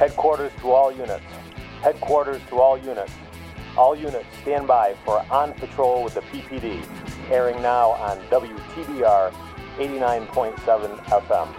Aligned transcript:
Headquarters 0.00 0.50
to 0.62 0.70
all 0.70 0.90
units. 0.90 1.22
Headquarters 1.82 2.40
to 2.48 2.58
all 2.58 2.78
units. 2.78 3.12
All 3.76 3.94
units 3.94 4.24
stand 4.40 4.66
by 4.66 4.94
for 5.04 5.22
On 5.30 5.52
Patrol 5.52 6.02
with 6.02 6.14
the 6.14 6.22
PPD, 6.22 6.82
airing 7.30 7.60
now 7.60 7.90
on 7.90 8.16
WTBR 8.30 9.30
89.7 9.76 10.96
FM. 11.04 11.54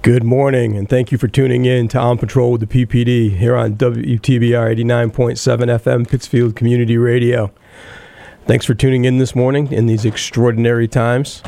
Good 0.00 0.24
morning, 0.24 0.74
and 0.74 0.88
thank 0.88 1.12
you 1.12 1.18
for 1.18 1.28
tuning 1.28 1.66
in 1.66 1.88
to 1.88 1.98
On 1.98 2.16
Patrol 2.16 2.52
with 2.52 2.62
the 2.62 2.66
PPD 2.66 3.36
here 3.36 3.54
on 3.56 3.76
WTBR 3.76 4.74
89.7 4.74 5.36
FM 5.36 6.08
Pittsfield 6.08 6.56
Community 6.56 6.96
Radio. 6.96 7.52
Thanks 8.46 8.64
for 8.64 8.74
tuning 8.74 9.04
in 9.04 9.18
this 9.18 9.34
morning 9.34 9.72
in 9.72 9.86
these 9.86 10.04
extraordinary 10.04 10.86
times. 10.86 11.42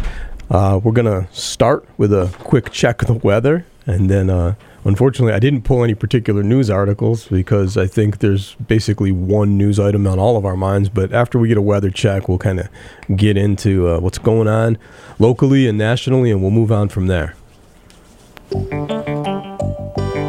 Uh, 0.50 0.80
we're 0.82 0.90
going 0.90 1.04
to 1.06 1.32
start 1.32 1.88
with 1.96 2.12
a 2.12 2.34
quick 2.40 2.72
check 2.72 3.02
of 3.02 3.06
the 3.06 3.14
weather, 3.14 3.64
and 3.86 4.10
then 4.10 4.28
uh, 4.28 4.56
unfortunately, 4.84 5.32
I 5.32 5.38
didn't 5.38 5.62
pull 5.62 5.84
any 5.84 5.94
particular 5.94 6.42
news 6.42 6.68
articles 6.70 7.28
because 7.28 7.76
I 7.76 7.86
think 7.86 8.18
there's 8.18 8.56
basically 8.56 9.12
one 9.12 9.56
news 9.56 9.78
item 9.78 10.08
on 10.08 10.18
all 10.18 10.36
of 10.36 10.44
our 10.44 10.56
minds. 10.56 10.88
But 10.88 11.12
after 11.12 11.38
we 11.38 11.46
get 11.46 11.56
a 11.56 11.62
weather 11.62 11.90
check, 11.90 12.28
we'll 12.28 12.38
kind 12.38 12.58
of 12.58 12.68
get 13.14 13.36
into 13.36 13.86
uh, 13.86 14.00
what's 14.00 14.18
going 14.18 14.48
on 14.48 14.76
locally 15.20 15.68
and 15.68 15.78
nationally, 15.78 16.32
and 16.32 16.42
we'll 16.42 16.50
move 16.50 16.72
on 16.72 16.88
from 16.88 17.06
there. 17.06 17.36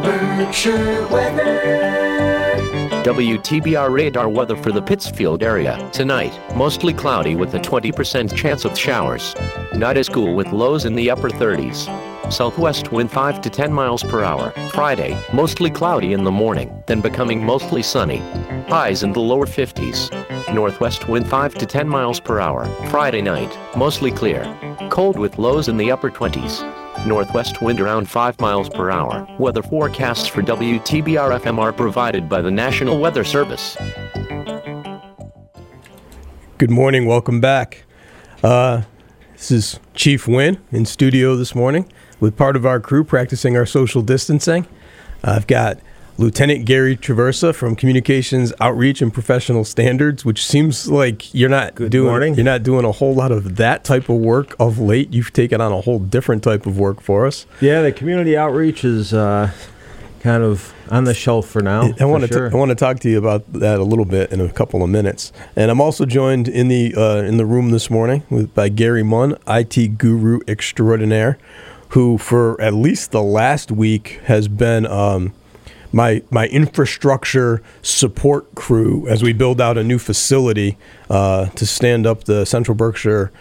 Berkshire 0.03 1.07
weather. 1.07 1.98
WTBR 3.03 3.93
radar 3.93 4.27
weather 4.27 4.57
for 4.57 4.73
the 4.73 4.81
Pittsfield 4.81 5.41
area. 5.41 5.89
Tonight, 5.93 6.37
mostly 6.53 6.93
cloudy 6.93 7.33
with 7.33 7.53
a 7.53 7.59
20% 7.59 8.35
chance 8.35 8.65
of 8.65 8.77
showers. 8.77 9.33
Night 9.73 9.95
is 9.95 10.09
cool 10.09 10.35
with 10.35 10.51
lows 10.51 10.83
in 10.83 10.95
the 10.95 11.09
upper 11.09 11.29
30s. 11.29 11.87
Southwest 12.29 12.91
wind 12.91 13.09
5 13.09 13.39
to 13.39 13.49
10 13.49 13.71
miles 13.71 14.03
per 14.03 14.25
hour. 14.25 14.51
Friday, 14.71 15.17
mostly 15.33 15.71
cloudy 15.71 16.11
in 16.11 16.25
the 16.25 16.31
morning, 16.31 16.83
then 16.87 16.99
becoming 16.99 17.41
mostly 17.41 17.81
sunny. 17.81 18.17
Highs 18.67 19.01
in 19.01 19.13
the 19.13 19.21
lower 19.21 19.45
50s. 19.45 20.53
Northwest 20.53 21.07
wind 21.07 21.25
5 21.29 21.53
to 21.55 21.65
10 21.65 21.87
miles 21.87 22.19
per 22.19 22.41
hour. 22.41 22.65
Friday 22.89 23.21
night, 23.21 23.57
mostly 23.77 24.11
clear. 24.11 24.43
Cold 24.89 25.17
with 25.17 25.37
lows 25.37 25.69
in 25.69 25.77
the 25.77 25.89
upper 25.89 26.11
20s. 26.11 26.61
Northwest 27.05 27.61
wind 27.61 27.79
around 27.79 28.09
5 28.09 28.39
miles 28.39 28.69
per 28.69 28.91
hour. 28.91 29.27
Weather 29.39 29.63
forecasts 29.63 30.27
for 30.27 30.41
WTBR 30.41 31.39
FM 31.39 31.57
are 31.59 31.73
provided 31.73 32.27
by 32.27 32.41
the 32.41 32.51
National 32.51 32.99
Weather 32.99 33.23
Service. 33.23 33.77
Good 36.57 36.69
morning. 36.69 37.05
Welcome 37.05 37.39
back. 37.39 37.85
Uh, 38.43 38.81
this 39.33 39.51
is 39.51 39.79
Chief 39.93 40.27
Wynn 40.27 40.61
in 40.71 40.85
studio 40.85 41.35
this 41.35 41.55
morning 41.55 41.91
with 42.19 42.35
part 42.35 42.55
of 42.55 42.65
our 42.65 42.79
crew 42.79 43.03
practicing 43.03 43.55
our 43.55 43.65
social 43.65 44.01
distancing. 44.01 44.67
I've 45.23 45.47
got 45.47 45.79
Lieutenant 46.19 46.65
Gary 46.65 46.97
Traversa 46.97 47.55
from 47.55 47.77
Communications 47.77 48.51
Outreach 48.59 49.01
and 49.01 49.13
Professional 49.13 49.63
Standards, 49.63 50.25
which 50.25 50.45
seems 50.45 50.89
like 50.89 51.33
you're 51.33 51.47
not 51.47 51.75
Good 51.75 51.91
doing 51.91 52.09
morning. 52.09 52.35
you're 52.35 52.43
not 52.43 52.61
doing 52.61 52.83
a 52.83 52.91
whole 52.91 53.15
lot 53.15 53.31
of 53.31 53.55
that 53.55 53.85
type 53.85 54.09
of 54.09 54.17
work 54.17 54.53
of 54.59 54.79
late. 54.79 55.13
You've 55.13 55.31
taken 55.31 55.61
on 55.61 55.71
a 55.71 55.79
whole 55.79 55.97
different 55.97 56.43
type 56.43 56.65
of 56.65 56.77
work 56.77 56.99
for 56.99 57.25
us. 57.25 57.45
Yeah, 57.61 57.81
the 57.81 57.93
community 57.93 58.35
outreach 58.35 58.83
is 58.83 59.13
uh, 59.13 59.51
kind 60.19 60.43
of 60.43 60.73
on 60.89 61.05
the 61.05 61.13
shelf 61.13 61.47
for 61.47 61.61
now. 61.61 61.93
I 61.97 62.03
want 62.03 62.25
to 62.25 62.27
sure. 62.27 62.51
I 62.51 62.55
want 62.57 62.69
to 62.69 62.75
talk 62.75 62.99
to 62.99 63.09
you 63.09 63.17
about 63.17 63.53
that 63.53 63.79
a 63.79 63.83
little 63.83 64.03
bit 64.03 64.33
in 64.33 64.41
a 64.41 64.51
couple 64.51 64.83
of 64.83 64.89
minutes. 64.89 65.31
And 65.55 65.71
I'm 65.71 65.79
also 65.79 66.05
joined 66.05 66.49
in 66.49 66.67
the 66.67 66.93
uh, 66.97 67.23
in 67.23 67.37
the 67.37 67.45
room 67.45 67.69
this 67.69 67.89
morning 67.89 68.23
with 68.29 68.53
by 68.53 68.67
Gary 68.67 69.03
Munn, 69.03 69.37
IT 69.47 69.97
guru 69.97 70.41
extraordinaire, 70.49 71.37
who 71.89 72.17
for 72.17 72.59
at 72.59 72.73
least 72.73 73.11
the 73.11 73.23
last 73.23 73.71
week 73.71 74.19
has 74.25 74.49
been 74.49 74.85
um, 74.85 75.33
my 75.91 76.21
my 76.29 76.47
infrastructure 76.47 77.61
support 77.81 78.53
crew 78.55 79.07
as 79.07 79.23
we 79.23 79.33
build 79.33 79.59
out 79.59 79.77
a 79.77 79.83
new 79.83 79.99
facility 79.99 80.77
uh, 81.09 81.47
to 81.47 81.65
stand 81.65 82.05
up 82.05 82.25
the 82.25 82.45
Central 82.45 82.75
Berkshire 82.75 83.31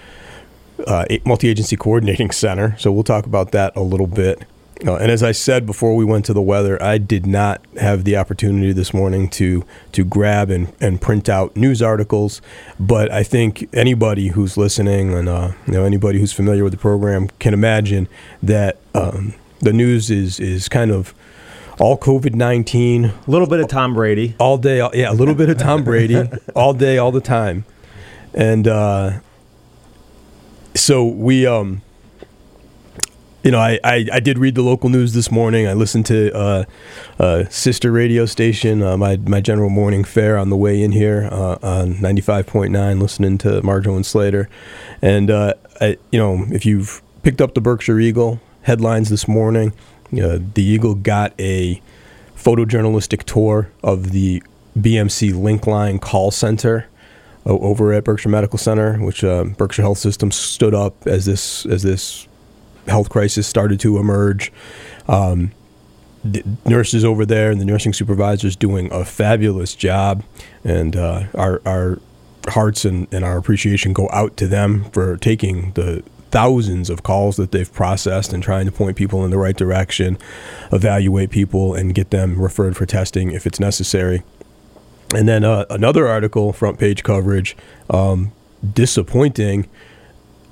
uh, 0.86 1.04
multi-agency 1.24 1.76
coordinating 1.76 2.30
center. 2.30 2.76
So 2.78 2.92
we'll 2.92 3.02
talk 3.02 3.26
about 3.26 3.52
that 3.52 3.74
a 3.76 3.82
little 3.82 4.06
bit. 4.06 4.44
Uh, 4.86 4.94
and 4.94 5.10
as 5.10 5.24
I 5.24 5.32
said 5.32 5.66
before 5.66 5.96
we 5.96 6.04
went 6.04 6.24
to 6.26 6.32
the 6.32 6.40
weather, 6.40 6.80
I 6.80 6.98
did 6.98 7.26
not 7.26 7.60
have 7.80 8.04
the 8.04 8.16
opportunity 8.16 8.72
this 8.72 8.94
morning 8.94 9.28
to 9.30 9.64
to 9.92 10.04
grab 10.04 10.50
and, 10.50 10.72
and 10.80 11.00
print 11.00 11.28
out 11.28 11.56
news 11.56 11.82
articles. 11.82 12.40
But 12.78 13.10
I 13.10 13.24
think 13.24 13.68
anybody 13.72 14.28
who's 14.28 14.56
listening 14.56 15.14
and 15.14 15.28
uh, 15.28 15.52
you 15.66 15.72
know 15.72 15.84
anybody 15.84 16.20
who's 16.20 16.32
familiar 16.32 16.62
with 16.62 16.72
the 16.72 16.78
program 16.78 17.28
can 17.40 17.54
imagine 17.54 18.08
that 18.40 18.78
um, 18.94 19.34
the 19.60 19.72
news 19.72 20.10
is 20.10 20.38
is 20.38 20.68
kind 20.68 20.92
of 20.92 21.12
all 21.80 21.96
COVID 21.98 22.34
nineteen 22.34 23.06
a 23.06 23.14
little 23.26 23.46
bit 23.46 23.60
of 23.60 23.68
Tom 23.68 23.94
Brady. 23.94 24.34
all 24.38 24.58
day. 24.58 24.78
Yeah, 24.94 25.10
a 25.10 25.14
little 25.14 25.34
bit 25.34 25.48
of 25.48 25.58
Tom 25.58 25.84
Brady 25.84 26.28
all 26.54 26.74
day, 26.74 26.98
all 26.98 27.12
the 27.12 27.20
time, 27.20 27.64
and 28.34 28.66
uh, 28.66 29.20
so 30.74 31.04
we, 31.04 31.46
um, 31.46 31.82
you 33.44 33.50
know, 33.50 33.58
I, 33.58 33.78
I 33.84 34.06
I 34.14 34.20
did 34.20 34.38
read 34.38 34.54
the 34.54 34.62
local 34.62 34.88
news 34.88 35.12
this 35.14 35.30
morning. 35.30 35.66
I 35.66 35.72
listened 35.72 36.06
to 36.06 36.34
uh, 36.36 36.64
uh, 37.18 37.44
sister 37.48 37.90
radio 37.92 38.26
station, 38.26 38.82
uh, 38.82 38.96
my 38.96 39.16
my 39.16 39.40
general 39.40 39.70
morning 39.70 40.04
fare 40.04 40.36
on 40.36 40.50
the 40.50 40.56
way 40.56 40.82
in 40.82 40.92
here 40.92 41.28
uh, 41.30 41.58
on 41.62 42.00
ninety 42.00 42.20
five 42.22 42.46
point 42.46 42.72
nine, 42.72 42.98
listening 43.00 43.38
to 43.38 43.60
Marjo 43.62 43.94
and 43.94 44.04
Slater, 44.04 44.48
and 45.00 45.30
uh, 45.30 45.54
I, 45.80 45.96
you 46.10 46.18
know, 46.18 46.44
if 46.50 46.66
you've 46.66 47.02
picked 47.22 47.40
up 47.40 47.54
the 47.54 47.60
Berkshire 47.60 48.00
Eagle 48.00 48.40
headlines 48.62 49.08
this 49.08 49.26
morning, 49.26 49.72
the 50.10 50.62
Eagle 50.62 50.94
got 50.94 51.32
a 51.38 51.80
photojournalistic 52.36 53.24
tour 53.24 53.70
of 53.82 54.12
the 54.12 54.42
BMC 54.78 55.32
Linkline 55.32 56.00
call 56.00 56.30
center 56.30 56.86
o- 57.44 57.58
over 57.58 57.92
at 57.92 58.04
Berkshire 58.04 58.28
Medical 58.28 58.58
Center, 58.58 58.94
which 58.98 59.24
uh, 59.24 59.44
Berkshire 59.44 59.82
Health 59.82 59.98
System 59.98 60.30
stood 60.30 60.74
up 60.74 61.06
as 61.06 61.24
this 61.24 61.66
as 61.66 61.82
this 61.82 62.28
health 62.86 63.10
crisis 63.10 63.46
started 63.46 63.80
to 63.80 63.98
emerge. 63.98 64.52
Um, 65.08 65.52
nurses 66.66 67.04
over 67.04 67.24
there 67.24 67.50
and 67.50 67.60
the 67.60 67.64
nursing 67.64 67.92
supervisors 67.92 68.56
doing 68.56 68.92
a 68.92 69.04
fabulous 69.04 69.74
job, 69.74 70.24
and 70.64 70.96
uh, 70.96 71.24
our 71.34 71.62
our 71.64 71.98
hearts 72.48 72.84
and, 72.84 73.06
and 73.12 73.24
our 73.24 73.36
appreciation 73.36 73.92
go 73.92 74.08
out 74.12 74.36
to 74.36 74.46
them 74.46 74.84
for 74.90 75.16
taking 75.16 75.72
the 75.72 76.02
thousands 76.30 76.90
of 76.90 77.02
calls 77.02 77.36
that 77.36 77.52
they've 77.52 77.72
processed 77.72 78.32
and 78.32 78.42
trying 78.42 78.66
to 78.66 78.72
point 78.72 78.96
people 78.96 79.24
in 79.24 79.30
the 79.30 79.38
right 79.38 79.56
direction, 79.56 80.18
evaluate 80.72 81.30
people, 81.30 81.74
and 81.74 81.94
get 81.94 82.10
them 82.10 82.40
referred 82.40 82.76
for 82.76 82.86
testing 82.86 83.30
if 83.30 83.46
it's 83.46 83.60
necessary. 83.60 84.22
And 85.14 85.26
then 85.26 85.42
uh, 85.44 85.64
another 85.70 86.06
article, 86.06 86.52
front 86.52 86.78
page 86.78 87.02
coverage, 87.02 87.56
um, 87.88 88.32
disappointing 88.74 89.68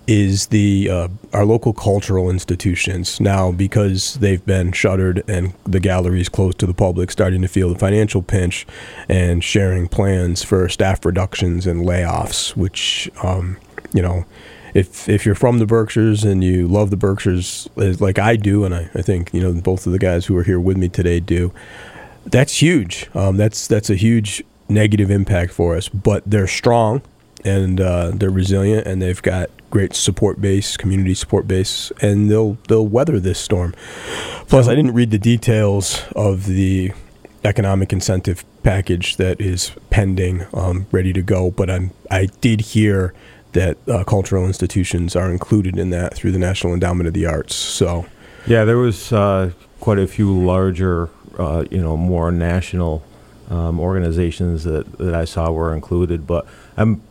is 0.07 0.47
the 0.47 0.89
uh, 0.89 1.09
our 1.33 1.45
local 1.45 1.73
cultural 1.73 2.31
institutions 2.31 3.21
now 3.21 3.51
because 3.51 4.15
they've 4.15 4.45
been 4.47 4.71
shuttered 4.71 5.25
and 5.29 5.53
the 5.65 5.81
galleries 5.81 6.29
closed 6.29 6.59
to 6.61 6.67
the 6.67 6.75
public, 6.75 7.11
starting 7.11 7.43
to 7.43 7.49
feel 7.49 7.69
the 7.73 7.79
financial 7.79 8.23
pinch 8.23 8.67
and 9.09 9.43
sharing 9.43 9.89
plans 9.89 10.45
for 10.45 10.69
staff 10.69 11.05
reductions 11.05 11.67
and 11.67 11.85
layoffs, 11.85 12.57
which 12.57 13.11
um, 13.23 13.57
you 13.93 14.03
know. 14.03 14.25
If, 14.77 15.09
if 15.09 15.25
you're 15.25 15.35
from 15.35 15.59
the 15.59 15.67
Berkshires 15.67 16.23
and 16.23 16.45
you 16.45 16.69
love 16.69 16.91
the 16.91 16.97
Berkshires 16.99 17.69
like 17.77 18.19
I 18.19 18.37
do, 18.37 18.65
and 18.65 18.75
I, 18.75 18.91
I 18.95 19.01
think 19.01 19.33
you 19.33 19.41
know 19.41 19.59
both 19.61 19.87
of 19.87 19.93
the 19.93 19.99
guys 19.99 20.27
who 20.27 20.37
are 20.37 20.43
here 20.43 20.61
with 20.61 20.77
me 20.77 20.89
today 20.89 21.19
do, 21.19 21.53
that's 22.27 22.61
huge. 22.61 23.09
Um, 23.15 23.39
that's 23.39 23.67
that's 23.67 23.89
a 23.89 23.95
huge 23.95 24.45
negative 24.69 25.11
impact 25.11 25.53
for 25.53 25.77
us. 25.77 25.89
But 25.89 26.25
they're 26.27 26.47
strong 26.47 27.01
and 27.45 27.81
uh, 27.81 28.11
they're 28.13 28.31
resilient, 28.31 28.87
and 28.87 29.01
they've 29.01 29.23
got 29.23 29.51
great 29.71 29.95
support 29.95 30.41
base, 30.41 30.77
community 30.77 31.15
support 31.15 31.47
base, 31.49 31.91
and 32.03 32.31
they'll 32.31 32.59
they'll 32.69 32.87
weather 32.87 33.19
this 33.21 33.39
storm. 33.39 33.75
Plus, 34.49 34.69
I 34.69 34.75
didn't 34.75 34.93
read 34.93 35.11
the 35.11 35.19
details 35.19 36.05
of 36.15 36.47
the 36.47 36.93
economic 37.45 37.93
incentive 37.93 38.45
package 38.63 39.17
that 39.17 39.41
is 39.41 39.71
pending, 39.91 40.45
um, 40.53 40.87
ready 40.91 41.13
to 41.13 41.23
go. 41.23 41.51
But 41.51 41.71
I'm 41.71 41.93
I 42.11 42.27
did 42.41 42.61
hear 42.61 43.15
that 43.53 43.77
uh, 43.89 44.05
cultural 44.05 44.47
institutions 44.47 45.17
are 45.17 45.31
included 45.31 45.79
in 45.79 45.91
that 45.91 46.15
through 46.15 46.33
the 46.33 46.39
National 46.39 46.75
Endowment 46.75 47.09
of 47.09 47.15
the 47.15 47.27
Arts. 47.27 47.55
So. 47.55 48.07
Yeah, 48.47 48.65
there 48.65 48.79
was 48.79 49.13
uh, 49.13 49.51
quite 49.81 49.99
a 49.99 50.07
few 50.07 50.33
larger, 50.39 51.09
uh, 51.39 51.65
you 51.71 51.83
know, 51.83 51.97
more 51.97 52.31
national 52.31 53.03
um, 53.51 53.81
organizations 53.81 54.65
that, 54.65 54.99
that 54.99 55.15
I 55.15 55.25
saw 55.25 55.51
were 55.51 55.75
included. 55.75 56.27
But 56.27 56.47
I'm 56.77 57.03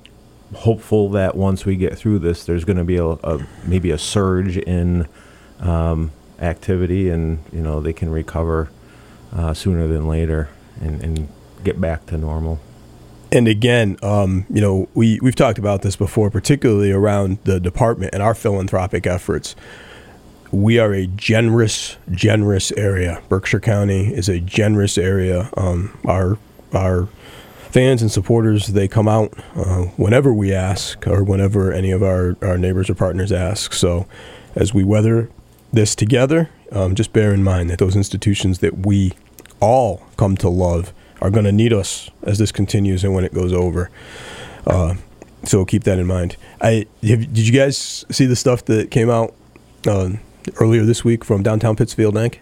hopeful 0.53 1.09
that 1.09 1.35
once 1.35 1.65
we 1.65 1.75
get 1.75 1.97
through 1.97 2.19
this, 2.19 2.45
there's 2.45 2.63
going 2.63 2.77
to 2.77 2.83
be 2.83 2.97
a, 2.97 3.05
a 3.05 3.45
maybe 3.65 3.91
a 3.91 3.97
surge 3.97 4.57
in 4.57 5.07
um, 5.59 6.11
activity, 6.39 7.09
and 7.09 7.43
you 7.51 7.61
know 7.61 7.79
they 7.79 7.93
can 7.93 8.09
recover 8.09 8.69
uh, 9.33 9.53
sooner 9.53 9.87
than 9.87 10.07
later 10.07 10.49
and, 10.81 11.01
and 11.01 11.29
get 11.63 11.79
back 11.79 12.05
to 12.07 12.17
normal. 12.17 12.59
And 13.35 13.49
again, 13.49 13.97
um, 14.01 14.45
you 14.49 14.61
know, 14.61 14.87
we 14.93 15.19
we've 15.19 15.35
talked 15.35 15.59
about 15.59 15.81
this 15.81 15.97
before, 15.97 16.31
particularly 16.31 16.91
around 16.91 17.37
the 17.43 17.59
department 17.59 18.13
and 18.13 18.23
our 18.23 18.33
philanthropic 18.33 19.05
efforts. 19.05 19.57
We 20.51 20.79
are 20.79 20.93
a 20.93 21.05
generous, 21.05 21.97
generous 22.11 22.71
area. 22.71 23.21
Berkshire 23.27 23.59
County 23.59 24.13
is 24.13 24.29
a 24.29 24.39
generous 24.39 24.97
area. 24.97 25.49
Um, 25.57 25.97
our 26.05 26.37
our 26.73 27.09
fans 27.71 28.01
and 28.01 28.09
supporters 28.09 28.67
they 28.67 28.87
come 28.87 29.09
out 29.09 29.33
uh, 29.57 29.83
whenever 29.97 30.33
we 30.33 30.53
ask 30.53 31.05
or 31.05 31.21
whenever 31.21 31.73
any 31.73 31.91
of 31.91 32.01
our, 32.01 32.37
our 32.41 32.57
neighbors 32.57 32.89
or 32.89 32.95
partners 32.95 33.33
ask. 33.33 33.73
So, 33.73 34.07
as 34.55 34.73
we 34.73 34.85
weather 34.85 35.29
this 35.73 35.93
together, 35.93 36.49
um, 36.71 36.95
just 36.95 37.11
bear 37.11 37.33
in 37.33 37.43
mind 37.43 37.69
that 37.69 37.79
those 37.79 37.97
institutions 37.97 38.59
that 38.59 38.85
we 38.85 39.11
all 39.59 40.07
come 40.15 40.37
to 40.37 40.47
love 40.47 40.93
are 41.25 41.31
going 41.31 41.45
to 41.45 41.51
need 41.51 41.73
us 41.73 42.09
as 42.23 42.37
this 42.37 42.51
continues 42.51 43.03
and 43.03 43.13
when 43.13 43.23
it 43.23 43.33
goes 43.33 43.51
over. 43.53 43.89
Uh, 44.67 44.95
so 45.43 45.65
keep 45.65 45.83
that 45.83 45.99
in 45.99 46.07
mind. 46.07 46.37
I 46.61 46.85
have, 47.03 47.33
did 47.33 47.47
you 47.47 47.51
guys 47.51 48.05
see 48.11 48.25
the 48.25 48.35
stuff 48.35 48.65
that 48.65 48.91
came 48.91 49.09
out 49.09 49.33
uh, 49.87 50.11
earlier 50.59 50.83
this 50.83 51.03
week 51.03 51.23
from 51.23 51.43
downtown 51.43 51.75
Pittsfield 51.75 52.15
Inc. 52.15 52.37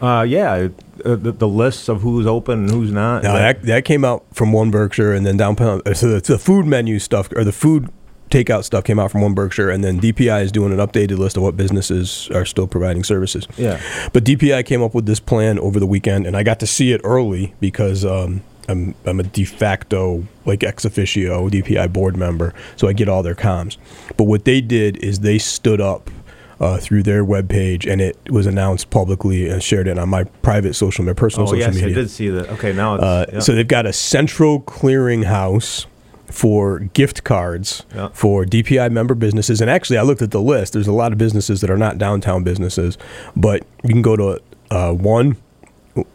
Uh, 0.00 0.22
yeah, 0.22 0.68
uh, 1.04 1.16
the, 1.16 1.32
the 1.32 1.48
lists 1.48 1.88
of 1.88 2.02
who's 2.02 2.26
open 2.26 2.60
and 2.60 2.70
who's 2.70 2.90
not. 2.92 3.22
Now 3.22 3.34
that 3.34 3.62
that 3.62 3.84
came 3.84 4.04
out 4.04 4.24
from 4.32 4.52
one 4.52 4.70
Berkshire, 4.70 5.12
and 5.12 5.24
then 5.24 5.36
downtown. 5.36 5.80
uh, 5.86 5.94
So 5.94 6.08
the, 6.08 6.20
the 6.20 6.38
food 6.38 6.66
menu 6.66 6.98
stuff 6.98 7.30
or 7.34 7.44
the 7.44 7.52
food 7.52 7.90
takeout 8.34 8.64
stuff 8.64 8.82
came 8.82 8.98
out 8.98 9.12
from 9.12 9.20
one 9.20 9.32
Berkshire, 9.32 9.70
and 9.70 9.84
then 9.84 10.00
DPI 10.00 10.42
is 10.42 10.50
doing 10.50 10.72
an 10.72 10.78
updated 10.78 11.18
list 11.18 11.36
of 11.36 11.42
what 11.44 11.56
businesses 11.56 12.28
are 12.34 12.44
still 12.44 12.66
providing 12.66 13.04
services. 13.04 13.46
Yeah. 13.56 13.80
But 14.12 14.24
DPI 14.24 14.66
came 14.66 14.82
up 14.82 14.94
with 14.94 15.06
this 15.06 15.20
plan 15.20 15.58
over 15.60 15.78
the 15.78 15.86
weekend, 15.86 16.26
and 16.26 16.36
I 16.36 16.42
got 16.42 16.58
to 16.60 16.66
see 16.66 16.92
it 16.92 17.00
early 17.04 17.54
because 17.60 18.04
um, 18.04 18.42
I'm 18.68 18.94
I'm 19.04 19.20
a 19.20 19.22
de 19.22 19.44
facto 19.44 20.26
like 20.44 20.64
ex 20.64 20.84
officio 20.84 21.48
DPI 21.48 21.92
board 21.92 22.16
member, 22.16 22.52
so 22.76 22.88
I 22.88 22.92
get 22.92 23.08
all 23.08 23.22
their 23.22 23.36
comms. 23.36 23.76
But 24.16 24.24
what 24.24 24.44
they 24.44 24.60
did 24.60 24.96
is 24.96 25.20
they 25.20 25.38
stood 25.38 25.80
up 25.80 26.10
uh, 26.58 26.78
through 26.78 27.04
their 27.04 27.24
webpage, 27.24 27.90
and 27.90 28.00
it 28.00 28.16
was 28.30 28.46
announced 28.46 28.90
publicly 28.90 29.48
and 29.48 29.62
shared 29.62 29.86
it 29.86 29.96
on 29.96 30.08
my 30.08 30.24
private 30.24 30.74
social, 30.74 31.04
my 31.04 31.12
personal 31.12 31.46
social 31.46 31.68
media. 31.68 31.68
Oh 31.68 31.72
social 31.72 31.82
yes, 31.82 31.86
media. 31.86 31.98
I 31.98 32.02
did 32.02 32.10
see 32.10 32.28
that. 32.30 32.48
Okay, 32.58 32.72
now 32.72 32.94
it's 32.96 33.04
Uh, 33.04 33.26
yeah. 33.34 33.38
So 33.38 33.54
they've 33.54 33.68
got 33.68 33.86
a 33.86 33.92
central 33.92 34.60
clearinghouse 34.60 35.86
for 36.26 36.80
gift 36.80 37.24
cards 37.24 37.84
Yeah. 37.94 38.08
for 38.12 38.44
DPI 38.44 38.88
member 38.90 39.14
businesses. 39.14 39.60
And 39.60 39.70
actually, 39.70 39.98
I 39.98 40.02
looked 40.02 40.22
at 40.22 40.30
the 40.30 40.40
list. 40.40 40.72
There's 40.72 40.86
a 40.88 40.92
lot 40.92 41.12
of 41.12 41.18
businesses 41.18 41.60
that 41.60 41.70
are 41.70 41.76
not 41.76 41.98
downtown 41.98 42.42
businesses, 42.42 42.98
but 43.36 43.62
you 43.82 43.90
can 43.90 44.02
go 44.02 44.16
to 44.16 44.40
uh, 44.70 44.92
one 44.92 45.36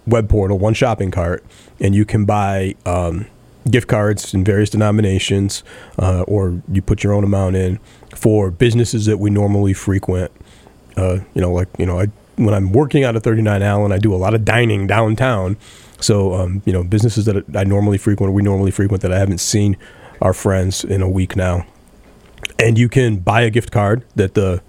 web 0.05 0.27
portal, 0.29 0.57
one 0.59 0.73
shopping 0.73 1.11
cart, 1.11 1.43
and 1.79 1.95
you 1.95 2.03
can 2.05 2.25
buy 2.25 2.75
um, 2.85 3.27
gift 3.69 3.87
cards 3.87 4.33
in 4.33 4.43
various 4.43 4.69
denominations, 4.69 5.63
uh, 5.97 6.21
or 6.23 6.61
you 6.71 6.81
put 6.81 7.03
your 7.03 7.13
own 7.13 7.23
amount 7.23 7.55
in 7.55 7.79
for 8.15 8.51
businesses 8.51 9.05
that 9.05 9.17
we 9.19 9.29
normally 9.29 9.73
frequent. 9.73 10.31
Uh, 10.97 11.19
you 11.33 11.41
know, 11.41 11.53
like 11.53 11.67
you 11.77 11.85
know, 11.85 11.99
I 11.99 12.07
when 12.35 12.53
I'm 12.53 12.71
working 12.71 13.03
out 13.03 13.15
of 13.15 13.23
39 13.23 13.61
Allen, 13.61 13.91
I 13.91 13.97
do 13.99 14.13
a 14.13 14.17
lot 14.17 14.33
of 14.33 14.43
dining 14.43 14.87
downtown. 14.87 15.55
So 16.01 16.33
um, 16.33 16.61
you 16.65 16.73
know, 16.73 16.83
businesses 16.83 17.25
that 17.25 17.43
I 17.55 17.63
normally 17.63 17.97
frequent, 17.97 18.29
or 18.29 18.33
we 18.33 18.41
normally 18.41 18.71
frequent, 18.71 19.01
that 19.03 19.13
I 19.13 19.19
haven't 19.19 19.39
seen 19.39 19.77
our 20.21 20.33
friends 20.33 20.83
in 20.83 21.01
a 21.01 21.09
week 21.09 21.35
now. 21.35 21.65
And 22.57 22.77
you 22.77 22.89
can 22.89 23.17
buy 23.17 23.41
a 23.41 23.49
gift 23.49 23.71
card 23.71 24.05
that 24.15 24.33
the 24.33 24.61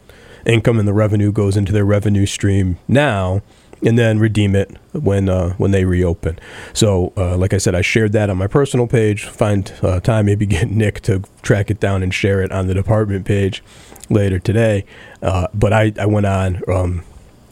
income 0.47 0.79
and 0.79 0.89
the 0.89 0.93
revenue 0.93 1.33
goes 1.33 1.57
into 1.57 1.73
their 1.73 1.85
revenue 1.85 2.27
stream 2.27 2.79
now, 2.89 3.43
and 3.83 3.99
then 3.99 4.19
redeem 4.19 4.55
it 4.55 4.77
when 4.93 5.29
uh, 5.29 5.51
when 5.55 5.71
they 5.71 5.85
reopen. 5.85 6.39
So, 6.73 7.13
uh, 7.17 7.37
like 7.37 7.55
I 7.55 7.59
said, 7.59 7.75
I 7.75 7.81
shared 7.81 8.13
that 8.13 8.31
on 8.31 8.37
my 8.37 8.47
personal 8.47 8.87
page. 8.87 9.25
Find 9.25 9.73
uh, 9.83 10.01
time, 10.01 10.27
maybe 10.27 10.47
get 10.47 10.71
Nick 10.71 11.01
to 11.03 11.23
track 11.43 11.71
it 11.71 11.81
down 11.81 12.03
and 12.03 12.13
share 12.13 12.43
it 12.43 12.53
on 12.53 12.67
the 12.67 12.75
department 12.75 13.25
page 13.25 13.63
later 14.09 14.39
today. 14.39 14.85
Uh, 15.23 15.47
but 15.55 15.73
I, 15.73 15.93
I 15.99 16.07
went 16.07 16.27
on 16.27 16.63
um, 16.69 17.05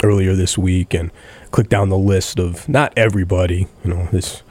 earlier 0.03 0.35
this 0.35 0.59
week 0.59 0.95
and 0.95 1.11
clicked 1.51 1.71
down 1.71 1.89
the 1.89 1.99
list 1.99 2.39
of 2.39 2.69
not 2.69 2.93
everybody. 2.97 3.69
You 3.85 3.95
know, 3.95 4.09
this 4.13 4.43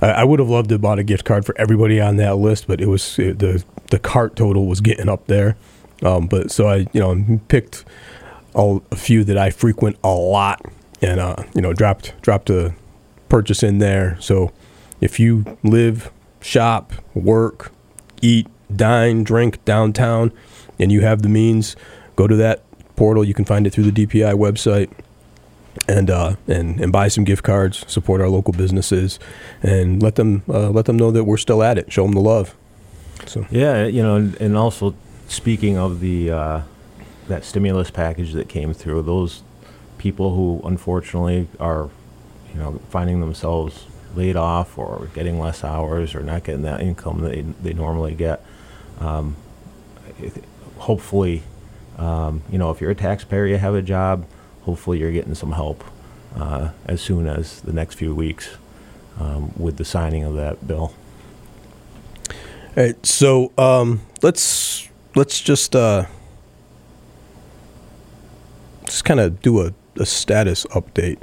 I, 0.00 0.24
would 0.24 0.38
have 0.38 0.48
loved 0.48 0.68
to 0.68 0.74
have 0.74 0.82
bought 0.82 0.98
a 0.98 1.04
gift 1.04 1.24
card 1.24 1.44
for 1.44 1.54
everybody 1.58 2.00
on 2.00 2.16
that 2.16 2.36
list, 2.36 2.66
but 2.66 2.80
it 2.80 2.86
was 2.86 3.18
it, 3.18 3.38
the 3.38 3.64
the 3.90 3.98
cart 3.98 4.36
total 4.36 4.66
was 4.66 4.80
getting 4.80 5.08
up 5.08 5.26
there. 5.26 5.56
Um, 6.02 6.26
but 6.26 6.50
so 6.50 6.68
I 6.68 6.86
you 6.92 7.00
know 7.00 7.40
picked 7.48 7.84
all, 8.54 8.82
a 8.90 8.96
few 8.96 9.24
that 9.24 9.36
I 9.36 9.50
frequent 9.50 9.96
a 10.04 10.12
lot, 10.12 10.64
and 11.02 11.18
uh, 11.18 11.36
you 11.54 11.60
know 11.60 11.72
dropped 11.72 12.14
dropped 12.22 12.50
a 12.50 12.74
purchase 13.28 13.62
in 13.62 13.78
there. 13.78 14.16
So 14.20 14.52
if 15.00 15.18
you 15.18 15.58
live, 15.62 16.10
shop, 16.40 16.92
work, 17.14 17.72
eat, 18.22 18.46
dine, 18.74 19.24
drink 19.24 19.64
downtown, 19.64 20.32
and 20.78 20.92
you 20.92 21.00
have 21.00 21.22
the 21.22 21.28
means, 21.28 21.76
go 22.14 22.26
to 22.26 22.36
that 22.36 22.62
portal. 22.94 23.24
You 23.24 23.34
can 23.34 23.44
find 23.44 23.66
it 23.66 23.70
through 23.70 23.90
the 23.90 24.06
DPI 24.06 24.34
website 24.34 24.90
and 25.86 26.10
uh, 26.10 26.36
and 26.46 26.80
and 26.80 26.92
buy 26.92 27.08
some 27.08 27.24
gift 27.24 27.42
cards, 27.42 27.84
support 27.86 28.20
our 28.20 28.28
local 28.28 28.52
businesses, 28.52 29.18
and 29.62 30.02
let 30.02 30.16
them 30.16 30.42
uh, 30.48 30.70
let 30.70 30.86
them 30.86 30.96
know 30.96 31.10
that 31.10 31.24
we're 31.24 31.36
still 31.36 31.62
at 31.62 31.78
it. 31.78 31.92
Show 31.92 32.04
them 32.04 32.12
the 32.12 32.20
love. 32.20 32.54
So 33.26 33.46
Yeah, 33.50 33.86
you 33.86 34.02
know, 34.02 34.16
and, 34.40 34.56
also 34.56 34.94
speaking 35.28 35.76
of 35.76 36.00
the 36.00 36.30
uh, 36.30 36.62
that 37.28 37.44
stimulus 37.44 37.90
package 37.90 38.32
that 38.32 38.48
came 38.48 38.72
through, 38.72 39.02
those 39.02 39.42
people 39.98 40.34
who 40.34 40.66
unfortunately 40.66 41.48
are, 41.58 41.90
you 42.52 42.58
know, 42.58 42.80
finding 42.88 43.20
themselves 43.20 43.86
laid 44.14 44.36
off 44.36 44.78
or 44.78 45.08
getting 45.14 45.38
less 45.38 45.62
hours 45.62 46.14
or 46.14 46.20
not 46.20 46.44
getting 46.44 46.62
that 46.62 46.80
income 46.80 47.20
they 47.20 47.42
they 47.62 47.72
normally 47.72 48.14
get. 48.14 48.44
Um, 49.00 49.36
hopefully, 50.78 51.42
um, 51.98 52.42
you 52.50 52.58
know, 52.58 52.70
if 52.70 52.80
you're 52.80 52.90
a 52.90 52.96
taxpayer, 52.96 53.46
you 53.46 53.58
have 53.58 53.74
a 53.74 53.82
job. 53.82 54.26
Hopefully, 54.68 54.98
you're 54.98 55.10
getting 55.10 55.34
some 55.34 55.52
help 55.52 55.82
uh, 56.36 56.72
as 56.84 57.00
soon 57.00 57.26
as 57.26 57.62
the 57.62 57.72
next 57.72 57.94
few 57.94 58.14
weeks 58.14 58.58
um, 59.18 59.50
with 59.56 59.78
the 59.78 59.84
signing 59.84 60.24
of 60.24 60.34
that 60.34 60.68
bill. 60.68 60.92
All 62.76 62.84
right, 62.84 63.06
so 63.06 63.50
um, 63.56 64.02
let's 64.20 64.86
let's 65.14 65.40
just 65.40 65.74
uh, 65.74 66.04
just 68.84 69.06
kind 69.06 69.20
of 69.20 69.40
do 69.40 69.62
a, 69.62 69.72
a 69.96 70.04
status 70.04 70.66
update. 70.66 71.22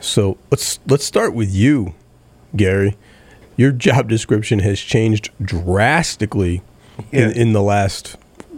So 0.00 0.38
let's 0.52 0.78
let's 0.86 1.04
start 1.04 1.34
with 1.34 1.52
you, 1.52 1.96
Gary. 2.54 2.96
Your 3.56 3.72
job 3.72 4.08
description 4.08 4.60
has 4.60 4.78
changed 4.78 5.30
drastically 5.42 6.62
in, 7.10 7.32
in 7.32 7.52
the 7.54 7.62
last 7.62 8.16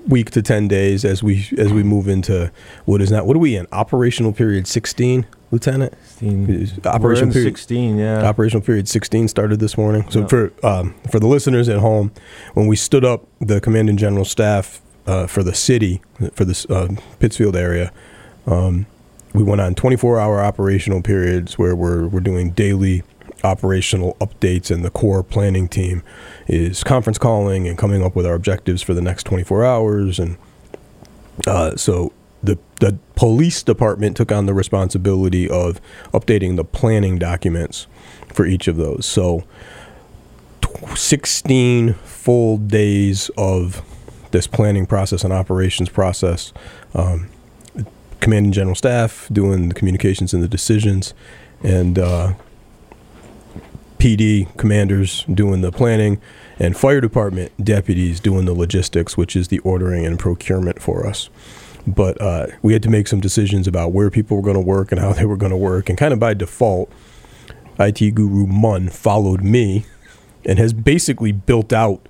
week 0.08 0.30
to 0.30 0.42
ten 0.42 0.68
days 0.68 1.04
as 1.04 1.22
we 1.22 1.48
as 1.58 1.72
we 1.72 1.82
move 1.82 2.08
into 2.08 2.50
what 2.84 3.00
is 3.00 3.10
now 3.10 3.24
what 3.24 3.36
are 3.36 3.40
we 3.40 3.56
in 3.56 3.66
operational 3.72 4.32
period 4.32 4.66
sixteen, 4.66 5.26
Lieutenant? 5.50 5.94
Is 6.20 6.76
We're 6.76 6.90
Operational 6.90 7.32
period 7.32 7.56
16, 7.56 7.96
yeah. 7.96 8.22
Operational 8.28 8.64
period 8.64 8.88
16 8.88 9.28
started 9.28 9.58
this 9.58 9.76
morning. 9.78 10.04
So 10.10 10.20
Yeah. 10.20 10.26
for 10.26 10.52
um, 10.62 10.94
for 11.10 11.18
the 11.18 11.26
listeners 11.26 11.68
at 11.68 11.78
home, 11.78 12.12
when 12.54 12.66
we 12.66 12.76
stood 12.76 13.04
up 13.04 13.26
the 13.40 13.60
command 13.60 13.88
and 13.88 13.98
general 13.98 14.24
staff 14.24 14.80
uh, 15.06 15.26
for 15.26 15.42
the 15.42 15.54
city 15.54 16.00
for 16.34 16.44
this 16.44 16.66
uh, 16.66 16.88
Pittsfield 17.18 17.56
area, 17.56 17.90
um, 18.46 18.86
we 19.32 19.42
went 19.42 19.60
on 19.60 19.74
24 19.74 20.20
hour 20.20 20.40
operational 20.40 21.02
periods 21.02 21.58
where 21.58 21.74
we're 21.74 22.06
we're 22.06 22.20
doing 22.20 22.50
daily 22.50 23.02
operational 23.44 24.16
updates, 24.20 24.70
and 24.70 24.84
the 24.84 24.90
core 24.90 25.22
planning 25.22 25.68
team 25.68 26.02
is 26.46 26.84
conference 26.84 27.18
calling 27.18 27.66
and 27.66 27.78
coming 27.78 28.02
up 28.02 28.14
with 28.14 28.26
our 28.26 28.34
objectives 28.34 28.82
for 28.82 28.94
the 28.94 29.02
next 29.02 29.24
24 29.24 29.64
hours 29.64 30.18
and 30.18 30.36
uh, 31.46 31.76
so 31.76 32.12
the 32.42 32.58
the 32.80 32.98
police 33.16 33.62
department 33.62 34.16
took 34.16 34.32
on 34.32 34.46
the 34.46 34.54
responsibility 34.54 35.48
of 35.48 35.80
updating 36.12 36.56
the 36.56 36.64
planning 36.64 37.18
documents 37.18 37.86
for 38.32 38.46
each 38.46 38.68
of 38.68 38.76
those. 38.76 39.04
So 39.04 39.44
16 40.94 41.94
full 41.94 42.56
days 42.58 43.30
of 43.36 43.82
this 44.30 44.46
planning 44.46 44.86
process 44.86 45.24
and 45.24 45.32
operations 45.32 45.88
process. 45.88 46.52
Um, 46.94 47.28
general 48.52 48.76
staff 48.76 49.28
doing 49.32 49.70
the 49.70 49.74
communications 49.74 50.32
and 50.32 50.42
the 50.42 50.48
decisions, 50.48 51.14
and 51.62 51.98
uh, 51.98 52.34
PD 54.00 54.56
commanders 54.56 55.24
doing 55.32 55.60
the 55.60 55.70
planning, 55.70 56.20
and 56.58 56.74
fire 56.74 57.02
department 57.02 57.52
deputies 57.62 58.18
doing 58.18 58.46
the 58.46 58.54
logistics, 58.54 59.16
which 59.16 59.36
is 59.36 59.48
the 59.48 59.58
ordering 59.58 60.06
and 60.06 60.18
procurement 60.18 60.80
for 60.80 61.06
us. 61.06 61.28
But 61.86 62.20
uh, 62.20 62.46
we 62.62 62.72
had 62.72 62.82
to 62.84 62.88
make 62.90 63.08
some 63.08 63.20
decisions 63.20 63.68
about 63.68 63.92
where 63.92 64.10
people 64.10 64.38
were 64.38 64.42
going 64.42 64.54
to 64.54 64.60
work 64.60 64.90
and 64.90 65.00
how 65.00 65.12
they 65.14 65.26
were 65.26 65.36
going 65.36 65.50
to 65.50 65.56
work, 65.56 65.90
and 65.90 65.98
kind 65.98 66.14
of 66.14 66.18
by 66.18 66.32
default, 66.32 66.90
IT 67.78 68.14
guru 68.14 68.46
Munn 68.46 68.88
followed 68.88 69.42
me 69.42 69.84
and 70.46 70.58
has 70.58 70.72
basically 70.72 71.32
built 71.32 71.70
out 71.70 72.08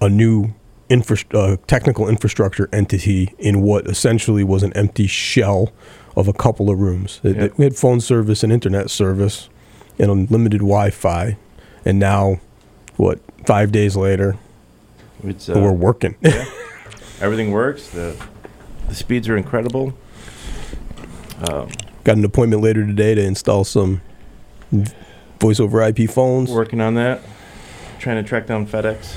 a 0.00 0.08
new 0.08 0.54
infra- 0.88 1.18
uh, 1.32 1.56
technical 1.66 2.08
infrastructure 2.08 2.68
entity 2.72 3.34
in 3.38 3.60
what 3.60 3.88
essentially 3.88 4.44
was 4.44 4.62
an 4.62 4.72
empty 4.74 5.08
shell 5.08 5.72
of 6.16 6.28
a 6.28 6.32
couple 6.32 6.70
of 6.70 6.78
rooms. 6.78 7.20
Yep. 7.24 7.58
We 7.58 7.64
had 7.64 7.74
phone 7.74 8.00
service 8.00 8.44
and 8.44 8.52
internet 8.52 8.88
service 8.88 9.48
and 9.98 10.10
unlimited 10.10 10.60
Wi-Fi, 10.60 11.36
and 11.84 11.98
now 11.98 12.40
what 12.96 13.20
five 13.46 13.72
days 13.72 13.96
later, 13.96 14.36
It's 15.22 15.48
and 15.48 15.62
we're 15.62 15.70
uh, 15.70 15.72
working. 15.72 16.16
everything 17.20 17.50
works. 17.50 17.88
The 17.90 18.16
the 18.88 18.94
speeds 18.94 19.28
are 19.28 19.36
incredible. 19.36 19.94
Got 22.04 22.18
an 22.18 22.24
appointment 22.24 22.62
later 22.62 22.86
today 22.86 23.14
to 23.14 23.22
install 23.22 23.64
some 23.64 24.02
voice 25.40 25.58
over 25.58 25.82
IP 25.82 26.08
phones. 26.10 26.50
Working 26.50 26.82
on 26.82 26.94
that. 26.94 27.22
Trying 27.98 28.22
to 28.22 28.28
track 28.28 28.46
down 28.46 28.66
FedEx. 28.66 29.16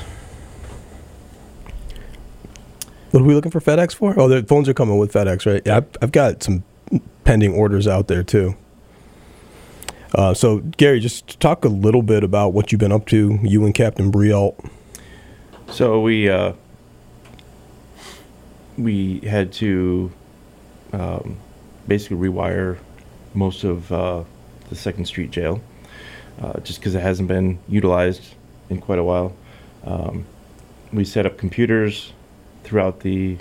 What 3.12 3.22
are 3.22 3.25
we 3.25 3.34
looking 3.34 3.51
for 3.51 3.60
FedEx 3.60 3.93
for? 3.93 4.17
Oh, 4.17 4.29
the 4.29 4.43
phones 4.43 4.69
are 4.69 4.74
coming 4.74 4.98
with 4.98 5.12
FedEx, 5.12 5.46
right? 5.46 5.62
Yeah, 5.65 5.77
I've, 5.77 5.88
I've 6.01 6.12
got 6.13 6.43
some 6.43 6.63
pending 7.25 7.53
orders 7.53 7.88
out 7.88 8.07
there 8.07 8.24
too. 8.24 8.55
Uh, 10.15 10.33
so, 10.33 10.59
Gary, 10.77 10.99
just 10.99 11.39
talk 11.39 11.65
a 11.65 11.69
little 11.69 12.01
bit 12.01 12.23
about 12.23 12.53
what 12.53 12.71
you've 12.71 12.79
been 12.79 12.91
up 12.91 13.05
to, 13.07 13.39
you 13.43 13.65
and 13.65 13.73
Captain 13.73 14.11
Brialt. 14.11 14.55
So 15.69 15.99
we 15.99 16.29
uh, 16.29 16.53
we 18.77 19.19
had 19.19 19.51
to 19.53 20.11
um, 20.93 21.37
basically 21.87 22.17
rewire 22.17 22.77
most 23.33 23.63
of 23.63 23.91
uh, 23.91 24.23
the 24.69 24.75
Second 24.75 25.05
Street 25.05 25.29
jail, 25.31 25.61
uh, 26.41 26.59
just 26.61 26.79
because 26.79 26.95
it 26.95 27.01
hasn't 27.01 27.27
been 27.27 27.59
utilized 27.67 28.23
in 28.69 28.79
quite 28.79 28.99
a 28.99 29.03
while. 29.03 29.35
Um, 29.83 30.25
we 30.93 31.03
set 31.03 31.25
up 31.25 31.37
computers 31.37 32.13
throughout 32.63 33.01
the 33.01 33.37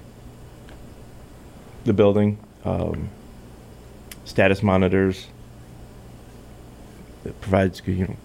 the 1.85 1.92
building, 1.92 2.38
um, 2.64 3.08
status 4.25 4.62
monitors. 4.62 5.28
Provides 7.40 7.83
you 7.87 8.06
know 8.06 8.16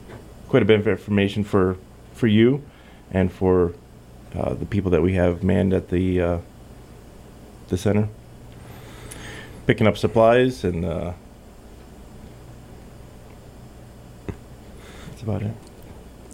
quite 0.50 0.62
a 0.64 0.66
bit 0.66 0.80
of 0.80 0.88
information 0.88 1.44
for 1.44 1.78
for 2.14 2.28
you 2.28 2.64
and 3.12 3.32
for 3.32 3.74
uh, 4.36 4.54
the 4.54 4.66
people 4.66 4.92
that 4.92 5.02
we 5.02 5.14
have 5.14 5.44
manned 5.44 5.74
at 5.74 5.90
the 5.90 6.22
uh, 6.22 6.38
the 7.70 7.78
center, 7.78 8.08
picking 9.66 9.88
up 9.88 9.98
supplies 9.98 10.64
and 10.64 10.84
uh, 10.86 11.14
that's 15.10 15.22
about 15.24 15.42
it. 15.44 15.52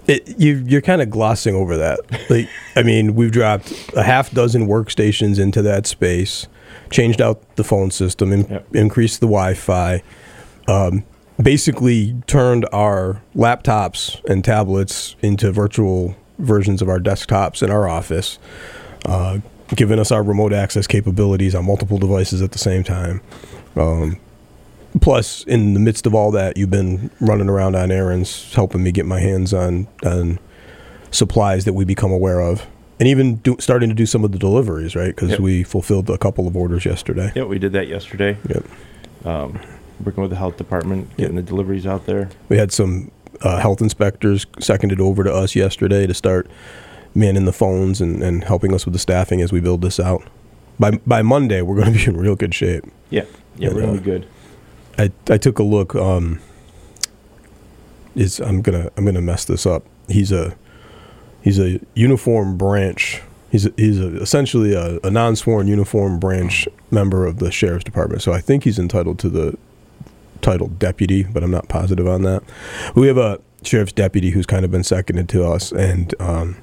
It, 0.07 0.39
you, 0.39 0.63
you're 0.65 0.81
kind 0.81 1.01
of 1.01 1.09
glossing 1.09 1.53
over 1.53 1.75
that. 1.77 1.99
Like, 2.29 2.47
I 2.77 2.83
mean, 2.83 3.13
we've 3.15 3.31
dropped 3.31 3.73
a 3.93 4.03
half 4.03 4.31
dozen 4.31 4.65
workstations 4.67 5.37
into 5.37 5.61
that 5.63 5.85
space, 5.85 6.47
changed 6.91 7.21
out 7.21 7.55
the 7.57 7.63
phone 7.65 7.91
system, 7.91 8.31
in, 8.31 8.47
Yep. 8.47 8.73
increased 8.75 9.19
the 9.19 9.25
Wi-Fi, 9.27 10.01
um, 10.69 11.03
basically 11.41 12.15
turned 12.27 12.67
our 12.71 13.21
laptops 13.35 14.23
and 14.25 14.43
tablets 14.43 15.15
into 15.21 15.51
virtual 15.51 16.15
versions 16.39 16.81
of 16.81 16.89
our 16.89 16.99
desktops 16.99 17.61
in 17.63 17.69
our 17.71 17.87
office, 17.87 18.39
uh, 19.05 19.39
giving 19.75 19.99
us 19.99 20.11
our 20.11 20.23
remote 20.23 20.53
access 20.53 20.87
capabilities 20.87 21.53
on 21.55 21.65
multiple 21.65 21.97
devices 21.97 22.41
at 22.41 22.51
the 22.51 22.57
same 22.59 22.83
time. 22.83 23.21
Um, 23.75 24.17
plus 25.01 25.43
in 25.43 25.73
the 25.75 25.79
midst 25.79 26.07
of 26.07 26.15
all 26.15 26.31
that 26.31 26.57
you've 26.57 26.71
been 26.71 27.11
running 27.19 27.49
around 27.49 27.75
on 27.75 27.91
errands 27.91 28.53
helping 28.55 28.81
me 28.83 28.91
get 28.91 29.05
my 29.05 29.19
hands 29.19 29.53
on 29.53 29.85
on 30.03 30.39
supplies 31.11 31.65
that 31.65 31.73
we 31.73 31.85
become 31.85 32.11
aware 32.11 32.39
of 32.39 32.65
and 32.99 33.07
even 33.07 33.35
do, 33.37 33.55
starting 33.59 33.89
to 33.89 33.95
do 33.95 34.07
some 34.07 34.23
of 34.23 34.31
the 34.31 34.39
deliveries 34.39 34.95
right 34.95 35.13
because 35.15 35.31
Yep. 35.31 35.39
we 35.41 35.61
fulfilled 35.63 36.09
a 36.09 36.17
couple 36.17 36.47
of 36.47 36.57
orders 36.57 36.83
yesterday 36.85 37.31
Yeah, 37.35 37.43
we 37.43 37.59
did 37.59 37.73
that 37.73 37.87
yesterday. 37.87 38.37
yep 38.49 38.65
Um, 39.23 39.59
working 40.03 40.21
with 40.21 40.31
the 40.31 40.37
health 40.37 40.57
department, 40.57 41.15
getting 41.17 41.35
the 41.35 41.41
deliveries 41.41 41.85
out 41.85 42.05
there. 42.05 42.29
we 42.49 42.57
had 42.57 42.71
some 42.71 43.11
uh, 43.41 43.59
health 43.59 43.81
inspectors 43.81 44.45
seconded 44.59 44.99
over 44.99 45.23
to 45.23 45.33
us 45.33 45.55
yesterday 45.55 46.07
to 46.07 46.13
start 46.13 46.47
manning 47.13 47.45
the 47.45 47.53
phones 47.53 48.01
and, 48.01 48.21
and 48.23 48.43
helping 48.43 48.73
us 48.73 48.85
with 48.85 48.93
the 48.93 48.99
staffing 48.99 49.41
as 49.41 49.51
we 49.51 49.59
build 49.59 49.81
this 49.81 49.99
out 49.99 50.23
by 50.79 50.91
by 51.07 51.21
monday 51.21 51.61
we're 51.61 51.75
going 51.75 51.91
to 51.91 51.97
be 51.97 52.05
in 52.05 52.15
real 52.17 52.35
good 52.35 52.53
shape 52.53 52.83
Yeah, 53.09 53.25
yeah, 53.57 53.69
we're 53.69 53.81
gonna 53.81 53.93
uh, 53.93 53.97
be 53.97 54.03
good. 54.03 54.27
I, 54.99 55.11
I 55.29 55.37
took 55.37 55.59
a 55.59 55.63
look. 55.63 55.95
Um, 55.95 56.39
is 58.15 58.39
I'm 58.39 58.61
gonna 58.61 58.89
I'm 58.97 59.05
gonna 59.05 59.21
mess 59.21 59.45
this 59.45 59.65
up. 59.65 59.83
He's 60.07 60.31
a 60.31 60.55
he's 61.41 61.59
a 61.59 61.79
uniform 61.93 62.57
branch. 62.57 63.21
He's 63.51 63.65
a, 63.67 63.73
he's 63.77 63.99
a, 63.99 64.19
essentially 64.21 64.73
a, 64.73 64.99
a 65.03 65.09
non-sworn 65.09 65.67
uniform 65.67 66.19
branch 66.19 66.67
member 66.91 67.25
of 67.25 67.37
the 67.39 67.49
sheriff's 67.51 67.85
department. 67.85 68.21
So 68.21 68.33
I 68.33 68.41
think 68.41 68.63
he's 68.65 68.77
entitled 68.77 69.19
to 69.19 69.29
the 69.29 69.57
title 70.41 70.67
deputy, 70.67 71.23
but 71.23 71.43
I'm 71.43 71.51
not 71.51 71.69
positive 71.69 72.07
on 72.07 72.23
that. 72.23 72.43
We 72.95 73.07
have 73.07 73.17
a 73.17 73.39
sheriff's 73.63 73.93
deputy 73.93 74.31
who's 74.31 74.45
kind 74.45 74.65
of 74.65 74.71
been 74.71 74.83
seconded 74.83 75.29
to 75.29 75.45
us, 75.45 75.71
and 75.71 76.13
um, 76.19 76.57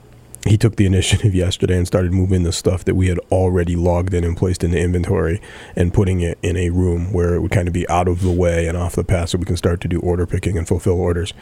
he 0.46 0.56
took 0.56 0.76
the 0.76 0.86
initiative 0.94 1.34
yesterday 1.34 1.76
and 1.76 1.86
started 1.86 2.12
moving 2.12 2.42
the 2.42 2.52
stuff 2.52 2.84
that 2.84 2.94
we 2.94 3.08
had 3.08 3.18
already 3.30 3.76
logged 3.76 4.14
in 4.14 4.24
and 4.24 4.36
placed 4.36 4.62
in 4.62 4.70
the 4.70 4.80
inventory 4.80 5.40
and 5.76 5.92
putting 5.92 6.20
it 6.20 6.38
in 6.42 6.56
a 6.56 6.70
room 6.70 7.12
where 7.12 7.34
it 7.34 7.40
would 7.40 7.50
kind 7.50 7.68
of 7.68 7.74
be 7.74 7.88
out 7.88 8.08
of 8.08 8.22
the 8.22 8.30
way 8.30 8.66
and 8.66 8.76
off 8.76 8.94
the 8.94 9.04
path 9.04 9.30
so 9.30 9.38
we 9.38 9.44
can 9.44 9.56
start 9.56 9.80
to 9.80 9.88
do 9.88 10.00
order 10.00 10.26
picking 10.26 10.56
and 10.58 10.68
fulfill 10.68 11.00
orders. 11.00 11.32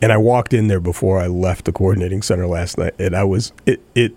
And 0.00 0.12
I 0.12 0.16
walked 0.16 0.52
in 0.52 0.68
there 0.68 0.80
before 0.80 1.18
I 1.18 1.26
left 1.26 1.64
the 1.64 1.72
coordinating 1.72 2.22
center 2.22 2.46
last 2.46 2.78
night 2.78 2.94
and 2.98 3.14
I 3.14 3.24
was 3.24 3.52
it 3.66 3.80
it 3.94 4.14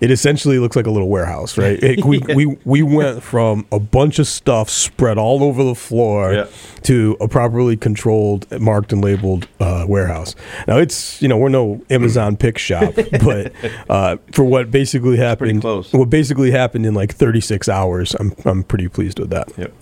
it 0.00 0.10
essentially 0.10 0.58
looks 0.58 0.74
like 0.76 0.86
a 0.86 0.90
little 0.90 1.08
warehouse, 1.08 1.56
right? 1.58 1.82
It- 1.82 2.04
we, 2.04 2.18
we 2.34 2.46
we 2.64 2.82
went 2.82 3.22
from 3.22 3.66
a 3.72 3.78
bunch 3.78 4.18
of 4.18 4.26
stuff 4.26 4.68
spread 4.70 5.18
all 5.18 5.42
over 5.44 5.62
the 5.62 5.74
floor 5.74 6.32
Yeah. 6.32 6.46
to 6.82 7.16
a 7.20 7.28
properly 7.28 7.76
controlled, 7.76 8.46
marked 8.60 8.92
and 8.92 9.02
labeled 9.02 9.48
uh, 9.60 9.84
warehouse. 9.88 10.34
Now 10.66 10.78
it's 10.78 11.20
you 11.22 11.28
know 11.28 11.36
we're 11.36 11.48
no 11.48 11.82
Amazon 11.90 12.36
pick 12.36 12.58
shop, 12.58 12.94
but 13.24 13.52
uh, 13.88 14.16
for 14.32 14.44
what 14.44 14.70
basically 14.70 15.16
happened, 15.16 15.60
close. 15.60 15.92
what 15.92 16.10
basically 16.10 16.50
happened 16.50 16.86
in 16.86 16.94
like 16.94 17.14
36 17.14 17.68
hours, 17.68 18.14
I'm 18.18 18.34
I'm 18.44 18.62
pretty 18.64 18.88
pleased 18.88 19.18
with 19.18 19.30
that. 19.30 19.48
Yep. 19.56 19.72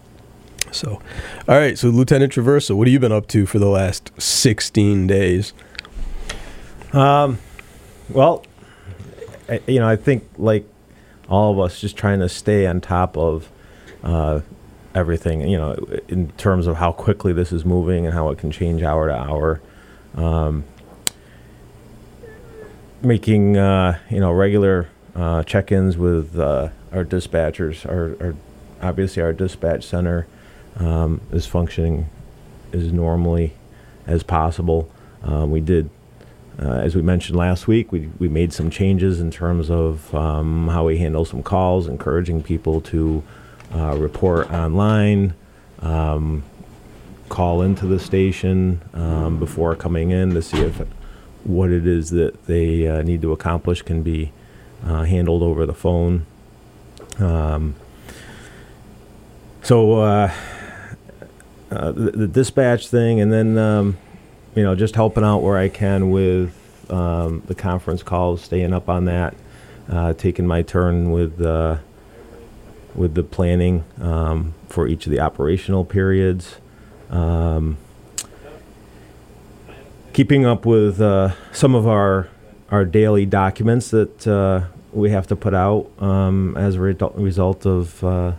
So, 0.72 1.00
all 1.48 1.56
right. 1.56 1.76
So 1.76 1.88
Lieutenant 1.88 2.32
Traversa, 2.32 2.76
what 2.76 2.86
have 2.86 2.92
you 2.92 3.00
been 3.00 3.10
up 3.10 3.26
to 3.28 3.44
for 3.44 3.58
the 3.58 3.68
last 3.68 4.12
16 4.22 5.08
days? 5.08 5.52
Um, 6.92 7.38
well, 8.08 8.44
I, 9.50 9.60
you 9.66 9.80
know, 9.80 9.88
I 9.88 9.96
think 9.96 10.28
like 10.38 10.66
all 11.28 11.52
of 11.52 11.58
us, 11.58 11.80
just 11.80 11.96
trying 11.96 12.20
to 12.20 12.28
stay 12.28 12.66
on 12.66 12.80
top 12.80 13.16
of 13.16 13.50
uh, 14.02 14.40
everything. 14.94 15.48
You 15.48 15.58
know, 15.58 15.72
in 16.08 16.30
terms 16.32 16.66
of 16.66 16.76
how 16.76 16.92
quickly 16.92 17.32
this 17.32 17.52
is 17.52 17.64
moving 17.64 18.06
and 18.06 18.14
how 18.14 18.30
it 18.30 18.38
can 18.38 18.50
change 18.50 18.82
hour 18.82 19.08
to 19.08 19.14
hour. 19.14 19.60
Um, 20.14 20.64
making 23.02 23.56
uh, 23.56 23.98
you 24.10 24.20
know 24.20 24.32
regular 24.32 24.88
uh, 25.14 25.42
check-ins 25.42 25.96
with 25.96 26.38
uh, 26.38 26.68
our 26.92 27.04
dispatchers. 27.04 27.86
Our, 27.86 28.16
our 28.24 28.34
obviously 28.82 29.22
our 29.22 29.32
dispatch 29.32 29.84
center 29.84 30.26
um, 30.76 31.20
is 31.32 31.46
functioning 31.46 32.08
as 32.72 32.92
normally 32.92 33.54
as 34.06 34.22
possible. 34.22 34.90
Um, 35.22 35.50
we 35.50 35.60
did 35.60 35.90
uh, 36.58 36.72
as 36.72 36.94
we 36.94 37.02
mentioned 37.02 37.36
last 37.36 37.66
week, 37.66 37.92
we, 37.92 38.10
we 38.18 38.28
made 38.28 38.52
some 38.52 38.70
changes 38.70 39.20
in 39.20 39.30
terms 39.30 39.70
of 39.70 40.14
um, 40.14 40.68
how 40.68 40.86
we 40.86 40.98
handle 40.98 41.24
some 41.24 41.42
calls, 41.42 41.86
encouraging 41.86 42.42
people 42.42 42.80
to 42.82 43.22
uh, 43.74 43.96
report 43.96 44.50
online, 44.50 45.34
um, 45.80 46.42
call 47.28 47.62
into 47.62 47.86
the 47.86 47.98
station 47.98 48.82
um, 48.92 49.38
before 49.38 49.74
coming 49.76 50.10
in 50.10 50.34
to 50.34 50.42
see 50.42 50.58
if 50.58 50.82
what 51.44 51.70
it 51.70 51.86
is 51.86 52.10
that 52.10 52.46
they 52.46 52.86
uh, 52.86 53.02
need 53.02 53.22
to 53.22 53.32
accomplish 53.32 53.82
can 53.82 54.02
be 54.02 54.32
uh, 54.84 55.04
handled 55.04 55.42
over 55.42 55.64
the 55.64 55.74
phone. 55.74 56.26
Um, 57.18 57.74
so 59.62 60.00
uh, 60.00 60.32
uh, 61.70 61.92
the, 61.92 62.10
the 62.10 62.26
dispatch 62.26 62.88
thing, 62.88 63.20
and 63.20 63.32
then 63.32 63.56
um, 63.56 63.96
you 64.54 64.62
know 64.62 64.74
just 64.74 64.94
helping 64.94 65.24
out 65.24 65.38
where 65.38 65.56
I 65.56 65.68
can 65.68 66.10
with 66.10 66.54
um, 66.90 67.42
the 67.46 67.54
conference 67.54 68.02
calls, 68.02 68.42
staying 68.42 68.72
up 68.72 68.88
on 68.88 69.04
that, 69.04 69.34
uh, 69.88 70.12
taking 70.14 70.46
my 70.46 70.62
turn 70.62 71.10
with 71.10 71.40
uh, 71.40 71.78
with 72.94 73.14
the 73.14 73.22
planning 73.22 73.84
um, 74.00 74.54
for 74.68 74.88
each 74.88 75.06
of 75.06 75.12
the 75.12 75.20
operational 75.20 75.84
periods. 75.84 76.56
Um, 77.10 77.78
keeping 80.12 80.44
up 80.44 80.66
with 80.66 81.00
uh, 81.00 81.34
some 81.52 81.74
of 81.74 81.86
our 81.86 82.28
our 82.70 82.84
daily 82.84 83.26
documents 83.26 83.90
that 83.90 84.26
uh, 84.26 84.66
we 84.92 85.10
have 85.10 85.26
to 85.28 85.36
put 85.36 85.54
out 85.54 85.90
um, 85.98 86.56
as 86.56 86.76
a 86.76 86.78
redu- 86.78 87.12
result 87.16 87.66
of 87.66 88.02
uh, 88.04 88.32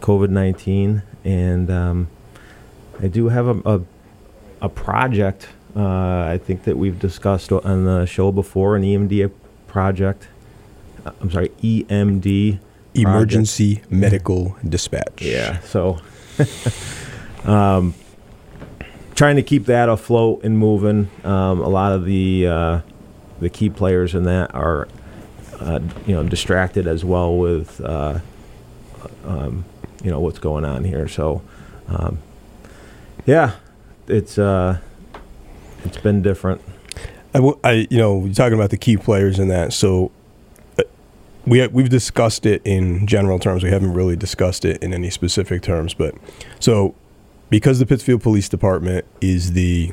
COVID 0.00 0.30
nineteen, 0.30 1.02
and 1.24 1.70
um, 1.70 2.08
I 3.00 3.08
do 3.08 3.28
have 3.28 3.46
a, 3.48 3.76
a, 3.76 3.80
a 4.64 4.68
project. 4.68 5.48
Uh, 5.76 6.24
I 6.26 6.40
think 6.42 6.64
that 6.64 6.78
we've 6.78 6.98
discussed 6.98 7.52
on 7.52 7.84
the 7.84 8.06
show 8.06 8.32
before, 8.32 8.76
an 8.76 8.82
EMD 8.82 9.30
project. 9.66 10.28
Uh, 11.04 11.12
I'm 11.20 11.30
sorry, 11.30 11.50
EMD. 11.62 12.22
project. 12.22 12.60
Emergency 12.96 13.82
medical 13.90 14.56
dispatch. 14.66 15.20
Yeah. 15.20 15.60
So, 15.60 15.98
um, 17.44 17.94
trying 19.14 19.36
to 19.36 19.42
keep 19.42 19.66
that 19.66 19.88
afloat 19.88 20.44
and 20.44 20.56
moving. 20.56 21.10
Um, 21.24 21.60
a 21.60 21.68
lot 21.68 21.92
of 21.92 22.04
the 22.04 22.46
uh, 22.46 22.80
the 23.40 23.50
key 23.50 23.68
players 23.68 24.14
in 24.14 24.24
that 24.24 24.54
are, 24.54 24.88
uh, 25.58 25.80
you 26.06 26.14
know, 26.14 26.22
distracted 26.22 26.86
as 26.86 27.04
well 27.04 27.36
with, 27.36 27.80
uh, 27.80 28.20
um, 29.24 29.64
you 30.04 30.10
know, 30.10 30.20
what's 30.20 30.38
going 30.38 30.64
on 30.64 30.84
here. 30.84 31.08
So, 31.08 31.42
um, 31.88 32.18
yeah, 33.26 33.56
it's 34.08 34.38
uh, 34.38 34.78
it's 35.84 35.98
been 35.98 36.22
different. 36.22 36.60
I, 37.34 37.88
you 37.90 37.98
know, 37.98 38.24
you're 38.24 38.34
talking 38.34 38.54
about 38.54 38.70
the 38.70 38.76
key 38.76 38.96
players 38.96 39.40
in 39.40 39.48
that. 39.48 39.72
So 39.72 40.12
uh, 40.78 40.82
we 41.46 41.66
we've 41.68 41.88
discussed 41.88 42.46
it 42.46 42.62
in 42.64 43.06
general 43.06 43.38
terms. 43.38 43.62
We 43.62 43.70
haven't 43.70 43.92
really 43.92 44.16
discussed 44.16 44.64
it 44.64 44.82
in 44.82 44.94
any 44.94 45.10
specific 45.10 45.62
terms. 45.62 45.94
But 45.94 46.14
so 46.60 46.94
because 47.50 47.78
the 47.78 47.86
Pittsfield 47.86 48.22
Police 48.22 48.48
Department 48.48 49.04
is 49.20 49.52
the 49.52 49.92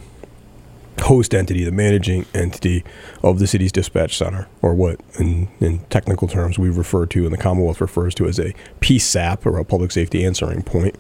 host 1.02 1.34
entity, 1.34 1.64
the 1.64 1.72
managing 1.72 2.26
entity 2.34 2.84
of 3.24 3.40
the 3.40 3.48
city's 3.48 3.72
dispatch 3.72 4.18
center, 4.18 4.48
or 4.62 4.76
what 4.76 5.00
in, 5.20 5.48
in 5.60 5.80
technical 5.86 6.28
terms 6.28 6.60
we 6.60 6.70
refer 6.70 7.08
to 7.08 7.26
and 7.26 7.34
the 7.34 7.38
Commonwealth 7.38 7.82
refers 7.82 8.14
to 8.16 8.28
as 8.28 8.40
a 8.40 8.54
PSAP 8.82 9.46
or 9.46 9.58
a 9.58 9.66
public 9.66 9.92
safety 9.92 10.24
answering 10.24 10.62
point. 10.62 10.96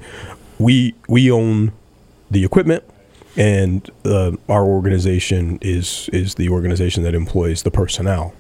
We 0.58 0.96
we 1.08 1.32
own 1.32 1.72
the 2.32 2.44
equipment, 2.44 2.84
and 3.38 3.90
uh, 4.06 4.32
our 4.50 4.66
organization 4.66 5.58
is 5.62 6.10
is 6.12 6.36
the 6.36 6.50
organization 6.50 7.04
that 7.04 7.16
employs 7.16 7.64
the 7.64 7.72
personnel. 7.72 8.34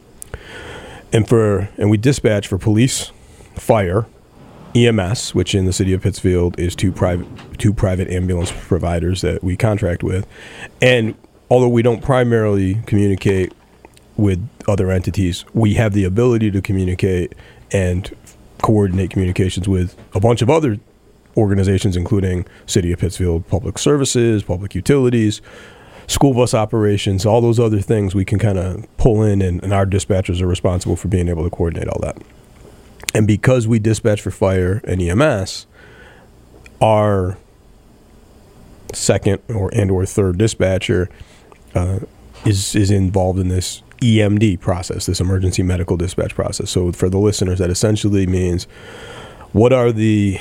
And 1.13 1.27
for 1.27 1.69
and 1.77 1.89
we 1.89 1.97
dispatch 1.97 2.47
for 2.47 2.57
police, 2.57 3.11
fire, 3.55 4.05
EMS, 4.75 5.35
which 5.35 5.53
in 5.53 5.65
the 5.65 5.73
city 5.73 5.93
of 5.93 6.01
Pittsfield 6.01 6.59
is 6.59 6.75
two 6.75 6.91
private 6.91 7.27
two 7.57 7.73
private 7.73 8.09
ambulance 8.09 8.51
providers 8.51 9.21
that 9.21 9.43
we 9.43 9.55
contract 9.55 10.03
with, 10.03 10.27
and 10.81 11.15
although 11.49 11.69
we 11.69 11.81
don't 11.81 12.01
primarily 12.01 12.75
communicate 12.85 13.53
with 14.17 14.47
other 14.67 14.91
entities, 14.91 15.45
we 15.53 15.73
have 15.75 15.93
the 15.93 16.03
ability 16.03 16.51
to 16.51 16.61
communicate 16.61 17.33
and 17.71 18.15
coordinate 18.61 19.09
communications 19.09 19.67
with 19.67 19.95
a 20.13 20.19
bunch 20.19 20.41
of 20.41 20.49
other 20.49 20.79
organizations, 21.37 21.95
including 21.95 22.45
City 22.65 22.91
of 22.91 22.99
Pittsfield 22.99 23.47
Public 23.47 23.77
Services, 23.77 24.43
Public 24.43 24.75
Utilities, 24.75 25.41
school 26.07 26.33
bus 26.33 26.53
operations, 26.53 27.25
all 27.25 27.41
those 27.41 27.59
other 27.59 27.79
things 27.79 28.13
we 28.13 28.25
can 28.25 28.39
kind 28.39 28.57
of 28.57 28.85
pull 28.97 29.23
in, 29.23 29.41
and, 29.41 29.63
and 29.63 29.73
our 29.73 29.85
dispatchers 29.85 30.41
are 30.41 30.47
responsible 30.47 30.95
for 30.95 31.07
being 31.07 31.27
able 31.27 31.43
to 31.43 31.49
coordinate 31.49 31.87
all 31.87 31.99
that. 32.01 32.17
And 33.13 33.27
because 33.27 33.67
we 33.67 33.79
dispatch 33.79 34.21
for 34.21 34.31
fire 34.31 34.81
and 34.85 35.01
EMS, 35.01 35.67
our 36.81 37.37
second 38.93 39.41
or 39.47 39.73
and 39.73 39.89
or 39.89 40.05
third 40.05 40.37
dispatcher 40.37 41.09
uh, 41.75 41.99
is 42.45 42.75
is 42.75 42.91
involved 42.91 43.39
in 43.39 43.47
this 43.47 43.83
EMD 44.01 44.59
process, 44.59 45.05
this 45.05 45.19
emergency 45.19 45.61
medical 45.61 45.95
dispatch 45.95 46.33
process. 46.33 46.69
So 46.71 46.91
for 46.91 47.09
the 47.09 47.19
listeners, 47.19 47.59
that 47.59 47.69
essentially 47.69 48.25
means 48.25 48.65
what 49.51 49.71
are 49.71 49.91
the 49.91 50.39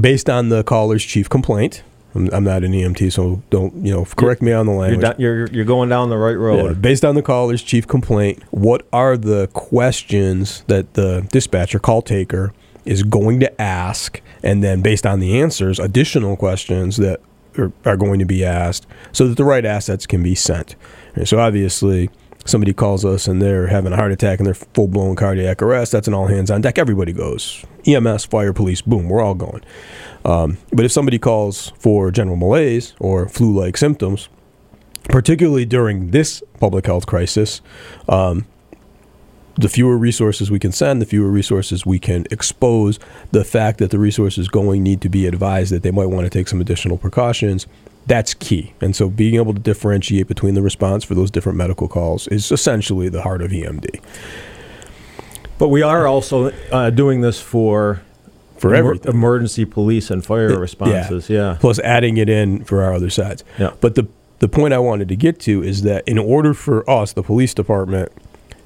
based 0.00 0.28
on 0.30 0.48
the 0.48 0.62
caller's 0.64 1.04
chief 1.04 1.28
complaint. 1.28 1.82
I'm, 2.14 2.30
I'm 2.32 2.44
not 2.44 2.64
an 2.64 2.72
EMT, 2.72 3.12
so 3.12 3.42
don't 3.50 3.74
you 3.84 3.92
know 3.92 4.04
correct 4.16 4.40
me 4.42 4.52
on 4.52 4.66
the 4.66 4.72
You're, 4.72 4.80
language. 4.80 5.18
you're 5.18 5.46
you're 5.48 5.64
going 5.64 5.88
down 5.90 6.08
the 6.10 6.16
right 6.16 6.30
Yeah, 6.32 6.36
road. 6.62 6.80
based 6.82 7.04
on 7.04 7.14
the 7.14 7.22
caller's 7.22 7.62
chief 7.62 7.86
complaint, 7.86 8.42
what 8.50 8.86
are 8.92 9.16
the 9.16 9.48
questions 9.48 10.62
that 10.66 10.94
the 10.94 11.26
dispatcher 11.30 11.78
call 11.78 12.00
taker 12.02 12.52
is 12.84 13.02
going 13.02 13.40
to 13.40 13.60
ask, 13.60 14.20
and 14.42 14.62
then 14.62 14.80
based 14.80 15.04
on 15.04 15.20
the 15.20 15.38
answers, 15.40 15.78
additional 15.78 16.36
questions 16.36 16.96
that 16.98 17.20
are, 17.58 17.72
are 17.84 17.96
going 17.96 18.18
to 18.20 18.24
be 18.24 18.44
asked, 18.44 18.86
so 19.12 19.26
that 19.28 19.36
the 19.36 19.44
right 19.44 19.64
assets 19.66 20.06
can 20.06 20.22
be 20.22 20.34
sent. 20.34 20.74
And 21.16 21.28
so 21.28 21.38
obviously, 21.38 22.08
somebody 22.46 22.72
calls 22.72 23.04
us 23.04 23.26
and 23.26 23.42
they're 23.42 23.66
having 23.66 23.92
a 23.92 23.96
heart 23.96 24.12
attack 24.12 24.38
and 24.38 24.46
they're 24.46 24.54
full 24.54 24.88
blown 24.88 25.16
cardiac 25.16 25.60
arrest. 25.62 25.92
That's 25.92 26.08
an 26.08 26.14
all 26.14 26.26
hands 26.26 26.50
on 26.50 26.60
deck. 26.60 26.78
Everybody 26.78 27.12
goes. 27.12 27.64
EMS, 27.86 28.24
fire, 28.24 28.52
police, 28.52 28.80
boom, 28.80 29.08
we're 29.08 29.22
all 29.22 29.34
going. 29.34 29.62
Um, 30.24 30.58
but 30.72 30.84
if 30.84 30.92
somebody 30.92 31.18
calls 31.18 31.72
for 31.78 32.10
general 32.10 32.36
malaise 32.36 32.94
or 32.98 33.28
flu 33.28 33.52
like 33.52 33.76
symptoms, 33.76 34.28
particularly 35.04 35.64
during 35.64 36.10
this 36.10 36.42
public 36.58 36.86
health 36.86 37.06
crisis, 37.06 37.60
um, 38.08 38.46
the 39.56 39.68
fewer 39.68 39.96
resources 39.96 40.50
we 40.50 40.58
can 40.58 40.72
send, 40.72 41.00
the 41.00 41.06
fewer 41.06 41.30
resources 41.30 41.86
we 41.86 41.98
can 41.98 42.26
expose. 42.30 42.98
The 43.30 43.44
fact 43.44 43.78
that 43.78 43.90
the 43.90 43.98
resources 43.98 44.48
going 44.48 44.82
need 44.82 45.00
to 45.00 45.08
be 45.08 45.26
advised 45.26 45.72
that 45.72 45.82
they 45.82 45.90
might 45.90 46.06
want 46.06 46.24
to 46.24 46.30
take 46.30 46.48
some 46.48 46.60
additional 46.60 46.98
precautions. 46.98 47.66
That's 48.06 48.34
key. 48.34 48.72
And 48.80 48.94
so 48.94 49.08
being 49.10 49.34
able 49.34 49.52
to 49.52 49.58
differentiate 49.60 50.28
between 50.28 50.54
the 50.54 50.62
response 50.62 51.02
for 51.04 51.14
those 51.14 51.30
different 51.30 51.58
medical 51.58 51.88
calls 51.88 52.28
is 52.28 52.52
essentially 52.52 53.08
the 53.08 53.22
heart 53.22 53.42
of 53.42 53.50
EMD 53.50 54.00
But 55.58 55.68
we 55.68 55.82
are 55.82 56.06
also 56.06 56.50
uh, 56.70 56.90
doing 56.90 57.20
this 57.22 57.40
for 57.40 58.02
for 58.58 58.74
everything. 58.74 59.12
emergency 59.12 59.64
police 59.64 60.10
and 60.10 60.24
fire 60.24 60.58
responses. 60.58 61.28
Yeah. 61.28 61.56
Plus 61.60 61.78
adding 61.80 62.16
it 62.16 62.28
in 62.28 62.64
for 62.64 62.82
our 62.82 62.94
other 62.94 63.10
sides. 63.10 63.44
Yeah. 63.58 63.72
But 63.80 63.94
the 63.96 64.06
the 64.38 64.48
point 64.48 64.74
I 64.74 64.78
wanted 64.78 65.08
to 65.08 65.16
get 65.16 65.40
to 65.40 65.62
is 65.62 65.82
that 65.82 66.06
in 66.06 66.18
order 66.18 66.52
for 66.54 66.88
us, 66.88 67.12
the 67.14 67.22
police 67.22 67.54
department, 67.54 68.12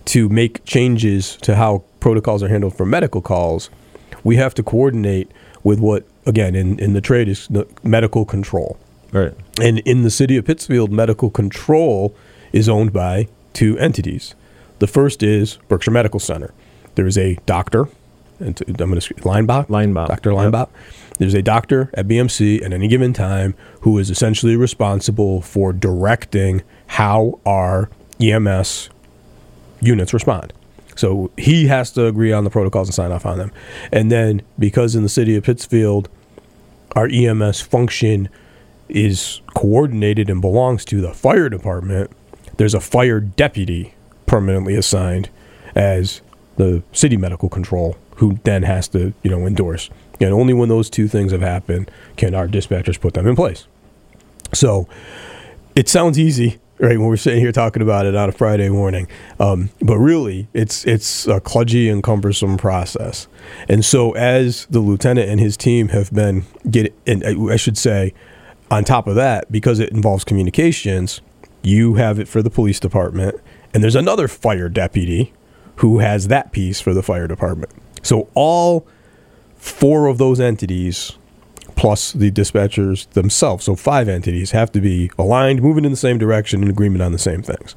to 0.06 0.28
make 0.28 0.64
changes 0.64 1.36
to 1.42 1.54
how 1.54 1.84
protocols 2.00 2.42
are 2.42 2.48
handled 2.48 2.76
for 2.76 2.84
medical 2.84 3.20
calls, 3.22 3.70
we 4.24 4.34
have 4.36 4.52
to 4.54 4.62
coordinate 4.64 5.30
with 5.62 5.78
what 5.78 6.04
again 6.26 6.54
in, 6.56 6.78
in 6.78 6.92
the 6.92 7.00
trade 7.00 7.28
is 7.28 7.48
medical 7.84 8.24
control. 8.24 8.76
Right. 9.12 9.34
And 9.60 9.78
in 9.80 10.02
the 10.02 10.10
city 10.10 10.36
of 10.36 10.44
Pittsfield, 10.44 10.92
medical 10.92 11.30
control 11.30 12.14
is 12.52 12.68
owned 12.68 12.92
by 12.92 13.28
two 13.52 13.78
entities. 13.78 14.34
The 14.78 14.86
first 14.86 15.22
is 15.22 15.58
Berkshire 15.68 15.90
Medical 15.90 16.20
Center. 16.20 16.54
There 16.94 17.06
is 17.06 17.18
a 17.18 17.36
doctor, 17.46 17.88
and 18.38 18.60
I'm 18.66 18.74
going 18.74 19.00
to 19.00 19.14
Linebach, 19.14 19.66
Linebach, 19.66 20.08
Dr. 20.08 20.32
yep. 20.32 20.52
Linebach. 20.52 20.68
There's 21.18 21.34
a 21.34 21.42
doctor 21.42 21.90
at 21.94 22.08
BMC 22.08 22.64
at 22.64 22.72
any 22.72 22.88
given 22.88 23.12
time 23.12 23.54
who 23.82 23.98
is 23.98 24.10
essentially 24.10 24.56
responsible 24.56 25.42
for 25.42 25.72
directing 25.72 26.62
how 26.86 27.38
our 27.44 27.90
EMS 28.20 28.88
units 29.80 30.14
respond. 30.14 30.52
So 30.96 31.30
he 31.36 31.66
has 31.66 31.90
to 31.92 32.06
agree 32.06 32.32
on 32.32 32.44
the 32.44 32.50
protocols 32.50 32.88
and 32.88 32.94
sign 32.94 33.12
off 33.12 33.26
on 33.26 33.38
them. 33.38 33.52
And 33.92 34.10
then 34.10 34.42
because 34.58 34.94
in 34.94 35.02
the 35.02 35.08
city 35.08 35.36
of 35.36 35.44
Pittsfield, 35.44 36.08
our 36.92 37.06
EMS 37.06 37.60
function 37.60 38.28
is 38.90 39.40
coordinated 39.54 40.30
and 40.30 40.40
belongs 40.40 40.84
to 40.86 41.00
the 41.00 41.12
fire 41.12 41.48
department, 41.48 42.10
there's 42.56 42.74
a 42.74 42.80
fire 42.80 43.20
deputy 43.20 43.94
permanently 44.26 44.74
assigned 44.74 45.30
as 45.74 46.20
the 46.56 46.82
city 46.92 47.16
medical 47.16 47.48
control 47.48 47.96
who 48.16 48.38
then 48.44 48.62
has 48.62 48.86
to, 48.88 49.14
you 49.22 49.30
know, 49.30 49.46
endorse. 49.46 49.88
And 50.20 50.32
only 50.32 50.52
when 50.52 50.68
those 50.68 50.90
two 50.90 51.08
things 51.08 51.32
have 51.32 51.40
happened 51.40 51.90
can 52.16 52.34
our 52.34 52.46
dispatchers 52.46 53.00
put 53.00 53.14
them 53.14 53.26
in 53.26 53.34
place. 53.34 53.66
So 54.52 54.86
it 55.74 55.88
sounds 55.88 56.18
easy, 56.18 56.58
right? 56.78 56.98
When 56.98 57.08
we're 57.08 57.16
sitting 57.16 57.40
here 57.40 57.52
talking 57.52 57.82
about 57.82 58.06
it 58.06 58.14
on 58.14 58.28
a 58.28 58.32
Friday 58.32 58.68
morning, 58.68 59.08
um, 59.38 59.70
but 59.80 59.98
really, 59.98 60.48
it's 60.52 60.84
it's 60.84 61.26
a 61.26 61.40
cludgy 61.40 61.90
and 61.90 62.02
cumbersome 62.02 62.58
process. 62.58 63.28
And 63.68 63.84
so, 63.84 64.12
as 64.12 64.66
the 64.66 64.80
lieutenant 64.80 65.28
and 65.28 65.40
his 65.40 65.56
team 65.56 65.88
have 65.88 66.12
been 66.12 66.44
get, 66.70 66.92
and 67.06 67.24
I 67.24 67.52
I 67.52 67.56
should 67.56 67.78
say, 67.78 68.12
on 68.70 68.84
top 68.84 69.06
of 69.06 69.14
that, 69.16 69.50
because 69.50 69.80
it 69.80 69.90
involves 69.90 70.24
communications, 70.24 71.20
you 71.62 71.94
have 71.94 72.18
it 72.18 72.28
for 72.28 72.42
the 72.42 72.50
police 72.50 72.80
department, 72.80 73.40
and 73.74 73.82
there's 73.82 73.96
another 73.96 74.28
fire 74.28 74.68
deputy 74.68 75.32
who 75.76 75.98
has 75.98 76.28
that 76.28 76.52
piece 76.52 76.80
for 76.80 76.92
the 76.92 77.02
fire 77.02 77.26
department. 77.26 77.72
So 78.02 78.28
all 78.34 78.86
four 79.56 80.06
of 80.06 80.18
those 80.18 80.40
entities 80.40 81.16
plus 81.76 82.12
the 82.12 82.30
dispatchers 82.30 83.08
themselves, 83.10 83.64
so 83.64 83.74
five 83.74 84.06
entities, 84.06 84.50
have 84.50 84.70
to 84.72 84.82
be 84.82 85.10
aligned, 85.18 85.62
moving 85.62 85.86
in 85.86 85.90
the 85.90 85.96
same 85.96 86.18
direction, 86.18 86.62
in 86.62 86.68
agreement 86.68 87.00
on 87.00 87.12
the 87.12 87.18
same 87.18 87.42
things. 87.42 87.74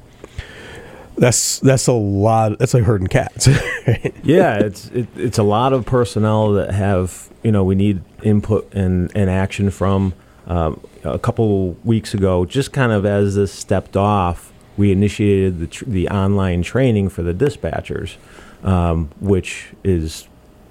That's 1.16 1.60
that's 1.60 1.86
a 1.86 1.92
lot. 1.92 2.58
That's 2.58 2.74
like 2.74 2.82
herding 2.82 3.06
cats. 3.06 3.46
yeah, 4.22 4.56
it's 4.56 4.88
it, 4.88 5.06
it's 5.16 5.38
a 5.38 5.42
lot 5.42 5.72
of 5.72 5.86
personnel 5.86 6.52
that 6.52 6.74
have 6.74 7.30
you 7.42 7.52
know 7.52 7.64
we 7.64 7.76
need 7.76 8.02
input 8.22 8.72
and, 8.74 9.10
and 9.14 9.30
action 9.30 9.70
from. 9.70 10.12
Um, 10.46 10.80
a 11.04 11.18
couple 11.18 11.72
weeks 11.84 12.12
ago, 12.12 12.44
just 12.44 12.72
kind 12.72 12.92
of 12.92 13.06
as 13.06 13.34
this 13.34 13.52
stepped 13.52 13.96
off, 13.96 14.52
we 14.76 14.92
initiated 14.92 15.58
the 15.58 15.66
tr- 15.66 15.84
the 15.86 16.08
online 16.08 16.62
training 16.62 17.08
for 17.08 17.22
the 17.22 17.32
dispatchers, 17.32 18.16
um, 18.62 19.10
which 19.20 19.68
is 19.82 20.28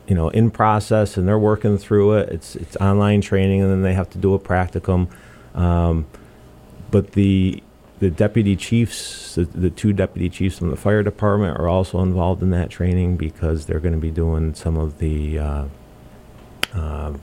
you 0.07 0.15
know 0.15 0.29
in 0.29 0.51
process 0.51 1.17
and 1.17 1.27
they're 1.27 1.39
working 1.39 1.77
through 1.77 2.13
it. 2.13 2.29
It's 2.29 2.55
it's 2.55 2.75
online 2.77 3.21
training 3.21 3.61
and 3.61 3.71
then 3.71 3.81
they 3.81 3.93
have 3.93 4.09
to 4.11 4.17
do 4.17 4.33
a 4.33 4.39
practicum. 4.39 5.07
Um, 5.55 6.05
but 6.91 7.13
the 7.13 7.63
the 7.99 8.09
deputy 8.09 8.55
chiefs, 8.55 9.35
the, 9.35 9.45
the 9.45 9.69
two 9.69 9.93
deputy 9.93 10.29
chiefs 10.29 10.57
from 10.57 10.69
the 10.69 10.75
fire 10.75 11.03
department, 11.03 11.57
are 11.57 11.69
also 11.69 12.01
involved 12.01 12.43
in 12.43 12.49
that 12.49 12.69
training 12.69 13.15
because 13.15 13.65
they're 13.65 13.79
going 13.79 13.93
to 13.93 13.99
be 13.99 14.11
doing 14.11 14.53
some 14.53 14.77
of 14.77 14.99
the 14.99 15.39
uh, 15.39 15.65
uh, 16.73 17.13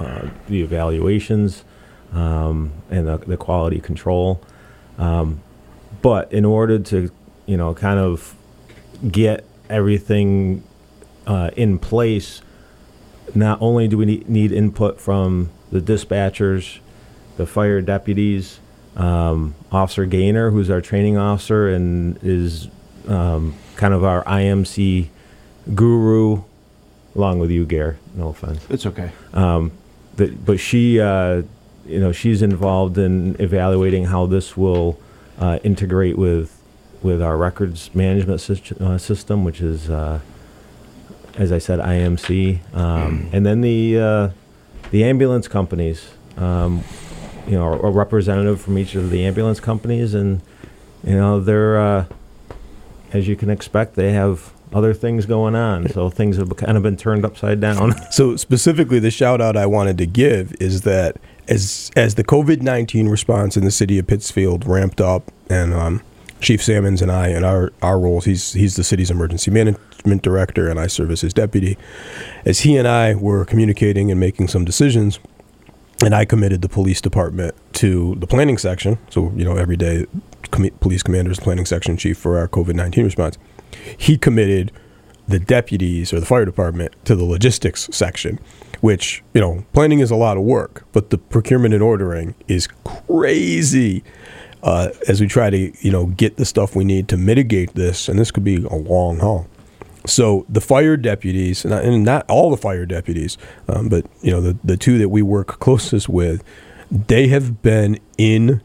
uh, 0.00 0.28
the 0.48 0.62
evaluations 0.62 1.64
um, 2.12 2.72
and 2.90 3.06
the, 3.06 3.18
the 3.18 3.36
quality 3.36 3.80
control. 3.80 4.42
Um, 4.98 5.40
but 6.02 6.32
in 6.32 6.44
order 6.44 6.78
to 6.78 7.10
you 7.50 7.56
know, 7.56 7.74
kind 7.74 7.98
of 7.98 8.36
get 9.10 9.44
everything 9.68 10.62
uh, 11.26 11.50
in 11.56 11.80
place. 11.80 12.42
Not 13.34 13.60
only 13.60 13.88
do 13.88 13.98
we 13.98 14.24
need, 14.28 14.52
input 14.52 15.00
from 15.00 15.50
the 15.72 15.80
dispatchers, 15.80 16.78
the 17.38 17.46
fire 17.46 17.80
deputies, 17.80 18.60
um, 18.94 19.56
Officer 19.72 20.06
Gaynor, 20.06 20.52
who's 20.52 20.70
our 20.70 20.80
training 20.80 21.16
officer 21.16 21.68
and 21.68 22.20
is 22.22 22.68
um, 23.08 23.56
kind 23.74 23.94
of 23.94 24.04
our 24.04 24.22
IMC 24.24 25.08
guru, 25.74 26.44
along 27.16 27.40
with 27.40 27.50
you, 27.50 27.66
Gare. 27.66 27.98
No 28.14 28.28
offense. 28.28 28.64
It's 28.70 28.86
okay. 28.86 29.10
That, 30.20 30.44
but 30.44 30.60
she, 30.60 31.00
uh, 31.00 31.42
you 31.86 31.98
know, 31.98 32.12
she's 32.12 32.42
involved 32.42 32.98
in 32.98 33.36
evaluating 33.40 34.04
how 34.04 34.26
this 34.26 34.54
will 34.54 34.98
uh, 35.38 35.58
integrate 35.64 36.18
with 36.18 36.62
with 37.02 37.22
our 37.22 37.38
records 37.38 37.94
management 37.94 38.38
uh, 38.82 38.98
system, 38.98 39.44
which 39.44 39.62
is, 39.62 39.88
uh, 39.88 40.20
as 41.38 41.50
I 41.52 41.56
said, 41.56 41.78
IMC, 41.78 42.74
um, 42.74 43.30
and 43.32 43.46
then 43.46 43.62
the 43.62 43.98
uh, 43.98 44.28
the 44.90 45.04
ambulance 45.04 45.48
companies. 45.48 46.10
Um, 46.36 46.84
you 47.46 47.56
know, 47.56 47.72
a 47.72 47.90
representative 47.90 48.60
from 48.60 48.76
each 48.76 48.94
of 48.94 49.08
the 49.08 49.24
ambulance 49.24 49.58
companies, 49.58 50.12
and 50.12 50.42
you 51.02 51.16
know, 51.16 51.40
they're 51.40 51.80
uh, 51.80 52.04
as 53.12 53.26
you 53.26 53.36
can 53.36 53.48
expect, 53.48 53.94
they 53.94 54.12
have 54.12 54.52
other 54.72 54.94
things 54.94 55.26
going 55.26 55.54
on. 55.54 55.88
So 55.88 56.10
things 56.10 56.36
have 56.36 56.54
kind 56.56 56.76
of 56.76 56.82
been 56.82 56.96
turned 56.96 57.24
upside 57.24 57.60
down. 57.60 57.94
So 58.10 58.36
specifically, 58.36 58.98
the 58.98 59.10
shout 59.10 59.40
out 59.40 59.56
I 59.56 59.66
wanted 59.66 59.96
to 59.98 60.06
give 60.06 60.52
is 60.60 60.82
that 60.82 61.16
as 61.48 61.90
as 61.96 62.16
the 62.16 62.24
COVID 62.24 62.62
nineteen 62.62 63.08
response 63.08 63.56
in 63.56 63.64
the 63.64 63.70
city 63.70 63.98
of 63.98 64.06
Pittsfield 64.06 64.66
ramped 64.66 65.00
up, 65.00 65.30
and 65.48 65.72
um, 65.72 66.02
Chief 66.40 66.62
Sammons 66.62 67.02
and 67.02 67.10
I, 67.10 67.28
and 67.28 67.44
our 67.44 67.72
our 67.82 67.98
roles, 67.98 68.24
he's 68.24 68.52
he's 68.52 68.76
the 68.76 68.84
city's 68.84 69.10
emergency 69.10 69.50
management 69.50 70.22
director, 70.22 70.68
and 70.68 70.80
I 70.80 70.86
serve 70.86 71.10
as 71.10 71.20
his 71.20 71.32
deputy. 71.32 71.78
As 72.44 72.60
he 72.60 72.76
and 72.76 72.88
I 72.88 73.14
were 73.14 73.44
communicating 73.44 74.10
and 74.10 74.18
making 74.18 74.48
some 74.48 74.64
decisions, 74.64 75.18
and 76.04 76.14
I 76.14 76.24
committed 76.24 76.62
the 76.62 76.68
police 76.68 77.00
department 77.00 77.54
to 77.74 78.14
the 78.16 78.26
planning 78.26 78.58
section. 78.58 78.98
So 79.10 79.32
you 79.36 79.44
know, 79.44 79.56
every 79.56 79.76
day, 79.76 80.06
com- 80.50 80.70
police 80.80 81.02
commanders, 81.02 81.38
planning 81.38 81.66
section 81.66 81.96
chief 81.96 82.18
for 82.18 82.38
our 82.38 82.48
COVID 82.48 82.74
nineteen 82.74 83.04
response. 83.04 83.38
He 83.96 84.16
committed 84.18 84.72
the 85.28 85.38
deputies 85.38 86.12
or 86.12 86.20
the 86.20 86.26
fire 86.26 86.44
department 86.44 86.92
to 87.04 87.14
the 87.14 87.24
logistics 87.24 87.88
section, 87.92 88.38
which 88.80 89.22
you 89.32 89.40
know, 89.40 89.64
planning 89.72 90.00
is 90.00 90.10
a 90.10 90.16
lot 90.16 90.36
of 90.36 90.42
work, 90.42 90.84
but 90.92 91.10
the 91.10 91.18
procurement 91.18 91.72
and 91.72 91.82
ordering 91.82 92.34
is 92.48 92.68
crazy. 92.84 94.02
Uh, 94.62 94.90
as 95.08 95.22
we 95.22 95.26
try 95.26 95.48
to 95.48 95.72
you 95.80 95.90
know 95.90 96.06
get 96.06 96.36
the 96.36 96.44
stuff 96.44 96.76
we 96.76 96.84
need 96.84 97.08
to 97.08 97.16
mitigate 97.16 97.74
this, 97.74 98.08
and 98.08 98.18
this 98.18 98.30
could 98.30 98.44
be 98.44 98.56
a 98.56 98.74
long 98.74 99.18
haul. 99.18 99.46
So 100.06 100.44
the 100.48 100.60
fire 100.60 100.96
deputies, 100.96 101.64
and 101.64 102.04
not, 102.04 102.28
all 102.28 102.50
the 102.50 102.56
fire 102.56 102.84
deputies, 102.84 103.38
um, 103.68 103.88
but 103.88 104.04
you 104.20 104.30
know 104.30 104.40
the 104.42 104.58
the 104.62 104.76
two 104.76 104.98
that 104.98 105.08
we 105.08 105.22
work 105.22 105.58
closest 105.60 106.10
with, 106.10 106.44
they 106.90 107.28
have 107.28 107.62
been 107.62 107.98
in 108.18 108.60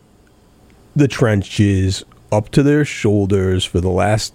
the 0.96 1.08
trenches 1.08 2.04
up 2.32 2.50
to 2.50 2.64
their 2.64 2.84
shoulders 2.84 3.64
for 3.64 3.80
the 3.80 3.90
last 3.90 4.34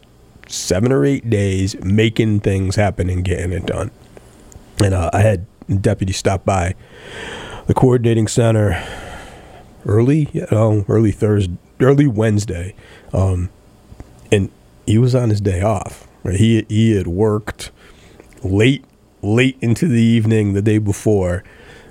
seven 0.53 0.93
or 0.93 1.05
eight 1.05 1.31
days, 1.31 1.79
making 1.83 2.41
things 2.41 2.77
happen 2.77 3.09
and 3.09 3.25
getting 3.25 3.53
it 3.53 3.67
done. 3.67 3.91
And 4.83 4.95
uh, 4.95 5.11
I 5.13 5.21
had 5.21 5.47
deputy 5.81 6.13
stop 6.13 6.45
by 6.45 6.75
the 7.67 7.75
coordinating 7.75 8.27
center 8.29 8.83
early, 9.87 10.29
oh, 10.51 10.85
early 10.89 11.13
Thursday, 11.13 11.57
early 11.81 12.07
Wednesday, 12.07 12.75
um, 13.13 13.51
and 14.33 14.51
he 14.87 14.99
was 14.99 15.15
on 15.15 15.31
his 15.31 15.41
day 15.41 15.61
off. 15.63 16.07
Right? 16.23 16.37
He 16.37 16.65
he 16.69 16.97
had 16.97 17.07
worked 17.07 17.71
late 18.43 18.85
late 19.23 19.57
into 19.61 19.87
the 19.87 20.03
evening 20.03 20.55
the 20.55 20.63
day 20.63 20.79
before, 20.79 21.45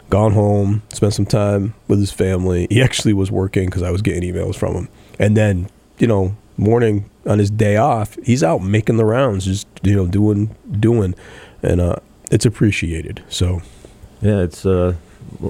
gone 0.10 0.34
home, 0.34 0.82
spent 0.90 1.14
some 1.14 1.26
time 1.26 1.74
with 1.88 2.00
his 2.00 2.12
family. 2.12 2.68
He 2.70 2.82
actually 2.82 3.14
was 3.14 3.32
working 3.32 3.66
because 3.66 3.84
I 3.84 3.92
was 3.92 4.02
getting 4.02 4.22
emails 4.24 4.56
from 4.56 4.74
him, 4.76 4.90
and 5.18 5.36
then 5.38 5.70
you 5.98 6.08
know 6.08 6.36
morning 6.58 7.10
on 7.30 7.40
his 7.40 7.50
day 7.52 7.78
off, 7.78 8.18
he's 8.24 8.44
out 8.44 8.62
making 8.62 8.98
the 8.98 9.06
rounds, 9.06 9.46
just 9.46 9.68
you 9.84 9.96
know 9.96 10.06
doing 10.08 10.56
doing, 10.80 11.16
and 11.64 11.80
uh, 11.80 11.96
it's 12.32 12.46
appreciated. 12.46 13.24
So 13.30 13.62
Yeah, 14.22 14.40
it's 14.42 14.66
uh, 14.66 14.96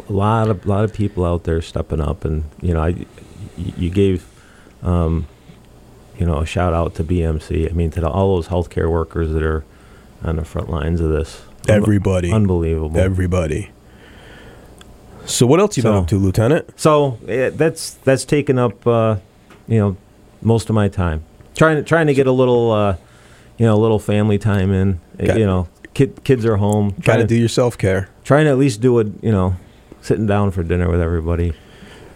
a 0.08 0.12
lot 0.14 0.50
of 0.50 0.66
lot 0.68 0.84
of 0.84 0.94
people 0.94 1.26
out 1.26 1.46
there 1.46 1.62
stepping 1.62 2.02
up, 2.02 2.26
and 2.26 2.44
you 2.62 2.74
know, 2.74 2.82
I 2.84 3.06
you 3.58 3.90
gave, 3.90 4.26
um, 4.84 5.26
you 6.18 6.26
know, 6.26 6.40
a 6.40 6.46
shout 6.46 6.74
out 6.74 6.96
to 6.96 7.04
BMC. 7.04 7.70
I 7.70 7.74
mean, 7.74 7.90
to 7.92 8.02
the, 8.02 8.10
all 8.10 8.36
those 8.36 8.48
healthcare 8.50 8.92
workers 8.92 9.32
that 9.32 9.44
are 9.44 9.64
on 10.24 10.36
the 10.36 10.46
front 10.46 10.70
lines 10.70 11.00
of 11.02 11.10
this. 11.10 11.42
Everybody, 11.68 12.32
unbelievable. 12.32 12.98
everybody. 13.00 13.72
So 15.26 15.46
what 15.46 15.60
else 15.60 15.78
you 15.78 15.84
been 15.84 15.94
So- 15.94 16.00
up 16.00 16.08
to, 16.08 16.18
Lieutenant? 16.18 16.72
so 16.80 17.18
eh, 17.28 17.52
that's 17.54 17.92
that's 18.04 18.26
taken 18.26 18.58
up, 18.58 18.86
uh, 18.88 19.18
you 19.68 19.78
know, 19.80 19.98
most 20.42 20.70
of 20.70 20.76
my 20.76 20.88
time. 20.88 21.24
Trying 21.60 21.76
to 21.76 21.84
trying 21.84 22.08
to 22.08 22.14
get 22.16 22.26
a 22.26 22.32
little, 22.32 22.72
uh, 22.72 22.96
you 23.60 23.66
know, 23.68 23.76
a 23.76 23.82
little 23.82 24.00
family 24.00 24.38
time 24.40 24.72
in. 24.72 25.00
Eh, 25.20 25.28
Got- 25.28 25.38
You 25.40 25.46
know, 25.46 25.68
kid, 25.94 26.24
kids 26.24 26.46
are 26.46 26.56
home. 26.56 26.90
Got 26.92 27.04
Trying 27.04 27.20
to 27.20 27.28
do 27.28 27.36
your 27.36 27.50
self 27.50 27.78
care. 27.78 28.10
trying 28.24 28.46
to 28.46 28.52
at 28.52 28.58
least 28.58 28.80
do 28.82 28.98
it. 29.00 29.08
You 29.22 29.32
know, 29.32 29.56
sitting 30.02 30.26
down 30.26 30.52
for 30.52 30.64
dinner 30.64 30.90
with 30.90 31.02
everybody. 31.02 31.54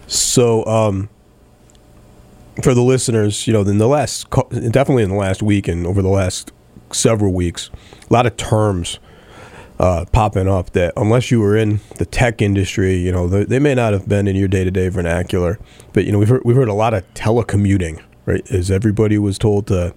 So, 0.06 0.64
um, 0.66 1.08
for 2.62 2.72
the 2.74 2.82
listeners, 2.82 3.46
you 3.46 3.52
know, 3.52 3.60
in 3.62 3.78
the 3.78 3.86
last, 3.86 4.30
definitely 4.30 5.02
in 5.02 5.10
the 5.10 5.14
last 5.16 5.42
week 5.42 5.68
and 5.68 5.86
over 5.86 6.00
the 6.02 6.08
last 6.08 6.50
several 6.92 7.32
weeks, 7.32 7.70
a 8.08 8.12
lot 8.12 8.24
of 8.26 8.36
terms 8.36 8.98
uh, 9.80 10.04
popping 10.12 10.48
up 10.48 10.70
that 10.70 10.92
unless 10.96 11.30
you 11.30 11.40
were 11.40 11.56
in 11.56 11.80
the 11.98 12.06
tech 12.06 12.40
industry, 12.40 12.94
you 12.96 13.10
know, 13.12 13.26
they, 13.28 13.44
they 13.44 13.58
may 13.58 13.74
not 13.74 13.92
have 13.92 14.08
been 14.08 14.26
in 14.28 14.36
your 14.36 14.46
day 14.48 14.62
to 14.64 14.70
day 14.70 14.88
vernacular. 14.88 15.58
But 15.92 16.04
you 16.04 16.12
know, 16.12 16.18
we've 16.18 16.28
heard, 16.28 16.42
we've 16.44 16.56
heard 16.56 16.68
a 16.68 16.74
lot 16.74 16.94
of 16.94 17.02
telecommuting, 17.14 18.00
right? 18.26 18.48
As 18.50 18.70
everybody 18.70 19.18
was 19.18 19.38
told 19.38 19.66
to 19.68 19.94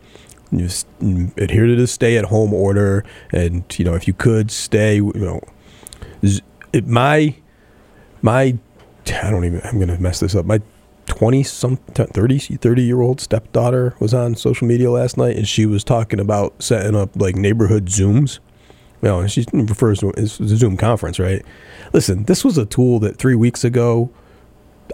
just 0.55 0.87
adhere 1.01 1.67
to 1.67 1.75
the 1.75 1.87
stay 1.87 2.17
at 2.17 2.25
home 2.25 2.53
order, 2.53 3.03
and 3.31 3.63
you 3.77 3.85
know, 3.85 3.95
if 3.95 4.07
you 4.07 4.13
could 4.13 4.51
stay, 4.51 4.95
you 4.95 5.13
know, 5.13 5.41
it, 6.73 6.87
my 6.87 7.35
my 8.21 8.57
I 9.23 9.29
don't 9.29 9.45
even 9.45 9.61
I'm 9.63 9.79
gonna 9.79 9.99
mess 9.99 10.19
this 10.19 10.35
up. 10.35 10.45
My 10.45 10.61
twenty 11.05 11.43
some 11.43 11.77
30, 11.77 12.39
30 12.39 12.81
year 12.83 13.01
old 13.01 13.21
stepdaughter 13.21 13.95
was 13.99 14.13
on 14.13 14.35
social 14.35 14.67
media 14.67 14.91
last 14.91 15.17
night 15.17 15.37
and 15.37 15.47
she 15.47 15.65
was 15.65 15.83
talking 15.83 16.19
about 16.19 16.61
setting 16.61 16.95
up 16.95 17.15
like 17.15 17.35
neighborhood 17.35 17.85
zooms. 17.85 18.39
And 19.01 19.31
she 19.31 19.45
refers 19.53 19.99
to 19.99 20.09
it 20.09 20.19
as 20.19 20.39
a 20.39 20.57
Zoom 20.57 20.75
conference, 20.75 21.17
right? 21.17 21.45
Listen, 21.93 22.23
this 22.23 22.43
was 22.43 22.57
a 22.57 22.65
tool 22.65 22.99
that 22.99 23.17
three 23.17 23.35
weeks 23.35 23.63
ago 23.63 24.09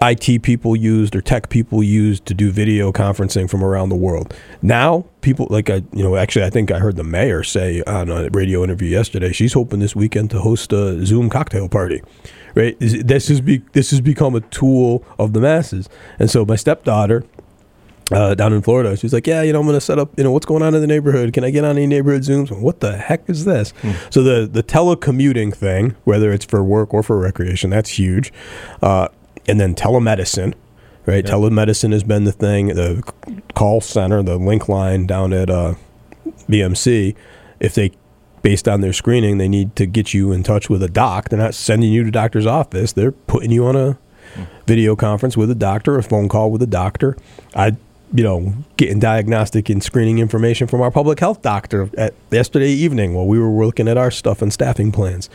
IT 0.02 0.42
people 0.42 0.76
used 0.76 1.14
or 1.14 1.20
tech 1.20 1.48
people 1.48 1.82
used 1.82 2.26
to 2.26 2.34
do 2.34 2.50
video 2.50 2.92
conferencing 2.92 3.48
from 3.48 3.62
around 3.62 3.88
the 3.88 3.96
world. 3.96 4.34
Now, 4.62 5.04
people 5.20 5.46
like 5.50 5.70
I, 5.70 5.82
you 5.92 6.02
know, 6.02 6.16
actually, 6.16 6.44
I 6.44 6.50
think 6.50 6.70
I 6.70 6.78
heard 6.78 6.96
the 6.96 7.04
mayor 7.04 7.42
say 7.42 7.82
on 7.86 8.10
a 8.10 8.28
radio 8.30 8.62
interview 8.64 8.88
yesterday 8.88 9.32
she's 9.32 9.52
hoping 9.52 9.80
this 9.80 9.94
weekend 9.96 10.30
to 10.32 10.40
host 10.40 10.72
a 10.72 11.04
Zoom 11.06 11.30
cocktail 11.30 11.68
party. 11.68 12.02
Right? 12.54 12.76
This 12.78 13.28
has 13.28 13.40
be 13.40 13.62
this 13.72 13.90
has 13.90 14.00
become 14.00 14.34
a 14.34 14.40
tool 14.40 15.04
of 15.18 15.32
the 15.32 15.40
masses, 15.40 15.88
and 16.18 16.30
so 16.30 16.44
my 16.44 16.56
stepdaughter. 16.56 17.24
Uh, 18.12 18.34
down 18.34 18.52
in 18.52 18.60
Florida, 18.60 18.94
she's 18.98 19.14
like, 19.14 19.26
"Yeah, 19.26 19.40
you 19.40 19.50
know, 19.50 19.60
I'm 19.60 19.66
gonna 19.66 19.80
set 19.80 19.98
up. 19.98 20.10
You 20.18 20.24
know, 20.24 20.30
what's 20.30 20.44
going 20.44 20.62
on 20.62 20.74
in 20.74 20.82
the 20.82 20.86
neighborhood? 20.86 21.32
Can 21.32 21.42
I 21.42 21.48
get 21.48 21.64
on 21.64 21.70
any 21.78 21.86
neighborhood 21.86 22.20
Zooms? 22.20 22.50
What 22.50 22.80
the 22.80 22.98
heck 22.98 23.22
is 23.30 23.46
this?" 23.46 23.72
So 24.10 24.22
the 24.22 24.46
the 24.46 24.62
telecommuting 24.62 25.54
thing, 25.54 25.96
whether 26.04 26.30
it's 26.30 26.44
for 26.44 26.62
work 26.62 26.92
or 26.92 27.02
for 27.02 27.18
recreation, 27.18 27.70
that's 27.70 27.98
huge. 27.98 28.30
Uh, 28.82 29.08
and 29.46 29.60
then 29.60 29.74
telemedicine, 29.74 30.54
right? 31.06 31.24
Telemedicine 31.24 31.92
has 31.92 32.02
been 32.02 32.24
the 32.24 32.32
thing. 32.32 32.68
The 32.68 33.02
call 33.54 33.80
center, 33.80 34.22
the 34.22 34.36
link 34.36 34.68
line 34.68 35.06
down 35.06 35.32
at 35.32 35.50
uh, 35.50 35.74
BMC, 36.48 37.14
if 37.60 37.74
they, 37.74 37.92
based 38.42 38.68
on 38.68 38.80
their 38.80 38.92
screening, 38.92 39.38
they 39.38 39.48
need 39.48 39.76
to 39.76 39.86
get 39.86 40.14
you 40.14 40.32
in 40.32 40.42
touch 40.42 40.68
with 40.68 40.82
a 40.82 40.88
doc. 40.88 41.28
They're 41.28 41.38
not 41.38 41.54
sending 41.54 41.92
you 41.92 42.04
to 42.04 42.10
doctor's 42.10 42.46
office. 42.46 42.92
They're 42.92 43.12
putting 43.12 43.50
you 43.50 43.66
on 43.66 43.76
a 43.76 43.98
video 44.66 44.96
conference 44.96 45.36
with 45.36 45.50
a 45.50 45.54
doctor, 45.54 45.96
a 45.96 46.02
phone 46.02 46.28
call 46.28 46.50
with 46.50 46.62
a 46.62 46.66
doctor. 46.66 47.16
I, 47.54 47.76
you 48.12 48.22
know, 48.22 48.54
getting 48.76 48.98
diagnostic 48.98 49.68
and 49.68 49.82
screening 49.82 50.18
information 50.18 50.66
from 50.66 50.80
our 50.80 50.90
public 50.90 51.20
health 51.20 51.42
doctor 51.42 51.90
at 51.96 52.14
yesterday 52.30 52.70
evening 52.70 53.14
while 53.14 53.26
we 53.26 53.38
were 53.38 53.64
looking 53.64 53.88
at 53.88 53.96
our 53.96 54.10
stuff 54.10 54.42
and 54.42 54.52
staffing 54.52 54.92
plans. 54.92 55.28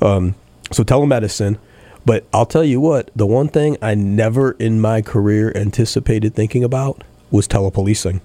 Um, 0.00 0.34
so 0.72 0.82
telemedicine. 0.82 1.58
But 2.06 2.24
I'll 2.32 2.46
tell 2.46 2.64
you 2.64 2.80
what, 2.80 3.10
the 3.16 3.26
one 3.26 3.48
thing 3.48 3.76
I 3.82 3.96
never 3.96 4.52
in 4.52 4.80
my 4.80 5.02
career 5.02 5.52
anticipated 5.56 6.34
thinking 6.34 6.62
about 6.62 7.02
was 7.32 7.48
telepolicing. 7.48 8.20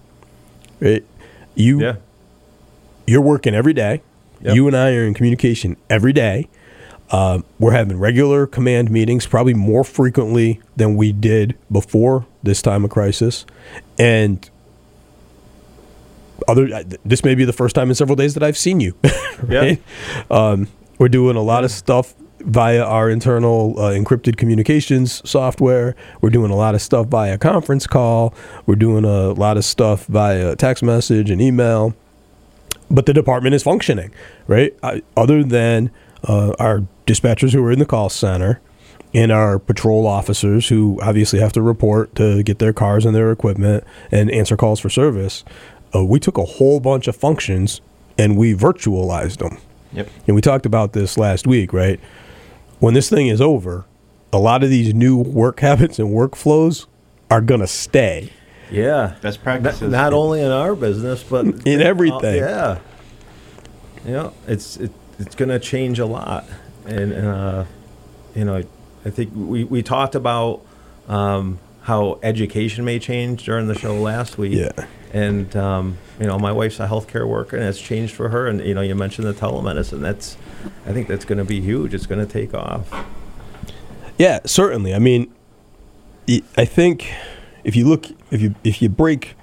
Right? 0.80 1.04
You 1.56 1.80
you're 3.08 3.22
working 3.22 3.56
every 3.56 3.74
day. 3.74 4.04
Yep. 4.42 4.56
You 4.56 4.68
and 4.68 4.78
I 4.78 4.94
are 4.94 5.04
in 5.04 5.14
communication 5.14 5.78
every 5.90 6.14
day. 6.14 6.48
Uh, 7.10 7.42
we're 7.60 7.74
having 7.74 8.00
regular 8.00 8.48
command 8.48 8.90
meetings, 8.90 9.28
probably 9.28 9.54
more 9.54 9.84
frequently 9.84 10.62
than 10.78 10.96
we 10.96 11.12
did 11.12 11.58
before 11.70 12.26
this 12.42 12.62
time 12.62 12.86
of 12.86 12.92
crisis. 12.92 13.46
And 14.00 14.50
other 16.48 16.68
th- 16.68 17.02
this 17.04 17.24
may 17.24 17.36
be 17.36 17.46
the 17.46 17.54
first 17.54 17.76
time 17.76 17.90
in 17.90 17.96
several 17.96 18.16
days 18.16 18.34
that 18.36 18.44
I've 18.44 18.58
seen 18.58 18.80
you. 18.80 18.96
right? 19.44 19.82
Um, 20.30 20.68
we're 21.00 21.10
doing 21.10 21.36
a 21.36 21.42
lot 21.42 21.64
of 21.64 21.72
stuff 21.72 22.14
via 22.44 22.84
our 22.84 23.10
internal 23.10 23.80
uh, 23.80 23.92
encrypted 23.92 24.38
communications 24.38 25.28
software. 25.30 25.96
We're 26.22 26.30
doing 26.30 26.52
a 26.52 26.56
lot 26.56 26.76
of 26.76 26.82
stuff 26.82 27.08
via 27.08 27.38
conference 27.38 27.88
call. 27.88 28.34
We're 28.66 28.76
doing 28.76 29.06
a 29.06 29.32
lot 29.32 29.58
of 29.58 29.66
stuff 29.66 30.06
via 30.08 30.56
text 30.56 30.84
message 30.84 31.30
and 31.30 31.42
email. 31.42 31.96
But 32.90 33.06
the 33.06 33.14
department 33.14 33.56
is 33.56 33.64
functioning, 33.64 34.12
right? 34.48 34.74
I, 34.84 35.02
other 35.16 35.44
than 35.44 35.92
uh, 36.24 36.54
our 36.60 36.86
dispatchers 37.08 37.54
who 37.54 37.64
are 37.64 37.72
in 37.72 37.80
the 37.80 37.86
call 37.86 38.10
center 38.10 38.60
and 39.14 39.32
our 39.32 39.60
patrol 39.60 40.08
officers 40.08 40.70
who 40.70 41.00
obviously 41.02 41.40
have 41.40 41.54
to 41.54 41.62
report 41.62 42.14
to 42.16 42.44
get 42.44 42.60
their 42.60 42.74
cars 42.74 43.06
and 43.06 43.16
their 43.16 43.32
equipment 43.32 43.84
and 44.12 44.30
answer 44.32 44.58
calls 44.58 44.80
for 44.80 44.90
service, 44.90 45.44
uh, 45.96 46.04
we 46.04 46.20
took 46.20 46.38
a 46.38 46.46
whole 46.46 46.80
bunch 46.80 47.08
of 47.08 47.16
functions 47.16 47.82
and 48.18 48.38
we 48.38 48.54
virtualized 48.54 49.38
them. 49.38 49.58
Yep. 49.94 50.10
And 50.28 50.36
we 50.36 50.42
talked 50.42 50.66
about 50.66 50.94
this 50.94 51.18
last 51.18 51.48
week, 51.48 51.74
right? 51.74 52.00
When 52.82 52.96
this 52.96 53.10
thing 53.10 53.28
is 53.28 53.40
over, 53.40 53.86
a 54.34 54.40
lot 54.40 54.64
of 54.64 54.70
these 54.70 54.92
new 54.94 55.18
work 55.18 55.60
habits 55.60 56.00
and 56.00 56.10
workflows 56.10 56.88
are 57.30 57.40
going 57.42 57.62
to 57.62 57.68
stay. 57.68 58.32
Yeah. 58.72 59.16
Best 59.22 59.38
Not, 59.38 59.44
practices. 59.44 59.92
not 59.92 60.14
only 60.14 60.42
in 60.42 60.52
our 60.52 60.76
business, 60.76 61.22
but 61.24 61.46
In 61.68 61.80
everything. 61.82 62.38
yeah. 62.38 62.80
You 64.04 64.12
know, 64.14 64.34
it's 64.48 64.78
it, 64.78 64.92
it's 65.20 65.36
going 65.36 65.50
to 65.50 65.60
change 65.60 66.00
a 66.00 66.08
lot, 66.08 66.46
and 66.88 67.14
uh, 67.14 67.66
you 68.34 68.44
know, 68.46 68.64
I 69.06 69.10
think 69.12 69.32
we 69.36 69.64
we 69.64 69.84
talked 69.84 70.16
about 70.16 70.62
um, 71.08 71.60
how 71.82 72.20
education 72.24 72.84
may 72.84 72.98
change 72.98 73.44
during 73.46 73.68
the 73.68 73.78
show 73.78 73.94
last 73.96 74.40
week. 74.40 74.54
Yeah. 74.58 74.88
And 75.14 75.56
um, 75.56 75.98
you 76.20 76.26
know, 76.26 76.40
my 76.40 76.52
wife's 76.52 76.80
a 76.80 76.88
healthcare 76.88 77.28
worker, 77.28 77.58
and 77.58 77.66
it's 77.68 77.80
changed 77.80 78.16
for 78.16 78.30
her. 78.30 78.48
And 78.48 78.60
you 78.66 78.74
know, 78.74 78.82
you 78.82 78.96
mentioned 78.96 79.28
the 79.28 79.34
telemedicine. 79.34 80.00
That's, 80.00 80.36
I 80.86 80.94
think 80.94 81.08
that's 81.08 81.26
going 81.26 81.38
to 81.38 81.46
be 81.46 81.62
huge. 81.62 81.94
It's 81.94 82.06
going 82.06 82.26
to 82.26 82.32
take 82.32 82.54
off. 82.54 82.90
Yeah, 84.18 84.40
certainly. 84.46 84.94
I 84.94 85.00
mean, 85.00 85.34
I 86.58 86.66
think 86.66 87.12
if 87.64 87.76
you 87.76 87.88
look, 87.88 88.06
if 88.30 88.42
you 88.42 88.56
if 88.64 88.82
you 88.82 88.90
break 88.90 89.36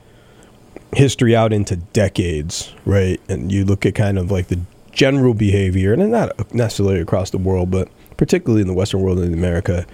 history 0.92 1.34
out 1.34 1.52
into 1.52 1.76
decades, 1.76 2.72
right, 2.84 3.20
and 3.28 3.50
you 3.52 3.64
look 3.64 3.84
at 3.84 3.94
kind 3.94 4.18
of 4.18 4.30
like 4.30 4.48
the 4.48 4.60
general 4.92 5.34
behavior, 5.34 5.92
and 5.92 6.10
not 6.10 6.54
necessarily 6.54 7.00
across 7.00 7.30
the 7.30 7.38
world, 7.38 7.70
but 7.70 7.88
particularly 8.16 8.62
in 8.62 8.68
the 8.68 8.74
Western 8.74 9.00
world 9.00 9.18
and 9.18 9.32
in 9.32 9.34
America, 9.34 9.86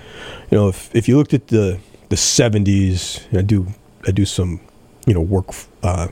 you 0.51 0.59
know, 0.59 0.69
if 0.69 0.95
if 0.95 1.09
you 1.09 1.17
looked 1.17 1.35
at 1.35 1.49
the 1.49 1.79
the 2.11 2.17
'70s, 2.17 3.25
I 3.37 3.43
do 3.43 3.67
I 4.07 4.11
do 4.11 4.25
some, 4.25 4.61
you 5.07 5.15
know, 5.15 5.21
work. 5.21 5.47
Uh, 5.83 6.09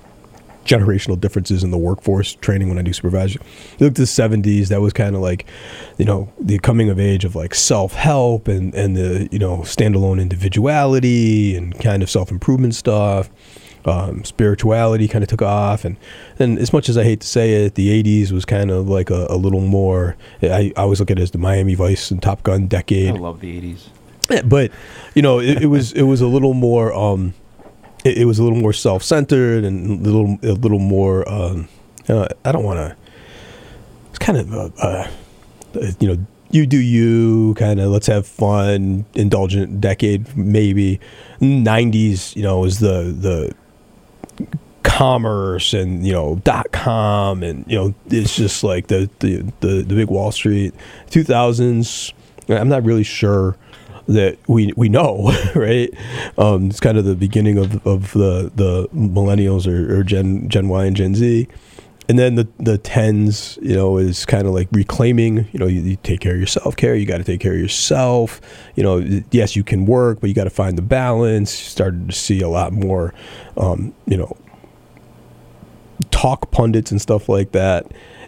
generational 0.64 1.20
differences 1.20 1.64
in 1.64 1.70
the 1.70 1.79
workforce 1.79 2.35
training 2.35 2.68
when 2.68 2.79
I 2.79 2.83
do 2.83 2.92
supervision. 2.92 3.42
You 3.79 3.87
look 3.87 3.92
at 3.92 3.96
the 3.96 4.03
70s, 4.03 4.68
that 4.68 4.81
was 4.81 4.92
kind 4.92 5.14
of 5.14 5.22
like, 5.22 5.46
you 5.98 6.05
know, 6.05 6.33
the 6.40 6.59
coming 6.59 6.88
of 6.88 6.98
age 6.98 7.25
of 7.25 7.35
like 7.35 7.55
self 7.55 7.94
help 7.94 8.48
and, 8.48 8.75
and 8.75 8.96
the, 8.96 9.29
you 9.31 9.38
know, 9.38 9.59
standalone 9.59 10.20
individuality 10.20 11.57
and 11.57 11.79
kind 11.81 12.03
of 12.03 12.11
self 12.11 12.31
improvement 12.31 12.75
stuff. 12.75 13.31
Um, 13.85 14.22
spirituality 14.22 15.09
kind 15.09 15.25
of 15.25 15.29
took 15.29 15.42
off. 15.42 15.85
And, 15.85 15.96
and 16.38 16.57
as 16.59 16.72
much 16.72 16.88
as 16.88 16.96
I 16.96 17.03
hate 17.03 17.20
to 17.20 17.27
say 17.27 17.64
it, 17.64 17.75
the 17.75 18.03
80s 18.03 18.31
was 18.31 18.44
kind 18.44 18.70
of 18.70 18.88
like 18.88 19.11
a, 19.11 19.27
a 19.29 19.37
little 19.37 19.61
more, 19.61 20.16
I, 20.40 20.72
I 20.77 20.83
always 20.83 21.01
look 21.01 21.11
at 21.11 21.18
it 21.18 21.22
as 21.22 21.33
the 21.33 21.38
Miami 21.38 21.75
Vice 21.75 22.12
and 22.12 22.22
Top 22.22 22.44
Gun 22.44 22.68
decade. 22.68 23.16
I 23.16 23.18
love 23.18 23.40
the 23.40 23.61
80s. 23.61 23.88
Yeah, 24.31 24.42
but 24.42 24.70
you 25.14 25.22
know, 25.22 25.40
it, 25.40 25.62
it 25.62 25.66
was 25.66 25.92
it 25.92 26.03
was 26.03 26.20
a 26.20 26.27
little 26.27 26.55
more 26.55 26.92
um, 26.94 27.35
it, 28.04 28.18
it 28.18 28.24
was 28.24 28.38
a 28.38 28.42
little 28.42 28.58
more 28.58 28.72
self 28.72 29.02
centered 29.02 29.64
and 29.64 30.04
a 30.04 30.10
little 30.10 30.38
a 30.42 30.54
little 30.54 30.78
more. 30.78 31.28
Um, 31.28 31.68
uh, 32.08 32.28
I 32.44 32.52
don't 32.52 32.64
want 32.64 32.78
to. 32.78 32.96
It's 34.10 34.18
kind 34.18 34.38
of 34.38 34.52
a, 34.52 34.72
uh, 34.78 35.10
you 36.00 36.08
know, 36.08 36.26
you 36.50 36.66
do 36.66 36.78
you 36.78 37.54
kind 37.54 37.80
of 37.80 37.90
let's 37.90 38.06
have 38.06 38.26
fun, 38.26 39.04
indulgent 39.14 39.80
decade 39.80 40.36
maybe. 40.36 41.00
Nineties, 41.40 42.36
you 42.36 42.42
know, 42.42 42.60
was 42.60 42.78
the 42.78 43.14
the 43.18 43.54
commerce 44.82 45.72
and 45.72 46.06
you 46.06 46.12
know 46.12 46.36
dot 46.44 46.70
com 46.72 47.42
and 47.42 47.64
you 47.66 47.76
know 47.76 47.94
it's 48.08 48.36
just 48.36 48.62
like 48.62 48.88
the 48.88 49.08
the 49.20 49.36
the, 49.60 49.82
the 49.82 49.94
big 49.94 50.08
Wall 50.08 50.32
Street. 50.32 50.74
Two 51.10 51.24
thousands. 51.24 52.12
I'm 52.48 52.68
not 52.68 52.84
really 52.84 53.04
sure 53.04 53.56
that 54.08 54.38
we 54.48 54.72
we 54.76 54.88
know, 54.88 55.32
right? 55.54 55.90
Um, 56.38 56.68
it's 56.68 56.80
kind 56.80 56.98
of 56.98 57.04
the 57.04 57.14
beginning 57.14 57.58
of, 57.58 57.86
of 57.86 58.12
the 58.12 58.50
the 58.54 58.88
millennials 58.94 59.66
or, 59.66 59.98
or 59.98 60.02
Gen 60.02 60.48
Gen 60.48 60.68
Y 60.68 60.84
and 60.84 60.96
Gen 60.96 61.14
Z, 61.14 61.48
and 62.08 62.18
then 62.18 62.34
the 62.34 62.48
the 62.58 62.78
tens, 62.78 63.58
you 63.62 63.74
know, 63.74 63.96
is 63.96 64.26
kind 64.26 64.46
of 64.46 64.52
like 64.52 64.68
reclaiming. 64.72 65.48
You 65.52 65.58
know, 65.58 65.66
you, 65.66 65.80
you 65.80 65.96
take 66.02 66.20
care 66.20 66.32
of 66.32 66.38
your 66.38 66.46
self 66.46 66.76
care. 66.76 66.94
You 66.94 67.06
got 67.06 67.18
to 67.18 67.24
take 67.24 67.40
care 67.40 67.54
of 67.54 67.58
yourself. 67.58 68.40
You 68.74 68.82
know, 68.82 69.22
yes, 69.30 69.56
you 69.56 69.64
can 69.64 69.86
work, 69.86 70.20
but 70.20 70.28
you 70.28 70.34
got 70.34 70.44
to 70.44 70.50
find 70.50 70.76
the 70.76 70.82
balance. 70.82 71.50
Started 71.50 72.08
to 72.08 72.14
see 72.14 72.40
a 72.40 72.48
lot 72.48 72.72
more, 72.72 73.14
um, 73.56 73.94
you 74.06 74.16
know, 74.16 74.36
talk 76.10 76.50
pundits 76.50 76.90
and 76.90 77.00
stuff 77.00 77.28
like 77.28 77.52
that. 77.52 77.86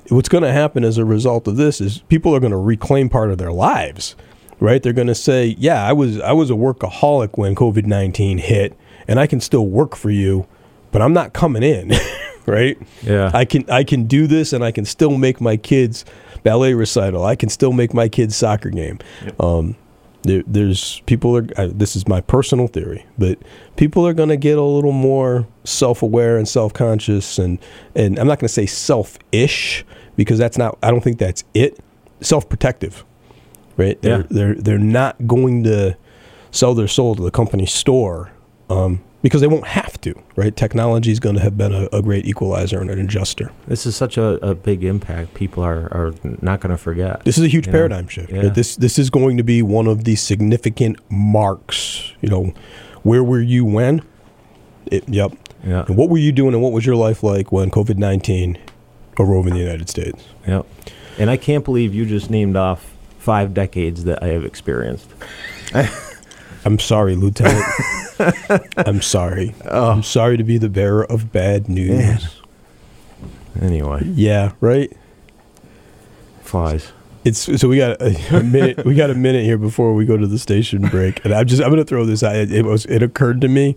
What's 0.09 0.29
going 0.29 0.45
to 0.45 0.53
happen 0.53 0.85
as 0.85 0.99
a 0.99 1.05
result 1.05 1.49
of 1.49 1.57
this 1.57 1.81
is 1.81 1.99
people 2.09 2.35
are 2.35 2.41
going 2.41 2.53
to 2.53 2.59
reclaim 2.59 3.09
part 3.09 3.31
of 3.31 3.39
their 3.39 3.53
lives, 3.53 4.17
right? 4.65 4.83
They're 4.83 4.93
going 4.93 5.09
to 5.09 5.15
say, 5.15 5.55
"Yeah, 5.59 5.85
I 5.85 5.93
was 5.93 6.21
I 6.21 6.33
was 6.33 6.51
a 6.51 6.55
workaholic 6.55 7.37
when 7.37 7.55
COVID 7.55 7.87
nineteen 7.87 8.39
hit, 8.39 8.77
and 9.07 9.21
I 9.21 9.27
can 9.27 9.41
still 9.41 9.67
work 9.67 9.95
for 9.95 10.11
you, 10.11 10.47
but 10.91 11.03
I'm 11.03 11.13
not 11.13 11.33
coming 11.33 11.63
in." 11.63 11.93
right? 12.47 12.79
Yeah. 13.03 13.31
I 13.33 13.45
can 13.45 13.69
I 13.71 13.85
can 13.85 14.05
do 14.05 14.27
this, 14.27 14.53
and 14.53 14.65
I 14.65 14.71
can 14.71 14.85
still 14.85 15.17
make 15.17 15.41
my 15.41 15.57
kids 15.57 16.05
ballet 16.43 16.75
recital. 16.75 17.25
I 17.25 17.37
can 17.37 17.49
still 17.49 17.73
make 17.73 17.95
my 17.95 18.09
kids 18.09 18.37
soccer 18.37 18.71
game. 18.71 18.99
Um, 19.39 19.77
there, 20.23 20.43
there's 20.47 21.01
people 21.07 21.37
are. 21.37 21.47
Uh, 21.57 21.69
this 21.71 21.97
is 21.97 22.09
my 22.09 22.21
personal 22.21 22.67
theory, 22.67 23.05
but 23.19 23.39
people 23.77 24.07
are 24.07 24.15
going 24.15 24.31
to 24.31 24.37
get 24.37 24.59
a 24.59 24.63
little 24.63 24.93
more 24.93 25.47
self-aware 25.65 26.39
and 26.39 26.49
self-conscious, 26.49 27.39
and 27.39 27.59
and 27.95 28.19
I'm 28.19 28.27
not 28.27 28.39
going 28.39 28.49
to 28.49 28.55
say 28.55 28.67
selfish 28.67 29.85
because 30.17 30.39
that's 30.39 30.57
not. 30.57 30.79
I 30.83 30.91
don't 30.91 31.03
think 31.03 31.19
that's 31.19 31.45
it. 31.53 31.79
Self-protective, 32.21 33.05
right? 33.77 34.01
They're 34.03 34.19
Yeah. 34.21 34.27
they're 34.31 34.55
they're 34.55 34.79
not 34.79 35.27
going 35.27 35.65
to 35.65 35.97
sell 36.51 36.75
their 36.75 36.89
soul 36.89 37.15
to 37.17 37.23
the 37.23 37.31
company 37.31 37.67
store 37.67 38.31
um, 38.71 39.01
because 39.23 39.41
they 39.41 39.47
won't 39.47 39.67
have 39.67 40.01
to, 40.03 40.15
right? 40.37 40.55
Technology 40.55 41.11
is 41.11 41.19
going 41.19 41.35
to 41.35 41.41
have 41.43 41.57
been 41.57 41.73
a, 41.75 41.89
a 41.93 42.01
great 42.03 42.27
equalizer 42.27 42.81
and 42.81 42.91
an 42.91 42.99
adjuster. 43.01 43.51
This 43.67 43.87
is 43.87 43.97
such 43.97 44.17
a, 44.19 44.35
a 44.47 44.55
big 44.55 44.85
impact. 44.85 45.35
People 45.35 45.63
are, 45.65 45.87
are 45.93 46.15
not 46.43 46.61
going 46.61 46.71
to 46.71 46.77
forget. 46.77 47.25
This 47.25 47.39
is 47.39 47.45
a 47.45 47.49
huge 47.49 47.67
You 47.67 47.73
know? 47.73 47.79
paradigm 47.79 48.07
shift. 48.09 48.31
right? 48.33 48.45
Yeah. 48.45 48.51
This 48.51 48.77
this 48.77 48.99
is 48.99 49.11
going 49.11 49.37
to 49.39 49.43
be 49.43 49.63
one 49.63 49.87
of 49.87 50.05
the 50.05 50.15
significant 50.17 50.99
marks. 51.11 52.13
You 52.21 52.29
know, 52.29 52.55
where 53.03 53.25
were 53.25 53.41
you 53.41 53.65
when? 53.65 54.03
It, 54.87 55.09
yep. 55.09 55.33
Yeah. 55.67 55.85
And 55.89 55.97
what 55.97 56.11
were 56.11 56.19
you 56.19 56.31
doing, 56.31 56.53
and 56.55 56.63
what 56.63 56.73
was 56.73 56.85
your 56.87 56.97
life 56.97 57.23
like 57.23 57.51
when 57.51 57.71
COVID 57.71 57.97
nineteen 57.97 58.59
arose 59.19 59.47
in 59.47 59.55
the 59.55 59.59
United 59.61 59.89
States? 59.89 60.23
Yep. 60.47 60.67
And 61.19 61.31
I 61.31 61.37
can't 61.37 61.65
believe 61.65 61.95
you 61.95 62.05
just 62.07 62.29
named 62.31 62.57
off 62.57 62.94
five 63.25 63.55
decades 63.55 64.05
that 64.05 64.23
I 64.23 64.29
have 64.29 64.45
experienced. 64.45 65.09
I'm 66.67 66.79
sorry, 66.79 67.17
Lieutenant. 67.17 67.65
I'm 68.77 69.01
sorry. 69.03 69.55
I'm 69.65 70.03
sorry 70.03 70.37
to 70.37 70.45
be 70.45 70.59
the 70.59 70.69
bearer 70.69 71.05
of 71.11 71.33
bad 71.33 71.69
news. 71.69 71.99
Yeah. 72.01 72.19
Anyway, 73.63 74.03
Yeah, 74.05 74.53
right. 74.61 74.93
flies. 76.43 76.93
It's 77.25 77.39
so 77.61 77.69
we 77.69 77.79
got 77.79 78.01
a, 78.03 78.37
a 78.37 78.43
minute. 78.43 78.85
We 78.85 78.95
got 78.95 79.09
a 79.09 79.15
minute 79.15 79.45
here 79.45 79.57
before 79.57 79.95
we 79.95 80.05
go 80.05 80.17
to 80.19 80.27
the 80.27 80.39
station 80.39 80.83
break, 80.89 81.25
and 81.25 81.33
I'm 81.33 81.47
just 81.47 81.63
I'm 81.63 81.69
going 81.71 81.79
to 81.79 81.85
throw 81.87 82.05
this 82.05 82.23
out. 82.23 82.37
It, 82.37 82.53
it 82.53 82.65
was 82.67 82.85
it 82.87 83.03
occurred 83.03 83.41
to 83.41 83.49
me 83.49 83.77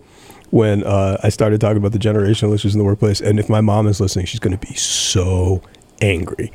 when 0.50 0.84
uh, 0.84 1.16
I 1.22 1.30
started 1.30 1.58
talking 1.60 1.78
about 1.78 1.92
the 1.92 1.98
generational 1.98 2.54
issues 2.54 2.74
in 2.74 2.78
the 2.78 2.84
workplace, 2.84 3.22
and 3.22 3.38
if 3.40 3.48
my 3.48 3.62
mom 3.62 3.86
is 3.86 4.00
listening, 4.00 4.26
she's 4.26 4.40
going 4.40 4.56
to 4.58 4.66
be 4.66 4.74
so 4.74 5.62
angry. 6.02 6.52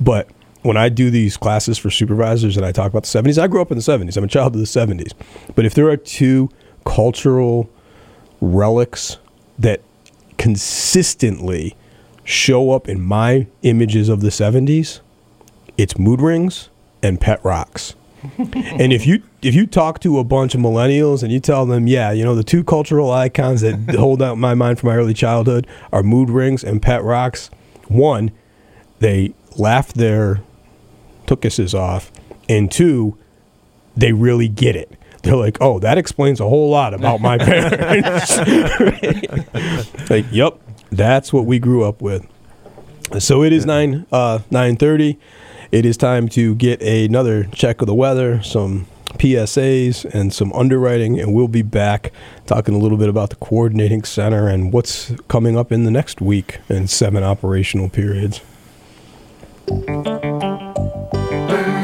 But 0.00 0.28
when 0.62 0.76
I 0.76 0.88
do 0.88 1.10
these 1.10 1.36
classes 1.36 1.78
for 1.78 1.90
supervisors 1.90 2.56
and 2.56 2.64
I 2.64 2.72
talk 2.72 2.90
about 2.90 3.02
the 3.02 3.22
70s, 3.22 3.40
I 3.40 3.48
grew 3.48 3.60
up 3.60 3.70
in 3.70 3.78
the 3.78 3.82
70s. 3.82 4.16
I'm 4.16 4.24
a 4.24 4.28
child 4.28 4.54
of 4.54 4.60
the 4.60 4.66
70s. 4.66 5.12
But 5.54 5.64
if 5.64 5.74
there 5.74 5.88
are 5.88 5.96
two 5.96 6.50
cultural 6.84 7.68
relics 8.40 9.18
that 9.58 9.82
consistently 10.38 11.76
show 12.24 12.70
up 12.70 12.88
in 12.88 13.00
my 13.00 13.46
images 13.62 14.08
of 14.08 14.20
the 14.20 14.28
70s, 14.28 15.00
it's 15.76 15.98
mood 15.98 16.20
rings 16.20 16.70
and 17.02 17.20
pet 17.20 17.44
rocks. 17.44 17.94
and 18.38 18.92
if 18.92 19.04
you 19.04 19.20
if 19.42 19.52
you 19.52 19.66
talk 19.66 19.98
to 19.98 20.20
a 20.20 20.24
bunch 20.24 20.54
of 20.54 20.60
millennials 20.60 21.24
and 21.24 21.32
you 21.32 21.40
tell 21.40 21.66
them, 21.66 21.88
yeah, 21.88 22.12
you 22.12 22.24
know, 22.24 22.36
the 22.36 22.44
two 22.44 22.62
cultural 22.62 23.10
icons 23.10 23.62
that 23.62 23.96
hold 23.98 24.22
out 24.22 24.38
my 24.38 24.54
mind 24.54 24.78
from 24.78 24.90
my 24.90 24.96
early 24.96 25.14
childhood 25.14 25.66
are 25.92 26.04
mood 26.04 26.30
rings 26.30 26.62
and 26.62 26.80
pet 26.80 27.02
rocks. 27.02 27.50
One, 27.88 28.30
they 29.00 29.34
laugh 29.56 29.92
their 29.92 30.40
tookuses 31.36 31.78
off, 31.78 32.10
and 32.48 32.70
two, 32.70 33.16
they 33.96 34.12
really 34.12 34.48
get 34.48 34.76
it. 34.76 34.92
They're 35.22 35.36
like, 35.36 35.58
oh, 35.60 35.78
that 35.78 35.98
explains 35.98 36.40
a 36.40 36.48
whole 36.48 36.70
lot 36.70 36.94
about 36.94 37.20
my 37.20 37.38
parents. 37.46 38.38
Like, 40.10 40.26
yep, 40.30 40.58
That's 40.90 41.32
what 41.32 41.46
we 41.46 41.58
grew 41.58 41.84
up 41.84 42.02
with. 42.02 42.26
So 43.18 43.42
it 43.42 43.52
is 43.52 43.64
nine 43.64 44.06
uh, 44.12 44.40
nine 44.50 44.76
thirty. 44.76 45.18
It 45.70 45.86
is 45.86 45.96
time 45.96 46.28
to 46.30 46.54
get 46.54 46.82
another 46.82 47.44
check 47.44 47.80
of 47.80 47.86
the 47.86 47.94
weather, 47.94 48.42
some 48.42 48.86
PSAs, 49.14 50.04
and 50.04 50.32
some 50.34 50.52
underwriting, 50.52 51.18
and 51.18 51.32
we'll 51.32 51.48
be 51.48 51.62
back 51.62 52.12
talking 52.46 52.74
a 52.74 52.78
little 52.78 52.98
bit 52.98 53.08
about 53.08 53.30
the 53.30 53.36
coordinating 53.36 54.02
center 54.04 54.48
and 54.48 54.72
what's 54.72 55.12
coming 55.28 55.56
up 55.56 55.72
in 55.72 55.84
the 55.84 55.90
next 55.90 56.20
week 56.20 56.58
and 56.68 56.90
seven 56.90 57.22
operational 57.22 57.88
periods. 57.88 58.40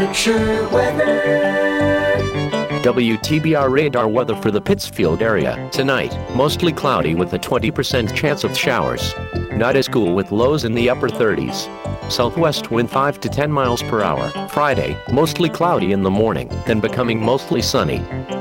Weather. 0.09 1.21
WTBR 2.83 3.71
radar 3.71 4.09
weather 4.09 4.35
for 4.37 4.51
the 4.51 4.61
Pittsfield 4.61 5.21
area. 5.21 5.69
Tonight, 5.71 6.17
mostly 6.35 6.73
cloudy 6.73 7.15
with 7.15 7.35
a 7.35 7.39
20% 7.39 8.17
chance 8.17 8.43
of 8.43 8.57
showers. 8.57 9.15
Not 9.53 9.77
as 9.77 9.87
cool 9.87 10.15
with 10.15 10.33
lows 10.33 10.65
in 10.65 10.73
the 10.73 10.89
upper 10.89 11.11
30s. 11.11 11.69
Southwest 12.11 12.71
wind 12.71 12.91
5 12.91 13.21
to 13.21 13.29
10 13.29 13.53
miles 13.53 13.83
per 13.83 14.03
hour. 14.03 14.31
Friday, 14.49 14.97
mostly 15.13 15.51
cloudy 15.51 15.93
in 15.93 16.03
the 16.03 16.11
morning, 16.11 16.49
then 16.67 16.81
becoming 16.81 17.23
mostly 17.23 17.61
sunny. 17.61 17.99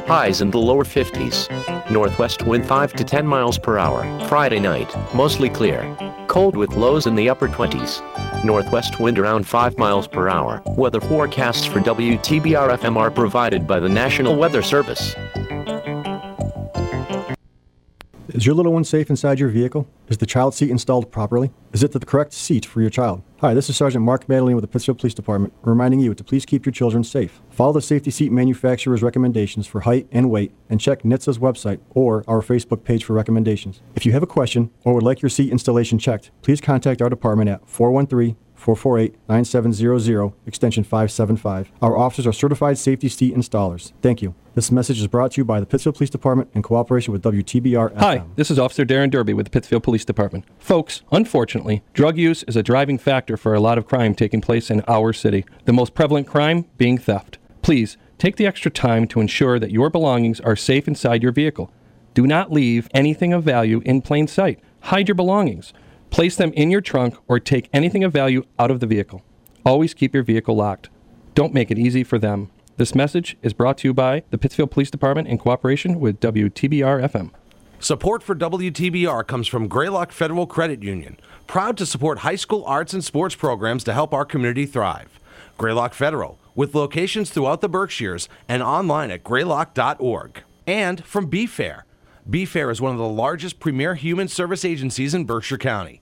Highs 0.07 0.39
in 0.39 0.49
the 0.51 0.57
lower 0.57 0.85
50s. 0.85 1.91
Northwest 1.91 2.43
wind 2.43 2.65
5 2.65 2.93
to 2.93 3.03
10 3.03 3.27
miles 3.27 3.57
per 3.57 3.77
hour. 3.77 4.05
Friday 4.29 4.61
night, 4.61 4.95
mostly 5.13 5.49
clear. 5.49 5.83
Cold 6.27 6.55
with 6.55 6.77
lows 6.77 7.07
in 7.07 7.15
the 7.15 7.29
upper 7.29 7.49
20s. 7.49 8.01
Northwest 8.43 8.99
wind 8.99 9.19
around 9.19 9.47
5 9.47 9.77
miles 9.77 10.07
per 10.07 10.29
hour. 10.29 10.61
Weather 10.65 11.01
forecasts 11.01 11.65
for 11.65 11.79
WTBR 11.79 12.77
FM 12.77 12.97
are 12.97 13.11
provided 13.11 13.67
by 13.67 13.79
the 13.79 13.89
National 13.89 14.35
Weather 14.35 14.61
Service. 14.61 15.15
Is 18.37 18.45
your 18.45 18.53
little 18.53 18.71
one 18.71 18.83
safe 18.83 19.09
inside 19.09 19.39
your 19.39 19.49
vehicle? 19.49 19.87
Is 20.09 20.19
the 20.19 20.27
child 20.27 20.53
seat 20.53 20.69
installed 20.69 21.11
properly? 21.11 21.49
Is 21.73 21.81
it 21.81 21.91
the 21.91 21.99
correct 21.99 22.33
seat 22.33 22.67
for 22.67 22.81
your 22.81 22.91
child? 22.91 23.23
Hi, 23.39 23.55
this 23.55 23.67
is 23.67 23.75
Sergeant 23.75 24.05
Mark 24.05 24.29
Madeline 24.29 24.53
with 24.53 24.61
the 24.61 24.67
Pittsfield 24.67 24.99
Police 24.99 25.15
Department, 25.15 25.55
reminding 25.63 26.01
you 26.01 26.13
to 26.13 26.23
please 26.23 26.45
keep 26.45 26.63
your 26.63 26.71
children 26.71 27.03
safe. 27.03 27.41
Follow 27.49 27.73
the 27.73 27.81
safety 27.81 28.11
seat 28.11 28.31
manufacturer's 28.31 29.01
recommendations 29.01 29.65
for 29.65 29.81
height 29.81 30.07
and 30.11 30.29
weight, 30.29 30.51
and 30.69 30.79
check 30.79 31.01
NHTSA's 31.01 31.39
website 31.39 31.79
or 31.89 32.23
our 32.27 32.41
Facebook 32.41 32.83
page 32.83 33.03
for 33.03 33.13
recommendations. 33.13 33.81
If 33.95 34.05
you 34.05 34.11
have 34.11 34.21
a 34.21 34.27
question 34.27 34.69
or 34.83 34.93
would 34.93 35.01
like 35.01 35.23
your 35.23 35.29
seat 35.29 35.51
installation 35.51 35.97
checked, 35.97 36.29
please 36.43 36.61
contact 36.61 37.01
our 37.01 37.09
department 37.09 37.49
at 37.49 37.67
413 37.67 38.35
448 38.57 39.15
9700, 39.29 40.33
extension 40.45 40.83
575. 40.83 41.71
Our 41.81 41.95
officers 41.95 42.27
are 42.27 42.33
certified 42.33 42.77
safety 42.77 43.07
seat 43.07 43.33
installers. 43.33 43.93
Thank 44.01 44.21
you. 44.21 44.35
This 44.55 44.71
message 44.71 44.99
is 44.99 45.07
brought 45.07 45.33
to 45.33 45.41
you 45.41 45.45
by 45.45 45.59
the 45.59 45.67
Pittsfield 45.67 45.95
Police 45.95 46.09
Department 46.09 46.49
in 46.53 46.63
cooperation 46.63 47.13
with 47.13 47.21
WTBR 47.21 47.95
Hi, 47.97 48.23
this 48.35 48.49
is 48.49 48.57
Officer 48.57 48.85
Darren 48.85 49.11
Derby 49.11 49.33
with 49.33 49.45
the 49.45 49.51
Pittsfield 49.51 49.83
Police 49.83 50.03
Department. 50.03 50.45
Folks, 50.57 51.03
unfortunately, 51.11 51.83
drug 51.93 52.17
use 52.17 52.43
is 52.43 52.55
a 52.55 52.63
driving 52.63 52.97
factor 52.97 53.37
for 53.37 53.53
a 53.53 53.59
lot 53.59 53.77
of 53.77 53.85
crime 53.85 54.15
taking 54.15 54.41
place 54.41 54.71
in 54.71 54.81
our 54.87 55.13
city, 55.13 55.45
the 55.65 55.73
most 55.73 55.93
prevalent 55.93 56.27
crime 56.27 56.65
being 56.77 56.97
theft. 56.97 57.37
Please, 57.61 57.97
take 58.17 58.37
the 58.37 58.47
extra 58.47 58.71
time 58.71 59.07
to 59.07 59.21
ensure 59.21 59.59
that 59.59 59.71
your 59.71 59.91
belongings 59.91 60.39
are 60.39 60.55
safe 60.55 60.87
inside 60.87 61.21
your 61.21 61.31
vehicle. 61.31 61.71
Do 62.15 62.25
not 62.25 62.51
leave 62.51 62.89
anything 62.95 63.33
of 63.33 63.43
value 63.43 63.83
in 63.85 64.01
plain 64.01 64.27
sight. 64.27 64.59
Hide 64.81 65.07
your 65.07 65.15
belongings. 65.15 65.71
Place 66.09 66.35
them 66.35 66.53
in 66.53 66.71
your 66.71 66.81
trunk 66.81 67.15
or 67.27 67.39
take 67.39 67.69
anything 67.73 68.03
of 68.03 68.13
value 68.13 68.45
out 68.57 68.71
of 68.71 68.79
the 68.79 68.87
vehicle. 68.87 69.23
Always 69.65 69.93
keep 69.93 70.13
your 70.13 70.23
vehicle 70.23 70.55
locked. 70.55 70.89
Don't 71.35 71.53
make 71.53 71.69
it 71.69 71.77
easy 71.77 72.03
for 72.03 72.17
them. 72.17 72.49
This 72.77 72.95
message 72.95 73.37
is 73.41 73.53
brought 73.53 73.79
to 73.79 73.87
you 73.87 73.93
by 73.93 74.23
the 74.29 74.37
Pittsfield 74.37 74.71
Police 74.71 74.91
Department 74.91 75.27
in 75.27 75.37
cooperation 75.37 75.99
with 75.99 76.19
WTBR 76.19 77.09
FM. 77.09 77.31
Support 77.79 78.23
for 78.23 78.35
WTBR 78.35 79.27
comes 79.27 79.47
from 79.47 79.67
Greylock 79.67 80.11
Federal 80.11 80.47
Credit 80.47 80.81
Union, 80.81 81.17
proud 81.45 81.77
to 81.77 81.85
support 81.85 82.19
high 82.19 82.35
school 82.35 82.63
arts 82.65 82.93
and 82.93 83.03
sports 83.03 83.35
programs 83.35 83.83
to 83.83 83.93
help 83.93 84.13
our 84.13 84.25
community 84.25 84.65
thrive. 84.65 85.19
Greylock 85.57 85.93
Federal, 85.93 86.39
with 86.55 86.73
locations 86.73 87.29
throughout 87.29 87.61
the 87.61 87.69
Berkshires 87.69 88.29
and 88.47 88.63
online 88.63 89.11
at 89.11 89.23
greylock.org. 89.23 90.43
And 90.65 91.03
from 91.05 91.29
BFAIR. 91.29 91.83
BFAIR 92.29 92.69
is 92.69 92.81
one 92.81 92.91
of 92.91 92.97
the 92.97 93.07
largest 93.07 93.61
premier 93.61 93.95
human 93.95 94.27
service 94.27 94.65
agencies 94.65 95.13
in 95.13 95.23
Berkshire 95.23 95.57
County. 95.57 96.01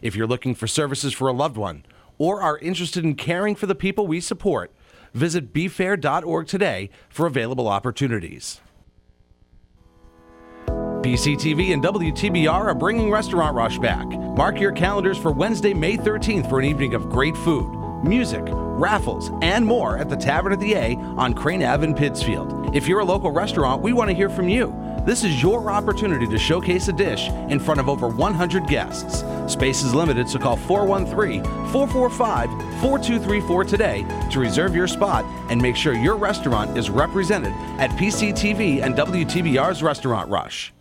If 0.00 0.16
you're 0.16 0.26
looking 0.26 0.54
for 0.54 0.66
services 0.66 1.12
for 1.12 1.28
a 1.28 1.34
loved 1.34 1.58
one 1.58 1.84
or 2.16 2.40
are 2.40 2.56
interested 2.58 3.04
in 3.04 3.14
caring 3.14 3.54
for 3.54 3.66
the 3.66 3.74
people 3.74 4.06
we 4.06 4.22
support, 4.22 4.72
visit 5.12 5.52
bfair.org 5.52 6.46
today 6.46 6.88
for 7.10 7.26
available 7.26 7.68
opportunities. 7.68 8.62
PCTV 10.66 11.74
and 11.74 11.84
WTBR 11.84 12.48
are 12.48 12.74
bringing 12.74 13.10
Restaurant 13.10 13.54
Rush 13.54 13.78
back. 13.78 14.06
Mark 14.06 14.58
your 14.58 14.72
calendars 14.72 15.18
for 15.18 15.30
Wednesday, 15.30 15.74
May 15.74 15.98
13th 15.98 16.48
for 16.48 16.58
an 16.58 16.64
evening 16.64 16.94
of 16.94 17.10
great 17.10 17.36
food, 17.36 17.70
music, 18.02 18.42
raffles, 18.48 19.30
and 19.42 19.64
more 19.66 19.98
at 19.98 20.08
the 20.08 20.16
Tavern 20.16 20.54
at 20.54 20.60
the 20.60 20.72
A 20.72 20.96
on 21.18 21.34
Crane 21.34 21.62
Ave 21.62 21.86
in 21.86 21.94
Pittsfield. 21.94 22.74
If 22.74 22.88
you're 22.88 23.00
a 23.00 23.04
local 23.04 23.30
restaurant, 23.30 23.82
we 23.82 23.92
want 23.92 24.08
to 24.08 24.16
hear 24.16 24.30
from 24.30 24.48
you. 24.48 24.74
This 25.06 25.22
is 25.22 25.40
your 25.40 25.70
opportunity 25.70 26.26
to 26.26 26.36
showcase 26.36 26.88
a 26.88 26.92
dish 26.92 27.28
in 27.48 27.60
front 27.60 27.78
of 27.78 27.88
over 27.88 28.08
100 28.08 28.66
guests. 28.66 29.22
Space 29.46 29.84
is 29.84 29.94
limited, 29.94 30.28
so 30.28 30.40
call 30.40 30.56
413 30.56 31.44
445 31.70 32.50
4234 32.80 33.64
today 33.64 34.04
to 34.32 34.40
reserve 34.40 34.74
your 34.74 34.88
spot 34.88 35.24
and 35.48 35.62
make 35.62 35.76
sure 35.76 35.92
your 35.92 36.16
restaurant 36.16 36.76
is 36.76 36.90
represented 36.90 37.52
at 37.78 37.90
PCTV 37.92 38.82
and 38.82 38.96
WTBR's 38.96 39.80
Restaurant 39.80 40.28
Rush. 40.28 40.72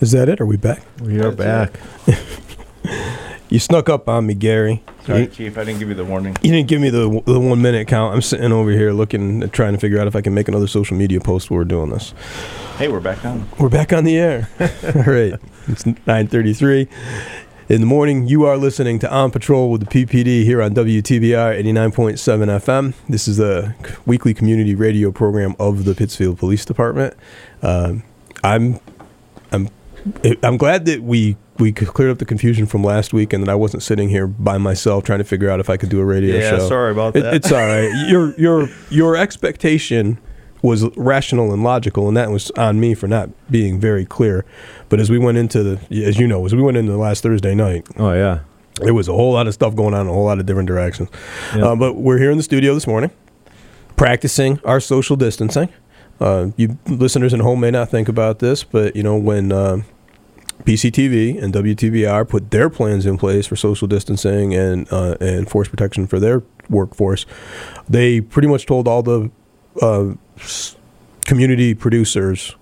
Is 0.00 0.10
that 0.10 0.28
it? 0.28 0.40
Are 0.40 0.46
we 0.46 0.56
back? 0.56 0.82
We 1.00 1.20
are 1.20 1.30
back. 1.30 1.78
You 3.48 3.58
snuck 3.60 3.88
up 3.88 4.08
on 4.08 4.26
me, 4.26 4.34
Gary. 4.34 4.82
Sorry, 5.04 5.20
You, 5.20 5.26
Chief, 5.28 5.56
I 5.56 5.62
didn't 5.64 5.78
give 5.78 5.88
you 5.88 5.94
the 5.94 6.04
warning. 6.04 6.36
you 6.42 6.50
didn't 6.50 6.68
give 6.68 6.80
me 6.80 6.90
the 6.90 7.22
the 7.26 7.38
one 7.38 7.62
minute 7.62 7.86
count. 7.86 8.14
I'm 8.14 8.22
sitting 8.22 8.50
over 8.52 8.70
here 8.70 8.92
looking, 8.92 9.48
trying 9.50 9.72
to 9.72 9.78
figure 9.78 10.00
out 10.00 10.06
if 10.08 10.16
I 10.16 10.20
can 10.20 10.34
make 10.34 10.48
another 10.48 10.66
social 10.66 10.96
media 10.96 11.20
post 11.20 11.48
while 11.50 11.58
we're 11.58 11.64
doing 11.64 11.90
this. 11.90 12.12
Hey, 12.76 12.88
we're 12.88 13.00
back 13.00 13.24
on. 13.24 13.48
We're 13.58 13.68
back 13.68 13.92
on 13.92 14.02
the 14.04 14.16
air. 14.18 14.48
All 14.60 15.02
right. 15.12 15.34
It's 15.68 15.84
9:33 15.84 16.88
in 17.68 17.80
the 17.80 17.86
morning. 17.86 18.26
You 18.26 18.44
are 18.44 18.56
listening 18.56 18.98
to 19.00 19.12
On 19.12 19.30
Patrol 19.30 19.70
with 19.70 19.88
the 19.88 20.06
PPD 20.06 20.44
here 20.44 20.60
on 20.60 20.74
WTBR 20.74 21.62
89.7 21.62 22.16
FM. 22.60 22.94
This 23.08 23.28
is 23.28 23.36
the 23.36 23.74
weekly 24.06 24.34
community 24.34 24.74
radio 24.74 25.10
program 25.12 25.54
of 25.60 25.84
the 25.84 25.94
Pittsfield 25.94 26.38
Police 26.38 26.64
Department. 26.64 27.14
Um 27.62 28.02
I'm 28.42 28.80
I'm 29.52 29.68
I'm 30.42 30.56
glad 30.56 30.84
that 30.86 31.02
we 31.02 31.36
we 31.58 31.72
cleared 31.72 32.10
up 32.10 32.18
the 32.18 32.24
confusion 32.24 32.66
from 32.66 32.82
last 32.84 33.12
week 33.12 33.32
and 33.32 33.42
that 33.42 33.50
I 33.50 33.54
wasn't 33.54 33.82
sitting 33.82 34.08
here 34.08 34.26
by 34.26 34.58
myself 34.58 35.04
trying 35.04 35.18
to 35.18 35.24
figure 35.24 35.48
out 35.50 35.60
if 35.60 35.70
I 35.70 35.76
could 35.76 35.88
do 35.88 36.00
a 36.00 36.04
radio 36.04 36.36
Yeah, 36.36 36.50
show. 36.50 36.56
Yeah, 36.62 36.68
sorry 36.68 36.92
about 36.92 37.16
It- 37.16 37.22
that. 37.22 37.34
it's 37.34 37.50
all 37.52 37.58
right. 37.58 37.90
Your 38.08 38.34
your 38.38 38.68
your 38.90 39.16
expectation 39.16 40.18
was 40.62 40.84
rational 40.96 41.52
and 41.52 41.62
logical, 41.62 42.08
and 42.08 42.16
that 42.16 42.30
was 42.30 42.50
on 42.52 42.80
me 42.80 42.94
for 42.94 43.06
not 43.06 43.30
being 43.50 43.78
very 43.78 44.04
clear. 44.04 44.44
But 44.88 44.98
as 45.00 45.10
we 45.10 45.18
went 45.18 45.38
into 45.38 45.62
the, 45.62 46.04
as 46.04 46.18
you 46.18 46.26
know, 46.26 46.44
as 46.46 46.54
we 46.54 46.62
went 46.62 46.76
into 46.76 46.90
the 46.90 46.98
last 46.98 47.22
Thursday 47.22 47.54
night, 47.54 47.86
Oh 47.98 48.12
yeah. 48.12 48.40
there 48.80 48.94
was 48.94 49.06
a 49.06 49.12
whole 49.12 49.32
lot 49.32 49.46
of 49.46 49.54
stuff 49.54 49.76
going 49.76 49.94
on 49.94 50.02
in 50.02 50.06
a 50.08 50.12
whole 50.12 50.24
lot 50.24 50.40
of 50.40 50.46
different 50.46 50.66
directions. 50.66 51.08
Yep. 51.54 51.62
Uh, 51.64 51.76
but 51.76 51.94
we're 51.96 52.18
here 52.18 52.30
in 52.30 52.36
the 52.36 52.42
studio 52.42 52.74
this 52.74 52.86
morning, 52.86 53.10
practicing 53.96 54.58
our 54.64 54.80
social 54.80 55.14
distancing. 55.16 55.68
Uh, 56.20 56.48
you 56.56 56.78
listeners 56.88 57.34
at 57.34 57.40
home 57.40 57.60
may 57.60 57.70
not 57.70 57.90
think 57.90 58.08
about 58.08 58.38
this, 58.38 58.64
but 58.64 58.96
you 58.96 59.02
know 59.02 59.16
when 59.16 59.52
uh, 59.52 59.82
PCTV 60.64 61.42
and 61.42 61.52
WTBR 61.52 62.28
put 62.28 62.50
their 62.50 62.68
plans 62.68 63.06
in 63.06 63.18
place 63.18 63.46
for 63.46 63.56
social 63.56 63.86
distancing 63.86 64.54
and 64.54 64.90
uh, 64.92 65.16
and 65.20 65.48
force 65.48 65.68
protection 65.68 66.06
for 66.06 66.18
their 66.18 66.42
workforce, 66.68 67.26
they 67.88 68.20
pretty 68.20 68.48
much 68.48 68.66
told 68.66 68.88
all 68.88 69.02
the 69.02 69.30
uh, 69.80 70.14
community 71.24 71.74
producers 71.74 72.54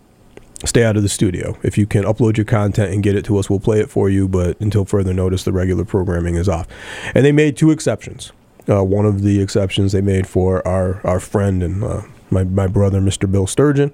stay 0.65 0.85
out 0.85 0.97
of 0.97 1.03
the 1.03 1.09
studio. 1.09 1.57
If 1.63 1.77
you 1.77 1.87
can 1.87 2.05
upload 2.05 2.37
your 2.37 2.47
content 2.47 2.93
and 2.93 3.03
get 3.03 3.15
it 3.15 3.25
to 3.27 3.39
us, 3.39 3.51
we'll 3.51 3.61
play 3.61 3.81
it 3.81 3.91
for 3.91 4.09
you. 4.09 4.29
But 4.29 4.61
until 4.61 4.85
further 4.85 5.13
notice, 5.13 5.45
the 5.45 5.53
regular 5.53 5.85
programming 5.85 6.37
is 6.37 6.49
off. 6.49 6.67
And 7.15 7.25
they 7.25 7.33
made 7.33 7.57
two 7.57 7.71
exceptions. 7.71 8.33
Uh, 8.69 8.83
one 8.83 9.05
of 9.05 9.23
the 9.23 9.41
exceptions 9.41 9.93
they 9.93 10.01
made 10.01 10.27
for 10.27 10.67
our 10.67 11.07
our 11.07 11.21
friend 11.21 11.63
and 11.63 11.85
uh, 11.85 12.03
my 12.31 12.45
my 12.45 12.67
brother, 12.67 13.01
Mr. 13.01 13.31
Bill 13.31 13.47
Sturgeon, 13.47 13.93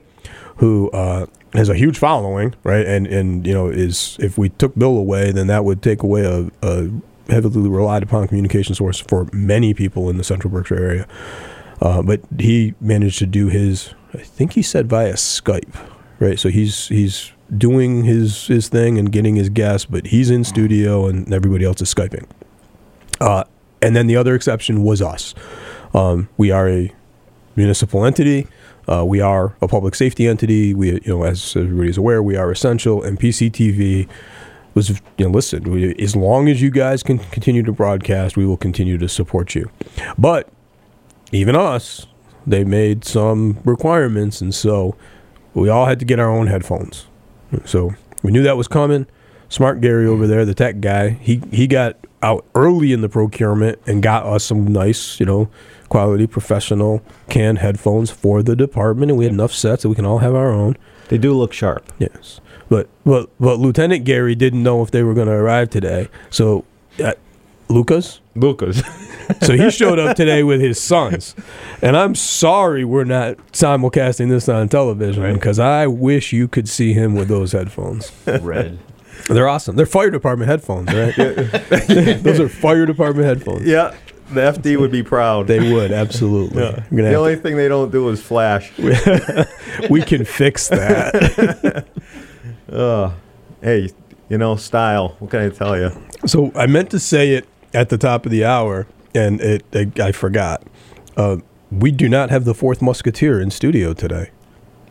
who 0.57 0.91
uh, 0.91 1.27
has 1.53 1.69
a 1.69 1.75
huge 1.75 1.99
following, 1.99 2.55
right? 2.65 2.87
And 2.87 3.07
and 3.07 3.47
you 3.47 3.53
know 3.53 3.69
is 3.69 4.17
if 4.21 4.39
we 4.39 4.51
took 4.51 4.77
Bill 4.77 4.97
away, 4.97 5.33
then 5.33 5.47
that 5.49 5.65
would 5.65 5.83
take 5.83 6.03
away 6.03 6.25
a, 6.25 6.51
a 6.63 6.91
heavily 7.29 7.69
relied 7.69 8.03
upon 8.03 8.29
communication 8.29 8.75
source 8.75 8.99
for 8.99 9.29
many 9.33 9.75
people 9.75 10.11
in 10.11 10.17
the 10.17 10.25
Central 10.25 10.53
Berkshire 10.53 10.77
area. 10.83 11.09
Uh, 11.81 12.03
but 12.03 12.21
he 12.39 12.75
managed 12.81 13.19
to 13.21 13.27
do 13.27 13.49
his. 13.49 13.95
I 14.13 14.19
think 14.19 14.53
he 14.53 14.63
said 14.63 14.89
via 14.89 15.15
Skype, 15.15 15.75
right? 16.19 16.39
So 16.39 16.49
he's 16.49 16.89
he's 16.89 17.33
doing 17.57 18.05
his 18.05 18.47
his 18.47 18.69
thing 18.69 18.99
and 18.99 19.11
getting 19.11 19.37
his 19.37 19.49
guests, 19.49 19.87
but 19.87 20.07
he's 20.09 20.31
in 20.31 20.45
studio 20.45 21.07
and 21.07 21.33
everybody 21.33 21.65
else 21.65 21.81
is 21.81 21.93
skyping. 21.93 22.27
Uh, 23.21 23.45
and 23.83 23.97
then 23.97 24.07
the 24.07 24.17
other 24.17 24.35
exception 24.35 24.83
was 24.83 25.01
us. 25.01 25.35
Um, 25.95 26.29
we 26.37 26.51
are 26.51 26.69
a 26.69 26.93
municipal 27.57 28.05
entity. 28.05 28.47
Uh, 28.89 29.05
we 29.05 29.21
are 29.21 29.55
a 29.61 29.69
public 29.69 29.95
safety 29.95 30.27
entity. 30.27 30.75
We, 30.75 30.93
you 30.93 31.01
know, 31.07 31.23
as 31.25 31.57
everybody's 31.57 31.99
aware, 31.99 32.23
we 32.23 32.37
are 32.37 32.51
essential. 32.51 33.03
And 33.03 33.19
PCTV 33.19 34.09
was, 34.75 34.91
you 34.91 35.27
know, 35.27 35.31
listen, 35.31 35.65
we, 35.65 35.95
as 35.97 36.17
long 36.17 36.49
as 36.49 36.63
you 36.63 36.71
guys 36.71 37.03
can 37.03 37.19
continue 37.19 37.63
to 37.63 37.73
broadcast, 37.73 38.37
we 38.37 38.47
will 38.47 38.57
continue 38.57 38.99
to 38.99 39.09
support 39.09 39.55
you. 39.55 39.71
But 40.19 40.49
even 41.33 41.57
us, 41.57 42.07
they 42.47 42.65
made 42.65 43.05
some 43.05 43.59
requirements, 43.65 44.41
and 44.41 44.55
so 44.55 44.97
we 45.55 45.69
all 45.69 45.87
had 45.87 45.99
to 45.99 46.05
get 46.05 46.19
our 46.19 46.31
own 46.31 46.47
headphones. 46.47 47.07
So 47.65 47.95
we 48.23 48.33
knew 48.33 48.43
that 48.43 48.57
was 48.57 48.69
coming. 48.69 49.07
Smart 49.49 49.81
Gary 49.81 50.07
over 50.07 50.27
there, 50.27 50.45
the 50.45 50.55
tech 50.55 50.81
guy, 50.81 51.11
he 51.11 51.43
he 51.51 51.67
got 51.67 51.97
out 52.23 52.45
early 52.55 52.93
in 52.93 53.01
the 53.01 53.09
procurement 53.09 53.81
and 53.87 54.03
got 54.03 54.25
us 54.25 54.45
some 54.45 54.67
nice, 54.67 55.19
you 55.19 55.27
know, 55.27 55.49
quality 55.91 56.27
professional 56.27 57.03
canned 57.29 57.59
headphones 57.59 58.11
for 58.11 58.43
the 58.43 58.57
department, 58.57 59.11
and 59.11 59.19
we 59.19 59.27
had 59.27 59.35
enough 59.35 59.53
sets 59.53 59.83
that 59.83 59.91
we 59.91 59.95
can 59.95 60.07
all 60.07 60.19
have 60.19 60.35
our 60.35 60.51
own. 60.51 60.79
They 61.09 61.19
do 61.19 61.35
look 61.35 61.53
sharp. 61.53 61.93
Yes, 61.99 62.41
but 62.71 62.89
but 63.05 63.29
but 63.39 63.59
Lieutenant 63.59 64.05
Gary 64.05 64.35
didn't 64.35 64.63
know 64.63 64.83
if 64.83 64.91
they 64.91 65.03
were 65.03 65.13
going 65.13 65.29
to 65.29 65.35
arrive 65.35 65.69
today, 65.69 66.09
so. 66.31 66.65
Uh, 67.03 67.13
Lucas? 67.69 68.21
Lucas. 68.35 68.83
so 69.43 69.57
he 69.57 69.71
showed 69.71 70.01
up 70.01 70.17
today 70.17 70.43
with 70.43 70.61
his 70.61 70.81
sons. 70.81 71.37
And 71.81 71.97
I'm 71.97 72.17
sorry 72.17 72.85
we're 72.85 73.05
not 73.05 73.37
simulcasting 73.53 74.29
this 74.29 74.49
on 74.49 74.69
television 74.69 75.35
because 75.35 75.61
I 75.61 75.87
wish 75.87 76.33
you 76.33 76.49
could 76.49 76.69
see 76.69 76.95
him 76.95 77.15
with 77.15 77.29
those 77.29 77.53
headphones. 77.53 78.11
Red. 78.27 78.81
They're 79.29 79.49
awesome. 79.49 79.77
They're 79.77 79.87
fire 79.87 80.11
department 80.11 80.49
headphones, 80.49 80.93
right? 80.93 81.15
those 82.23 82.41
are 82.41 82.49
fire 82.49 82.87
department 82.87 83.27
headphones. 83.27 83.67
Yeah. 83.67 83.95
The 84.33 84.41
FD 84.41 84.79
would 84.79 84.93
be 84.93 85.03
proud. 85.03 85.49
They 85.49 85.73
would, 85.73 85.91
absolutely. 85.91 86.63
Yeah. 86.63 86.85
The 86.91 87.15
only 87.15 87.35
to, 87.35 87.43
thing 87.43 87.57
they 87.57 87.69
don't 87.69 87.91
do 87.91 88.09
is 88.11 88.23
flash. 88.23 88.73
we 89.91 90.03
can 90.03 90.25
fix 90.25 90.69
that. 90.69 91.87
uh, 92.73 93.13
hey, 93.61 93.91
you 94.29 94.39
know, 94.39 94.55
style. 94.55 95.17
What 95.19 95.33
can 95.33 95.41
I 95.41 95.49
tell 95.49 95.77
you? 95.77 95.91
So 96.27 96.53
I 96.55 96.67
meant 96.67 96.91
to 96.91 97.01
say 97.01 97.33
it 97.33 97.49
at 97.75 97.89
the 97.89 97.99
top 97.99 98.25
of 98.25 98.31
the 98.31 98.45
hour, 98.45 98.87
and 99.15 99.41
it, 99.41 99.65
it 99.75 99.99
I 99.99 100.13
forgot. 100.13 100.63
Uh, 101.17 101.39
we 101.73 101.91
do 101.91 102.09
not 102.09 102.31
have 102.31 102.45
the 102.45 102.55
fourth 102.55 102.81
musketeer 102.81 103.41
in 103.41 103.51
studio 103.51 103.93
today. 103.93 104.31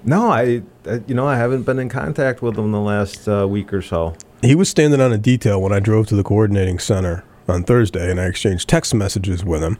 No, 0.03 0.31
I, 0.31 0.63
I, 0.85 1.01
you 1.07 1.15
know 1.15 1.27
I 1.27 1.35
haven't 1.35 1.63
been 1.63 1.79
in 1.79 1.89
contact 1.89 2.41
with 2.41 2.57
him 2.57 2.71
the 2.71 2.79
last 2.79 3.27
uh, 3.27 3.47
week 3.47 3.73
or 3.73 3.81
so. 3.81 4.15
He 4.41 4.55
was 4.55 4.69
standing 4.69 5.01
on 5.01 5.11
a 5.11 5.17
detail 5.17 5.61
when 5.61 5.73
I 5.73 5.79
drove 5.79 6.07
to 6.07 6.15
the 6.15 6.23
coordinating 6.23 6.79
center 6.79 7.23
on 7.49 7.63
Thursday, 7.63 8.09
and 8.09 8.19
I 8.19 8.25
exchanged 8.25 8.67
text 8.67 8.93
messages 8.93 9.43
with 9.43 9.63
him. 9.63 9.77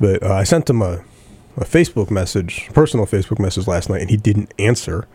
But 0.00 0.22
uh, 0.22 0.32
I 0.32 0.44
sent 0.44 0.70
him 0.70 0.82
a, 0.82 1.04
a 1.56 1.64
Facebook 1.64 2.10
message, 2.10 2.68
personal 2.72 3.06
Facebook 3.06 3.38
message 3.38 3.66
last 3.66 3.90
night, 3.90 4.00
and 4.00 4.10
he 4.10 4.16
didn't 4.16 4.52
answer. 4.58 5.06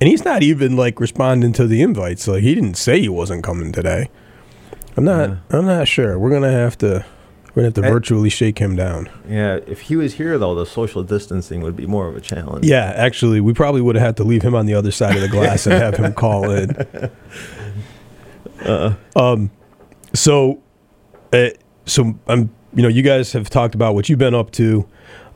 And 0.00 0.08
he's 0.08 0.24
not 0.24 0.42
even 0.42 0.76
like 0.76 1.00
responding 1.00 1.52
to 1.54 1.66
the 1.66 1.80
invites. 1.80 2.28
Like 2.28 2.42
he 2.42 2.54
didn't 2.54 2.74
say 2.74 3.00
he 3.00 3.08
wasn't 3.08 3.44
coming 3.44 3.72
today. 3.72 4.10
I'm 4.96 5.04
not. 5.04 5.30
Yeah. 5.30 5.36
I'm 5.50 5.66
not 5.66 5.88
sure. 5.88 6.18
We're 6.18 6.30
gonna 6.30 6.52
have 6.52 6.76
to. 6.78 7.04
We're 7.48 7.62
gonna 7.62 7.66
have 7.68 7.74
to 7.74 7.86
I, 7.86 7.90
virtually 7.90 8.28
shake 8.28 8.58
him 8.58 8.76
down. 8.76 9.08
Yeah, 9.28 9.60
if 9.66 9.82
he 9.82 9.96
was 9.96 10.14
here 10.14 10.36
though, 10.36 10.54
the 10.54 10.66
social 10.66 11.02
distancing 11.02 11.62
would 11.62 11.76
be 11.76 11.86
more 11.86 12.08
of 12.08 12.16
a 12.16 12.20
challenge. 12.20 12.66
Yeah, 12.66 12.92
actually, 12.94 13.40
we 13.40 13.54
probably 13.54 13.80
would 13.80 13.94
have 13.94 14.04
had 14.04 14.16
to 14.18 14.24
leave 14.24 14.42
him 14.42 14.54
on 14.54 14.66
the 14.66 14.74
other 14.74 14.90
side 14.90 15.16
of 15.16 15.22
the 15.22 15.28
glass 15.28 15.66
and 15.66 15.74
have 15.74 15.96
him 15.96 16.12
call 16.12 16.50
in. 16.50 16.76
Uh, 18.64 18.94
um, 19.14 19.50
so, 20.14 20.62
uh, 21.32 21.50
so 21.84 22.18
I'm. 22.26 22.50
You 22.74 22.82
know, 22.82 22.88
you 22.88 23.00
guys 23.00 23.32
have 23.32 23.48
talked 23.48 23.74
about 23.74 23.94
what 23.94 24.10
you've 24.10 24.18
been 24.18 24.34
up 24.34 24.50
to, 24.52 24.86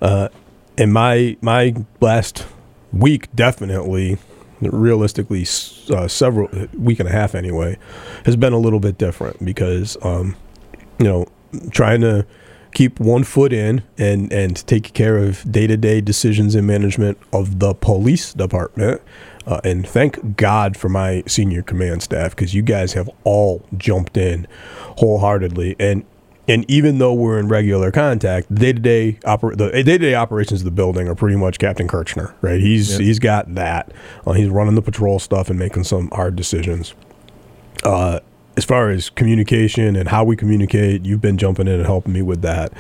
uh, 0.03 0.29
and 0.77 0.93
my 0.93 1.39
my 1.41 1.75
last 2.01 2.47
week 2.93 3.35
definitely 3.35 4.19
realistically 4.61 5.47
uh, 5.91 6.07
several 6.07 6.49
week 6.75 7.01
and 7.01 7.09
a 7.09 7.13
half 7.13 7.35
anyway 7.35 7.79
has 8.25 8.37
been 8.37 8.53
a 8.53 8.59
little 8.59 8.81
bit 8.81 8.99
different 8.99 9.43
because 9.45 9.97
um, 10.03 10.37
you 10.99 11.07
know 11.07 11.27
trying 11.71 12.01
to 12.01 12.27
keep 12.73 13.01
one 13.01 13.25
foot 13.25 13.53
in 13.53 13.83
and 13.99 14.33
and 14.33 14.67
take 14.67 14.93
care 14.93 15.19
of 15.19 15.51
day-to-day 15.51 16.01
decisions 16.01 16.55
and 16.55 16.67
management 16.67 17.19
of 17.33 17.59
the 17.59 17.75
police 17.75 18.33
department 18.35 19.01
uh, 19.51 19.61
and 19.65 19.87
thank 19.87 20.37
god 20.37 20.77
for 20.77 20.89
my 20.89 21.23
senior 21.27 21.63
command 21.63 22.03
staff 22.03 22.31
because 22.31 22.55
you 22.55 22.63
guys 22.63 22.95
have 22.95 23.11
all 23.25 23.63
jumped 23.77 24.17
in 24.17 24.47
wholeheartedly 24.97 25.77
and 25.79 26.05
and 26.51 26.69
even 26.69 26.99
though 26.99 27.15
we're 27.15 27.39
in 27.39 27.47
regular 27.47 27.93
contact, 27.93 28.53
day 28.53 28.73
to 28.73 28.81
day 28.81 29.13
the 29.23 29.71
day 29.73 29.83
to 29.85 29.99
day 29.99 30.15
operations 30.17 30.63
of 30.63 30.65
the 30.65 30.73
building 30.73 31.07
are 31.07 31.15
pretty 31.15 31.37
much 31.37 31.61
Captain 31.61 31.87
Kirchner, 31.87 32.35
right? 32.41 32.61
He's 32.61 32.93
yep. 32.93 33.01
he's 33.01 33.21
got 33.21 33.55
that. 33.55 33.93
Uh, 34.27 34.33
he's 34.33 34.49
running 34.49 34.75
the 34.75 34.83
patrol 34.83 35.21
stuff 35.21 35.49
and 35.49 35.59
making 35.59 35.85
some 35.85 36.11
hard 36.11 36.35
decisions. 36.35 36.95
Uh, 37.85 38.19
as 38.61 38.65
far 38.67 38.91
as 38.91 39.09
communication 39.09 39.97
and 39.97 40.11
how 40.11 40.23
we 40.23 40.37
communicate, 40.37 41.03
you've 41.07 41.23
been 41.23 41.39
jumping 41.39 41.67
in 41.67 41.77
and 41.77 41.87
helping 41.87 42.13
me 42.13 42.21
with 42.21 42.43
that. 42.43 42.71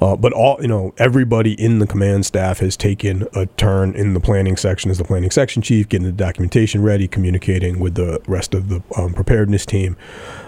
Uh, 0.00 0.14
but 0.14 0.32
all 0.32 0.56
you 0.62 0.68
know, 0.68 0.94
everybody 0.96 1.60
in 1.60 1.80
the 1.80 1.88
command 1.88 2.24
staff 2.24 2.60
has 2.60 2.76
taken 2.76 3.26
a 3.34 3.46
turn 3.46 3.96
in 3.96 4.14
the 4.14 4.20
planning 4.20 4.56
section 4.56 4.92
as 4.92 4.98
the 4.98 5.02
planning 5.02 5.32
section 5.32 5.60
chief, 5.60 5.88
getting 5.88 6.06
the 6.06 6.12
documentation 6.12 6.84
ready, 6.84 7.08
communicating 7.08 7.80
with 7.80 7.96
the 7.96 8.22
rest 8.28 8.54
of 8.54 8.68
the 8.68 8.80
um, 8.96 9.12
preparedness 9.12 9.66
team. 9.66 9.96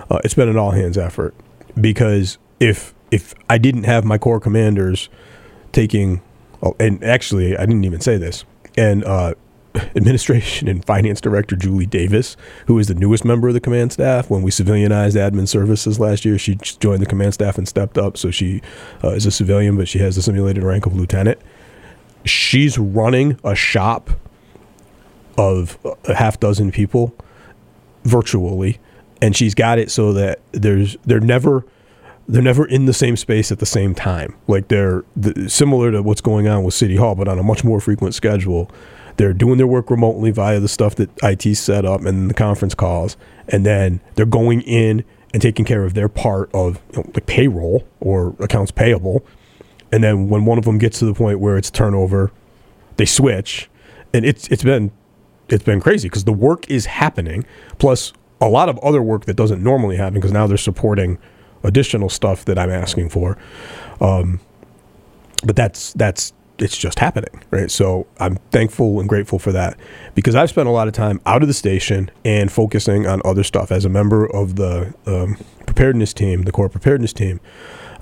Uh, 0.08 0.20
it's 0.22 0.34
been 0.34 0.48
an 0.48 0.56
all 0.56 0.70
hands 0.70 0.96
effort 0.96 1.34
because 1.80 2.38
if 2.60 2.94
if 3.10 3.34
I 3.50 3.58
didn't 3.58 3.84
have 3.84 4.04
my 4.04 4.18
corps 4.18 4.38
commanders 4.38 5.08
taking, 5.72 6.22
oh, 6.62 6.76
and 6.78 7.02
actually 7.02 7.56
I 7.56 7.66
didn't 7.66 7.84
even 7.84 8.00
say 8.00 8.18
this, 8.18 8.44
and 8.76 9.02
uh, 9.02 9.34
administration 9.96 10.68
and 10.68 10.84
finance 10.84 11.20
director 11.20 11.56
Julie 11.56 11.86
Davis, 11.86 12.36
who 12.66 12.78
is 12.78 12.88
the 12.88 12.94
newest 12.94 13.24
member 13.24 13.48
of 13.48 13.54
the 13.54 13.60
command 13.60 13.92
staff. 13.92 14.30
When 14.30 14.42
we 14.42 14.50
civilianized 14.50 15.14
admin 15.14 15.48
services 15.48 15.98
last 15.98 16.24
year, 16.24 16.38
she 16.38 16.56
joined 16.56 17.02
the 17.02 17.06
command 17.06 17.34
staff 17.34 17.58
and 17.58 17.66
stepped 17.68 17.98
up. 17.98 18.16
So 18.16 18.30
she 18.30 18.62
uh, 19.02 19.10
is 19.10 19.26
a 19.26 19.30
civilian, 19.30 19.76
but 19.76 19.88
she 19.88 19.98
has 19.98 20.16
the 20.16 20.22
simulated 20.22 20.62
rank 20.62 20.86
of 20.86 20.94
lieutenant. 20.94 21.38
She's 22.24 22.78
running 22.78 23.38
a 23.44 23.54
shop 23.54 24.10
of 25.38 25.78
a 26.04 26.14
half 26.14 26.40
dozen 26.40 26.72
people 26.72 27.14
virtually, 28.04 28.78
and 29.20 29.36
she's 29.36 29.54
got 29.54 29.78
it 29.78 29.90
so 29.90 30.12
that 30.12 30.40
there's 30.52 30.96
they're 31.04 31.20
never 31.20 31.64
they're 32.28 32.42
never 32.42 32.66
in 32.66 32.86
the 32.86 32.92
same 32.92 33.16
space 33.16 33.52
at 33.52 33.58
the 33.58 33.66
same 33.66 33.94
time. 33.94 34.34
Like 34.48 34.68
they're 34.68 35.04
the, 35.14 35.48
similar 35.48 35.92
to 35.92 36.02
what's 36.02 36.20
going 36.20 36.48
on 36.48 36.64
with 36.64 36.74
City 36.74 36.96
Hall, 36.96 37.14
but 37.14 37.28
on 37.28 37.38
a 37.38 37.42
much 37.42 37.64
more 37.64 37.80
frequent 37.80 38.14
schedule. 38.14 38.70
They're 39.16 39.32
doing 39.32 39.58
their 39.58 39.66
work 39.66 39.90
remotely 39.90 40.30
via 40.30 40.60
the 40.60 40.68
stuff 40.68 40.94
that 40.96 41.10
IT 41.22 41.54
set 41.56 41.84
up 41.84 42.04
and 42.04 42.28
the 42.28 42.34
conference 42.34 42.74
calls, 42.74 43.16
and 43.48 43.64
then 43.64 44.00
they're 44.14 44.26
going 44.26 44.62
in 44.62 45.04
and 45.32 45.42
taking 45.42 45.64
care 45.64 45.84
of 45.84 45.94
their 45.94 46.08
part 46.08 46.50
of 46.54 46.80
you 46.92 46.98
know, 46.98 47.10
the 47.14 47.20
payroll 47.20 47.86
or 48.00 48.34
accounts 48.40 48.70
payable. 48.70 49.24
And 49.92 50.02
then 50.02 50.28
when 50.28 50.44
one 50.44 50.58
of 50.58 50.64
them 50.64 50.78
gets 50.78 50.98
to 51.00 51.04
the 51.06 51.14
point 51.14 51.40
where 51.40 51.56
it's 51.56 51.70
turnover, 51.70 52.32
they 52.96 53.04
switch, 53.04 53.68
and 54.12 54.24
it's 54.24 54.48
it's 54.48 54.62
been 54.62 54.90
it's 55.48 55.64
been 55.64 55.80
crazy 55.80 56.08
because 56.08 56.24
the 56.24 56.32
work 56.32 56.68
is 56.70 56.86
happening, 56.86 57.44
plus 57.78 58.12
a 58.40 58.48
lot 58.48 58.68
of 58.68 58.78
other 58.78 59.02
work 59.02 59.24
that 59.26 59.34
doesn't 59.34 59.62
normally 59.62 59.96
happen 59.96 60.14
because 60.14 60.32
now 60.32 60.46
they're 60.46 60.56
supporting 60.56 61.18
additional 61.62 62.08
stuff 62.08 62.44
that 62.44 62.58
I'm 62.58 62.70
asking 62.70 63.08
for. 63.10 63.38
Um, 64.00 64.40
but 65.44 65.56
that's 65.56 65.92
that's 65.94 66.32
it's 66.58 66.76
just 66.76 66.98
happening, 66.98 67.42
right? 67.50 67.70
So 67.70 68.06
I'm 68.18 68.36
thankful 68.50 69.00
and 69.00 69.08
grateful 69.08 69.38
for 69.38 69.52
that 69.52 69.78
because 70.14 70.34
I've 70.34 70.48
spent 70.48 70.68
a 70.68 70.72
lot 70.72 70.88
of 70.88 70.94
time 70.94 71.20
out 71.26 71.42
of 71.42 71.48
the 71.48 71.54
station 71.54 72.10
and 72.24 72.50
focusing 72.50 73.06
on 73.06 73.20
other 73.24 73.44
stuff. 73.44 73.70
As 73.70 73.84
a 73.84 73.88
member 73.88 74.26
of 74.26 74.56
the 74.56 74.94
um, 75.06 75.36
preparedness 75.66 76.12
team, 76.12 76.42
the 76.42 76.52
core 76.52 76.68
preparedness 76.68 77.12
team, 77.12 77.40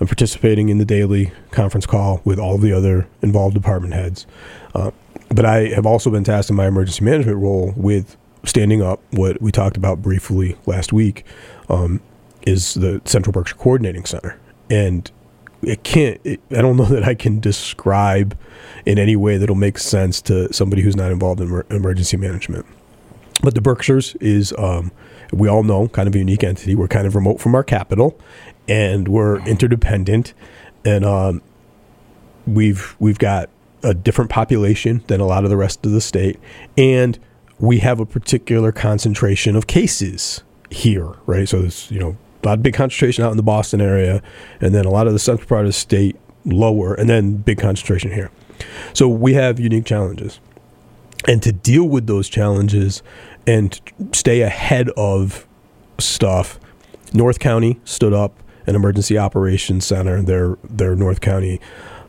I'm 0.01 0.07
participating 0.07 0.69
in 0.69 0.79
the 0.79 0.85
daily 0.85 1.33
conference 1.51 1.87
call 1.87 2.21
with 2.25 2.39
all 2.39 2.59
the 2.59 2.73
other 2.73 3.09
involved 3.23 3.55
department 3.55 3.95
heads. 3.95 4.27
Uh, 4.75 4.91
but 5.29 5.45
I 5.45 5.69
have 5.69 5.87
also 5.87 6.11
been 6.11 6.25
tasked 6.25 6.51
in 6.51 6.57
my 6.57 6.67
emergency 6.67 7.05
management 7.05 7.39
role 7.39 7.73
with 7.77 8.17
standing 8.45 8.83
up 8.83 9.01
what 9.11 9.41
we 9.41 9.51
talked 9.51 9.77
about 9.77 10.03
briefly 10.03 10.57
last 10.67 10.93
week 10.93 11.25
um, 11.69 12.01
is 12.47 12.75
the 12.75 13.01
Central 13.05 13.33
Berkshire 13.33 13.57
Coordinating 13.57 14.05
Center, 14.05 14.39
and 14.69 15.11
it 15.67 15.83
can't. 15.83 16.21
It, 16.25 16.41
I 16.51 16.63
don't 16.63 16.77
know 16.79 16.87
that 16.87 17.05
I 17.05 17.15
can 17.15 17.41
describe 17.41 18.37
in 18.87 18.99
any 18.99 19.17
way 19.17 19.37
that'll 19.37 19.55
make 19.55 19.79
sense 19.79 20.21
to 20.23 20.53
somebody 20.53 20.83
who's 20.83 20.97
not 20.97 21.11
involved 21.11 21.41
in 21.41 21.49
emer- 21.49 21.67
emergency 21.71 22.17
management. 22.17 22.67
But 23.43 23.55
the 23.55 23.61
Berkshires 23.61 24.15
is, 24.17 24.55
um, 24.59 24.93
we 25.33 25.49
all 25.49 25.63
know, 25.63 25.89
kind 25.89 26.09
of 26.09 26.15
a 26.15 26.19
unique 26.19 26.45
entity. 26.45 26.75
We're 26.75 26.89
kind 26.89 27.07
of 27.07 27.15
remote 27.15 27.41
from 27.41 27.55
our 27.55 27.65
capital, 27.65 28.19
and 28.69 29.09
we're 29.09 29.41
interdependent, 29.41 30.33
and 30.85 31.05
um, 31.05 31.43
we've 32.47 32.97
we've 32.99 33.19
got 33.19 33.51
a 33.83 33.93
different 33.93 34.31
population 34.31 35.05
than 35.09 35.21
a 35.21 35.27
lot 35.27 35.45
of 35.45 35.51
the 35.51 35.57
rest 35.57 35.85
of 35.85 35.93
the 35.93 36.01
state, 36.01 36.39
and 36.79 37.19
we 37.59 37.79
have 37.79 38.01
a 38.01 38.07
particular 38.07 38.73
concentration 38.73 39.57
of 39.57 39.67
cases 39.67 40.43
here, 40.71 41.15
right? 41.27 41.49
So 41.49 41.61
it's 41.61 41.91
you 41.91 42.01
know 42.01 42.17
of 42.53 42.63
big 42.63 42.75
concentration 42.75 43.25
out 43.25 43.31
in 43.31 43.37
the 43.37 43.43
Boston 43.43 43.81
area, 43.81 44.23
and 44.61 44.75
then 44.75 44.85
a 44.85 44.91
lot 44.91 45.07
of 45.07 45.13
the 45.15 45.19
central 45.19 45.49
part 45.49 45.63
of 45.63 45.69
the 45.69 45.73
state 45.73 46.17
lower, 46.45 46.95
and 46.95 47.09
then 47.09 47.37
big 47.37 47.59
concentration 47.59 48.13
here. 48.13 48.31
So 48.93 49.09
we 49.09 49.35
have 49.35 49.59
unique 49.59 49.87
challenges. 49.87 50.41
And 51.27 51.43
to 51.43 51.53
deal 51.53 51.85
with 51.85 52.07
those 52.07 52.29
challenges 52.29 53.03
and 53.47 53.81
stay 54.13 54.43
ahead 54.43 54.91
of 54.91 55.47
stuff, 55.99 56.61
North 57.15 57.39
County 57.39 57.81
stood 57.85 58.13
up 58.13 58.35
an 58.67 58.75
emergency 58.75 59.17
operations 59.19 59.87
center, 59.87 60.23
their 60.23 60.57
their 60.65 60.97
North 60.97 61.21
County 61.21 61.61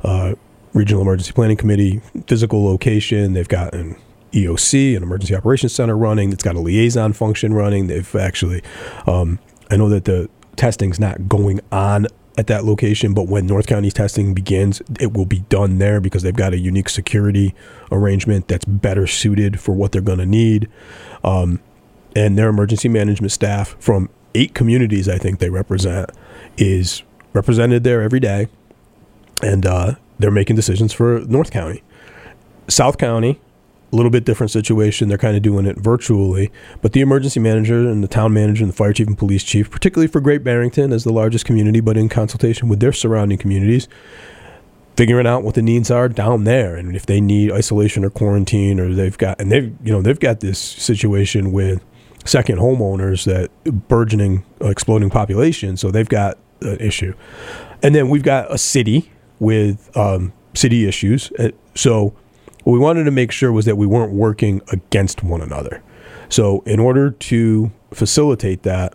uh, 0.03 0.35
Regional 0.73 1.01
Emergency 1.01 1.31
Planning 1.31 1.57
Committee 1.57 2.01
physical 2.27 2.65
location. 2.65 3.33
They've 3.33 3.47
got 3.47 3.73
an 3.73 3.95
EOC, 4.31 4.97
an 4.97 5.03
Emergency 5.03 5.35
Operations 5.35 5.73
Center 5.73 5.97
running. 5.97 6.31
It's 6.31 6.43
got 6.43 6.55
a 6.55 6.59
liaison 6.59 7.13
function 7.13 7.53
running. 7.53 7.87
They've 7.87 8.15
actually, 8.15 8.61
um, 9.07 9.39
I 9.69 9.77
know 9.77 9.89
that 9.89 10.05
the 10.05 10.29
testing's 10.55 10.99
not 10.99 11.27
going 11.27 11.59
on 11.71 12.07
at 12.37 12.47
that 12.47 12.65
location, 12.65 13.13
but 13.13 13.27
when 13.27 13.45
North 13.45 13.67
County's 13.67 13.93
testing 13.93 14.33
begins, 14.33 14.81
it 14.99 15.13
will 15.13 15.25
be 15.25 15.39
done 15.39 15.77
there 15.77 16.01
because 16.01 16.23
they've 16.23 16.35
got 16.35 16.53
a 16.53 16.57
unique 16.57 16.89
security 16.89 17.55
arrangement 17.91 18.47
that's 18.47 18.65
better 18.65 19.07
suited 19.07 19.59
for 19.59 19.73
what 19.73 19.91
they're 19.91 20.01
going 20.01 20.19
to 20.19 20.25
need. 20.25 20.69
Um, 21.23 21.61
and 22.15 22.37
their 22.37 22.49
emergency 22.49 22.89
management 22.89 23.31
staff 23.31 23.75
from 23.79 24.09
eight 24.33 24.53
communities, 24.53 25.07
I 25.07 25.17
think 25.17 25.39
they 25.39 25.49
represent, 25.49 26.09
is 26.57 27.03
represented 27.33 27.83
there 27.83 28.01
every 28.01 28.19
day. 28.19 28.47
And 29.41 29.65
uh, 29.65 29.95
they're 30.19 30.31
making 30.31 30.55
decisions 30.55 30.93
for 30.93 31.21
North 31.21 31.51
County. 31.51 31.83
South 32.67 32.97
County, 32.97 33.39
a 33.91 33.95
little 33.95 34.11
bit 34.11 34.25
different 34.25 34.51
situation. 34.51 35.07
They're 35.07 35.17
kind 35.17 35.37
of 35.37 35.43
doing 35.43 35.65
it 35.65 35.77
virtually, 35.77 36.51
but 36.81 36.93
the 36.93 37.01
emergency 37.01 37.39
manager 37.39 37.89
and 37.89 38.03
the 38.03 38.07
town 38.07 38.33
manager 38.33 38.63
and 38.63 38.71
the 38.71 38.75
fire 38.75 38.93
chief 38.93 39.07
and 39.07 39.17
police 39.17 39.43
chief, 39.43 39.69
particularly 39.69 40.07
for 40.07 40.19
Great 40.19 40.43
Barrington 40.43 40.91
as 40.91 41.03
the 41.03 41.13
largest 41.13 41.45
community, 41.45 41.79
but 41.79 41.97
in 41.97 42.09
consultation 42.09 42.67
with 42.67 42.79
their 42.79 42.93
surrounding 42.93 43.37
communities, 43.37 43.87
figuring 44.95 45.27
out 45.27 45.43
what 45.43 45.55
the 45.55 45.61
needs 45.61 45.91
are 45.91 46.09
down 46.09 46.45
there. 46.45 46.75
And 46.75 46.95
if 46.95 47.05
they 47.05 47.21
need 47.21 47.51
isolation 47.51 48.03
or 48.03 48.09
quarantine 48.09 48.79
or 48.79 48.93
they've 48.93 49.17
got 49.17 49.39
and 49.39 49.51
they've 49.51 49.75
you 49.83 49.91
know 49.91 50.01
they've 50.01 50.19
got 50.19 50.39
this 50.39 50.59
situation 50.59 51.51
with 51.51 51.83
second 52.25 52.57
homeowners 52.57 53.25
that 53.25 53.51
burgeoning 53.87 54.43
exploding 54.59 55.11
population 55.11 55.77
so 55.77 55.91
they've 55.91 56.09
got 56.09 56.37
an 56.61 56.77
issue. 56.79 57.13
And 57.83 57.93
then 57.93 58.09
we've 58.09 58.23
got 58.23 58.51
a 58.51 58.57
city 58.57 59.11
with 59.39 59.95
um, 59.95 60.33
city 60.53 60.87
issues. 60.87 61.31
Uh, 61.37 61.51
so 61.75 62.15
what 62.65 62.73
we 62.73 62.79
wanted 62.79 63.05
to 63.05 63.11
make 63.11 63.31
sure 63.31 63.51
was 63.51 63.63
that 63.63 63.77
we 63.77 63.87
weren't 63.87 64.11
working 64.11 64.61
against 64.73 65.23
one 65.23 65.41
another 65.41 65.81
so 66.27 66.61
in 66.65 66.79
order 66.79 67.11
to 67.11 67.71
facilitate 67.91 68.63
that 68.63 68.93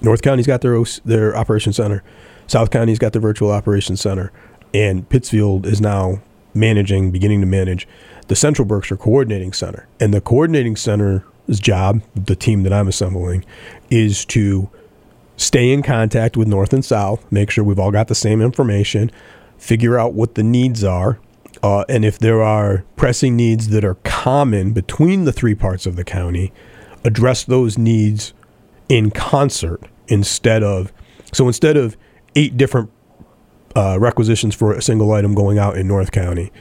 north 0.00 0.22
county's 0.22 0.46
got 0.46 0.62
their 0.62 0.82
their 1.04 1.36
operations 1.36 1.76
center 1.76 2.02
south 2.46 2.70
county's 2.70 2.98
got 2.98 3.12
their 3.12 3.22
virtual 3.22 3.50
operations 3.50 4.00
center 4.00 4.32
and 4.74 5.08
Pittsfield 5.08 5.66
is 5.66 5.80
now 5.80 6.20
managing, 6.54 7.10
beginning 7.10 7.40
to 7.40 7.46
manage 7.46 7.86
the 8.28 8.36
Central 8.36 8.66
Berkshire 8.66 8.96
Coordinating 8.96 9.52
Center. 9.52 9.86
And 10.00 10.12
the 10.12 10.20
Coordinating 10.20 10.76
Center's 10.76 11.60
job, 11.60 12.02
the 12.14 12.36
team 12.36 12.62
that 12.62 12.72
I'm 12.72 12.88
assembling, 12.88 13.44
is 13.90 14.24
to 14.26 14.70
stay 15.36 15.72
in 15.72 15.82
contact 15.82 16.36
with 16.36 16.48
North 16.48 16.72
and 16.72 16.84
South, 16.84 17.30
make 17.30 17.50
sure 17.50 17.64
we've 17.64 17.78
all 17.78 17.90
got 17.90 18.08
the 18.08 18.14
same 18.14 18.40
information, 18.40 19.10
figure 19.58 19.98
out 19.98 20.14
what 20.14 20.34
the 20.34 20.42
needs 20.42 20.84
are, 20.84 21.18
uh, 21.62 21.84
and 21.88 22.04
if 22.04 22.18
there 22.18 22.42
are 22.42 22.84
pressing 22.96 23.36
needs 23.36 23.68
that 23.68 23.84
are 23.84 23.94
common 24.04 24.72
between 24.72 25.24
the 25.24 25.32
three 25.32 25.54
parts 25.54 25.86
of 25.86 25.96
the 25.96 26.04
county, 26.04 26.52
address 27.04 27.44
those 27.44 27.78
needs 27.78 28.32
in 28.88 29.10
concert 29.10 29.80
instead 30.08 30.62
of 30.62 30.92
so 31.32 31.46
instead 31.46 31.76
of 31.76 31.96
eight 32.34 32.56
different 32.56 32.90
uh, 33.74 33.98
requisitions 33.98 34.54
for 34.54 34.72
a 34.72 34.82
single 34.82 35.12
item 35.12 35.34
going 35.34 35.58
out 35.58 35.76
in 35.76 35.88
North 35.88 36.12
County. 36.12 36.52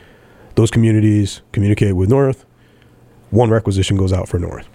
Those 0.56 0.72
communities 0.72 1.42
communicate 1.52 1.96
with 1.96 2.10
North. 2.10 2.46
One 3.32 3.50
requisition 3.50 3.98
goes 3.98 4.14
out 4.14 4.28
for 4.28 4.40
North. 4.40 4.68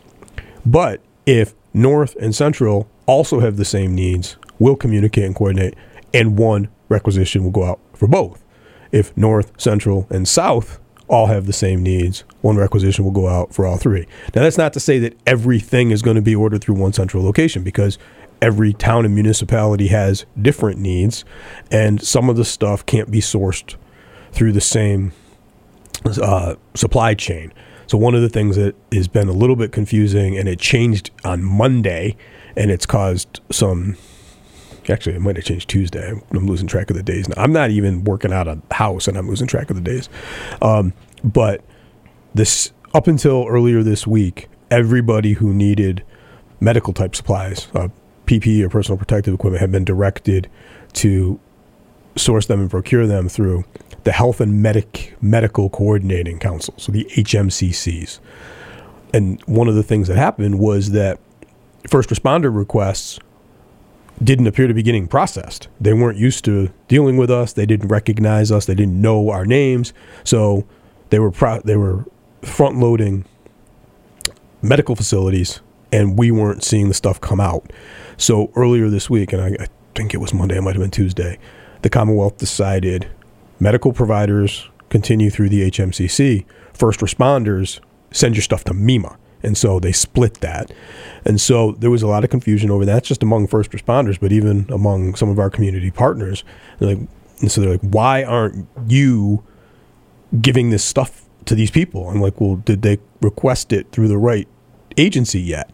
But 0.64 1.00
if 1.24 1.54
North 1.72 2.16
and 2.16 2.34
Central 2.34 2.88
also 3.06 3.40
have 3.40 3.56
the 3.56 3.64
same 3.64 3.94
needs, 3.94 4.36
we'll 4.58 4.76
communicate 4.76 5.24
and 5.24 5.34
coordinate, 5.34 5.74
and 6.12 6.38
one 6.38 6.68
requisition 6.88 7.44
will 7.44 7.50
go 7.50 7.64
out 7.64 7.80
for 7.94 8.08
both. 8.08 8.42
If 8.92 9.16
North, 9.16 9.52
Central, 9.60 10.06
and 10.10 10.26
South 10.26 10.80
all 11.08 11.26
have 11.26 11.46
the 11.46 11.52
same 11.52 11.82
needs, 11.82 12.24
one 12.40 12.56
requisition 12.56 13.04
will 13.04 13.12
go 13.12 13.28
out 13.28 13.54
for 13.54 13.66
all 13.66 13.76
three. 13.76 14.06
Now, 14.34 14.42
that's 14.42 14.58
not 14.58 14.72
to 14.72 14.80
say 14.80 14.98
that 15.00 15.16
everything 15.26 15.90
is 15.90 16.02
going 16.02 16.16
to 16.16 16.22
be 16.22 16.34
ordered 16.34 16.62
through 16.62 16.74
one 16.76 16.92
central 16.92 17.22
location 17.22 17.62
because 17.62 17.98
every 18.42 18.72
town 18.72 19.04
and 19.04 19.14
municipality 19.14 19.88
has 19.88 20.26
different 20.40 20.78
needs, 20.78 21.24
and 21.70 22.02
some 22.02 22.28
of 22.28 22.36
the 22.36 22.44
stuff 22.44 22.84
can't 22.84 23.10
be 23.10 23.20
sourced 23.20 23.76
through 24.32 24.52
the 24.52 24.60
same 24.60 25.12
uh, 26.20 26.54
supply 26.74 27.14
chain. 27.14 27.52
So 27.86 27.96
one 27.96 28.14
of 28.14 28.20
the 28.20 28.28
things 28.28 28.56
that 28.56 28.74
has 28.92 29.08
been 29.08 29.28
a 29.28 29.32
little 29.32 29.56
bit 29.56 29.72
confusing, 29.72 30.36
and 30.36 30.48
it 30.48 30.58
changed 30.58 31.10
on 31.24 31.42
Monday, 31.42 32.16
and 32.56 32.70
it's 32.70 32.86
caused 32.86 33.40
some. 33.50 33.96
Actually, 34.88 35.16
it 35.16 35.20
might 35.20 35.36
have 35.36 35.44
changed 35.44 35.68
Tuesday. 35.68 36.12
I'm 36.30 36.46
losing 36.46 36.68
track 36.68 36.90
of 36.90 36.96
the 36.96 37.02
days 37.02 37.28
now. 37.28 37.42
I'm 37.42 37.52
not 37.52 37.70
even 37.70 38.04
working 38.04 38.32
out 38.32 38.48
a 38.48 38.60
house, 38.72 39.08
and 39.08 39.16
I'm 39.16 39.28
losing 39.28 39.46
track 39.46 39.70
of 39.70 39.76
the 39.76 39.82
days. 39.82 40.08
Um, 40.62 40.92
but 41.24 41.62
this 42.34 42.72
up 42.94 43.06
until 43.06 43.46
earlier 43.48 43.82
this 43.82 44.06
week, 44.06 44.48
everybody 44.70 45.34
who 45.34 45.52
needed 45.52 46.04
medical 46.60 46.92
type 46.92 47.14
supplies, 47.14 47.68
uh, 47.74 47.88
PPE 48.26 48.62
or 48.62 48.68
personal 48.68 48.98
protective 48.98 49.34
equipment 49.34 49.60
had 49.60 49.70
been 49.70 49.84
directed 49.84 50.50
to 50.94 51.38
source 52.16 52.46
them 52.46 52.60
and 52.60 52.70
procure 52.70 53.06
them 53.06 53.28
through 53.28 53.64
the 54.04 54.12
Health 54.12 54.40
and 54.40 54.62
Medic 54.62 55.14
Medical 55.20 55.68
Coordinating 55.68 56.38
Council, 56.38 56.74
so 56.76 56.92
the 56.92 57.04
HMCCs. 57.16 58.20
And 59.12 59.42
one 59.46 59.68
of 59.68 59.74
the 59.74 59.82
things 59.82 60.08
that 60.08 60.16
happened 60.16 60.58
was 60.58 60.92
that 60.92 61.18
first 61.88 62.08
responder 62.08 62.54
requests 62.54 63.18
didn't 64.22 64.46
appear 64.46 64.66
to 64.66 64.74
be 64.74 64.82
getting 64.82 65.06
processed. 65.06 65.68
They 65.80 65.92
weren't 65.92 66.18
used 66.18 66.44
to 66.46 66.70
dealing 66.88 67.16
with 67.16 67.30
us. 67.30 67.52
They 67.52 67.66
didn't 67.66 67.88
recognize 67.88 68.50
us. 68.50 68.66
They 68.66 68.74
didn't 68.74 69.00
know 69.00 69.30
our 69.30 69.44
names. 69.44 69.92
So 70.24 70.66
they 71.10 71.18
were 71.18 71.30
pro- 71.30 71.60
they 71.60 71.76
were 71.76 72.04
front 72.42 72.78
loading 72.78 73.24
medical 74.62 74.96
facilities, 74.96 75.60
and 75.92 76.18
we 76.18 76.30
weren't 76.30 76.64
seeing 76.64 76.88
the 76.88 76.94
stuff 76.94 77.20
come 77.20 77.40
out. 77.40 77.72
So 78.16 78.50
earlier 78.56 78.88
this 78.88 79.10
week, 79.10 79.32
and 79.32 79.42
I, 79.42 79.64
I 79.64 79.66
think 79.94 80.14
it 80.14 80.18
was 80.18 80.32
Monday, 80.32 80.56
it 80.56 80.62
might 80.62 80.74
have 80.74 80.82
been 80.82 80.90
Tuesday, 80.90 81.38
the 81.82 81.90
Commonwealth 81.90 82.38
decided 82.38 83.08
medical 83.60 83.92
providers 83.92 84.68
continue 84.88 85.30
through 85.30 85.48
the 85.50 85.70
HMCC, 85.70 86.44
first 86.72 87.00
responders 87.00 87.80
send 88.10 88.34
your 88.34 88.42
stuff 88.42 88.64
to 88.64 88.72
MEMA. 88.72 89.16
And 89.46 89.56
so 89.56 89.80
they 89.80 89.92
split 89.92 90.40
that. 90.40 90.72
And 91.24 91.40
so 91.40 91.72
there 91.72 91.90
was 91.90 92.02
a 92.02 92.06
lot 92.06 92.24
of 92.24 92.30
confusion 92.30 92.70
over 92.70 92.84
that, 92.84 93.04
just 93.04 93.22
among 93.22 93.46
first 93.46 93.70
responders, 93.70 94.20
but 94.20 94.32
even 94.32 94.66
among 94.70 95.14
some 95.14 95.30
of 95.30 95.38
our 95.38 95.48
community 95.48 95.90
partners. 95.90 96.44
Like, 96.80 96.98
and 97.40 97.50
so 97.50 97.60
they're 97.60 97.70
like, 97.70 97.80
why 97.80 98.24
aren't 98.24 98.66
you 98.86 99.44
giving 100.40 100.70
this 100.70 100.84
stuff 100.84 101.24
to 101.46 101.54
these 101.54 101.70
people? 101.70 102.10
I'm 102.10 102.20
like, 102.20 102.40
well, 102.40 102.56
did 102.56 102.82
they 102.82 102.98
request 103.22 103.72
it 103.72 103.92
through 103.92 104.08
the 104.08 104.18
right 104.18 104.48
agency 104.96 105.40
yet? 105.40 105.70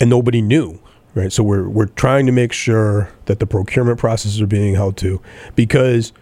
And 0.00 0.10
nobody 0.10 0.40
knew 0.40 0.80
right? 1.14 1.32
So 1.32 1.42
we're 1.42 1.68
we're 1.68 1.86
trying 1.86 2.26
to 2.26 2.32
make 2.32 2.52
sure 2.52 3.10
that 3.24 3.40
the 3.40 3.46
procurement 3.46 3.98
processes 3.98 4.40
are 4.40 4.46
being 4.46 4.74
held 4.74 4.96
to, 4.98 5.20
because 5.56 6.12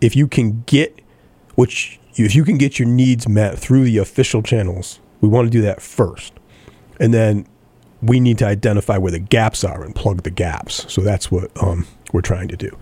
if 0.00 0.16
you 0.16 0.26
can 0.26 0.62
get 0.66 1.00
which 1.54 2.00
if 2.16 2.34
you 2.34 2.44
can 2.44 2.58
get 2.58 2.78
your 2.78 2.88
needs 2.88 3.28
met 3.28 3.58
through 3.58 3.84
the 3.84 3.98
official 3.98 4.42
channels, 4.42 5.00
we 5.20 5.28
want 5.28 5.46
to 5.46 5.50
do 5.50 5.62
that 5.62 5.80
first, 5.80 6.32
and 6.98 7.12
then 7.12 7.46
we 8.02 8.20
need 8.20 8.38
to 8.38 8.46
identify 8.46 8.96
where 8.96 9.12
the 9.12 9.18
gaps 9.18 9.62
are 9.62 9.82
and 9.84 9.94
plug 9.94 10.22
the 10.22 10.30
gaps. 10.30 10.90
So 10.92 11.02
that's 11.02 11.30
what 11.30 11.50
um, 11.62 11.86
we're 12.12 12.22
trying 12.22 12.48
to 12.48 12.56
do. 12.56 12.76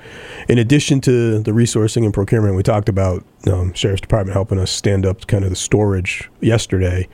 In 0.49 0.59
addition 0.59 1.01
to 1.03 1.41
the 1.41 1.51
resourcing 1.51 2.05
and 2.05 2.15
procurement, 2.15 2.55
we 2.55 2.63
talked 2.63 2.89
about 2.89 3.25
um, 3.51 3.73
sheriff's 3.73 4.01
department 4.01 4.35
helping 4.35 4.59
us 4.59 4.71
stand 4.71 5.05
up 5.05 5.27
kind 5.27 5.45
of 5.45 5.51
the 5.51 5.57
storage 5.57 6.31
yesterday. 6.41 7.09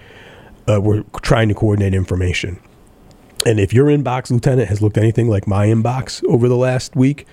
Uh, 0.69 0.81
we're 0.81 1.05
trying 1.23 1.49
to 1.49 1.55
coordinate 1.55 1.95
information. 1.95 2.61
And 3.47 3.61
if 3.61 3.73
your 3.73 3.87
inbox, 3.87 4.31
Lieutenant, 4.31 4.69
has 4.69 4.81
looked 4.81 4.97
anything 4.97 5.29
like 5.29 5.47
my 5.47 5.67
inbox 5.67 6.25
over 6.25 6.49
the 6.49 6.57
last 6.57 6.97
week, 6.97 7.27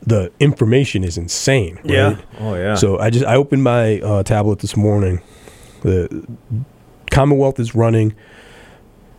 the 0.00 0.30
information 0.38 1.02
is 1.02 1.18
insane. 1.18 1.76
Right? 1.76 1.90
Yeah. 1.90 2.16
Oh 2.38 2.54
yeah. 2.54 2.74
So 2.74 2.98
I 2.98 3.10
just 3.10 3.24
I 3.24 3.34
opened 3.34 3.64
my 3.64 4.00
uh, 4.00 4.22
tablet 4.22 4.60
this 4.60 4.76
morning. 4.76 5.20
The 5.82 6.24
Commonwealth 7.10 7.58
is 7.58 7.74
running. 7.74 8.14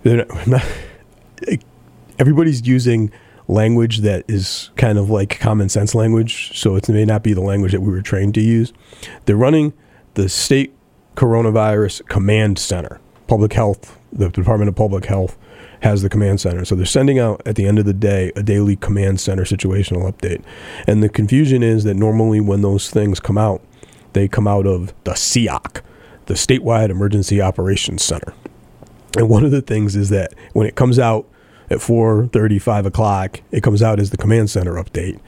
Not, 0.03 0.63
everybody's 2.19 2.67
using 2.67 3.11
language 3.47 3.99
that 3.99 4.25
is 4.27 4.71
kind 4.75 4.97
of 4.97 5.09
like 5.09 5.39
common 5.39 5.69
sense 5.69 5.95
language, 5.95 6.57
so 6.57 6.75
it 6.75 6.89
may 6.89 7.05
not 7.05 7.23
be 7.23 7.33
the 7.33 7.41
language 7.41 7.71
that 7.71 7.81
we 7.81 7.91
were 7.91 8.01
trained 8.01 8.33
to 8.35 8.41
use. 8.41 8.73
They're 9.25 9.37
running 9.37 9.73
the 10.15 10.27
state 10.29 10.73
coronavirus 11.15 12.07
command 12.07 12.59
center, 12.59 12.99
public 13.27 13.53
health, 13.53 13.97
the 14.11 14.29
Department 14.29 14.69
of 14.69 14.75
Public 14.75 15.05
Health 15.05 15.37
has 15.81 16.01
the 16.01 16.09
command 16.09 16.41
center. 16.41 16.65
So 16.65 16.75
they're 16.75 16.85
sending 16.85 17.19
out 17.19 17.41
at 17.45 17.55
the 17.55 17.67
end 17.67 17.77
of 17.77 17.85
the 17.85 17.93
day 17.93 18.31
a 18.35 18.41
daily 18.41 18.75
command 18.75 19.19
center 19.19 19.43
situational 19.43 20.11
update. 20.11 20.43
And 20.87 21.03
the 21.03 21.09
confusion 21.09 21.61
is 21.61 21.83
that 21.83 21.93
normally 21.93 22.39
when 22.39 22.61
those 22.61 22.89
things 22.89 23.19
come 23.19 23.37
out, 23.37 23.61
They 24.13 24.27
come 24.27 24.47
out 24.47 24.65
of 24.65 24.93
the 25.03 25.11
SEOC, 25.11 25.81
the 26.27 26.35
Statewide 26.35 26.89
Emergency 26.89 27.41
Operations 27.41 28.03
Center. 28.03 28.33
And 29.17 29.27
one 29.27 29.43
of 29.43 29.51
the 29.51 29.61
things 29.61 29.95
is 29.95 30.09
that 30.09 30.33
when 30.53 30.67
it 30.67 30.75
comes 30.75 30.99
out 30.99 31.27
at 31.69 31.79
4:30, 31.79 32.61
5 32.61 32.85
o'clock, 32.85 33.41
it 33.51 33.63
comes 33.63 33.81
out 33.81 33.99
as 33.99 34.11
the 34.11 34.17
command 34.17 34.49
center 34.49 34.75
update. 34.75 35.19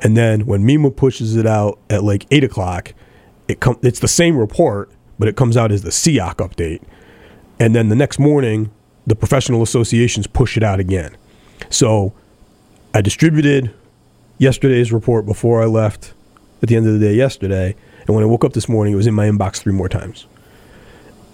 And 0.00 0.16
then 0.16 0.46
when 0.46 0.64
MEMA 0.64 0.94
pushes 0.94 1.34
it 1.36 1.46
out 1.46 1.78
at 1.88 2.04
like 2.04 2.26
8 2.30 2.44
o'clock, 2.44 2.92
it 3.48 3.60
com- 3.60 3.78
it's 3.82 4.00
the 4.00 4.08
same 4.08 4.36
report, 4.36 4.90
but 5.18 5.28
it 5.28 5.36
comes 5.36 5.56
out 5.56 5.72
as 5.72 5.82
the 5.82 5.90
SEOC 5.90 6.36
update. 6.36 6.82
And 7.58 7.74
then 7.74 7.88
the 7.88 7.96
next 7.96 8.18
morning, 8.18 8.70
the 9.06 9.16
professional 9.16 9.62
associations 9.62 10.26
push 10.26 10.56
it 10.56 10.62
out 10.62 10.78
again. 10.78 11.16
So 11.70 12.12
I 12.94 13.00
distributed 13.00 13.72
yesterday's 14.38 14.92
report 14.92 15.26
before 15.26 15.62
I 15.62 15.66
left 15.66 16.12
at 16.62 16.68
the 16.68 16.76
end 16.76 16.86
of 16.86 16.92
the 16.92 17.00
day 17.00 17.14
yesterday. 17.14 17.74
And 18.06 18.14
when 18.14 18.22
I 18.22 18.26
woke 18.26 18.44
up 18.44 18.52
this 18.52 18.68
morning, 18.68 18.92
it 18.92 18.96
was 18.96 19.06
in 19.06 19.14
my 19.14 19.28
inbox 19.28 19.56
three 19.56 19.72
more 19.72 19.88
times. 19.88 20.26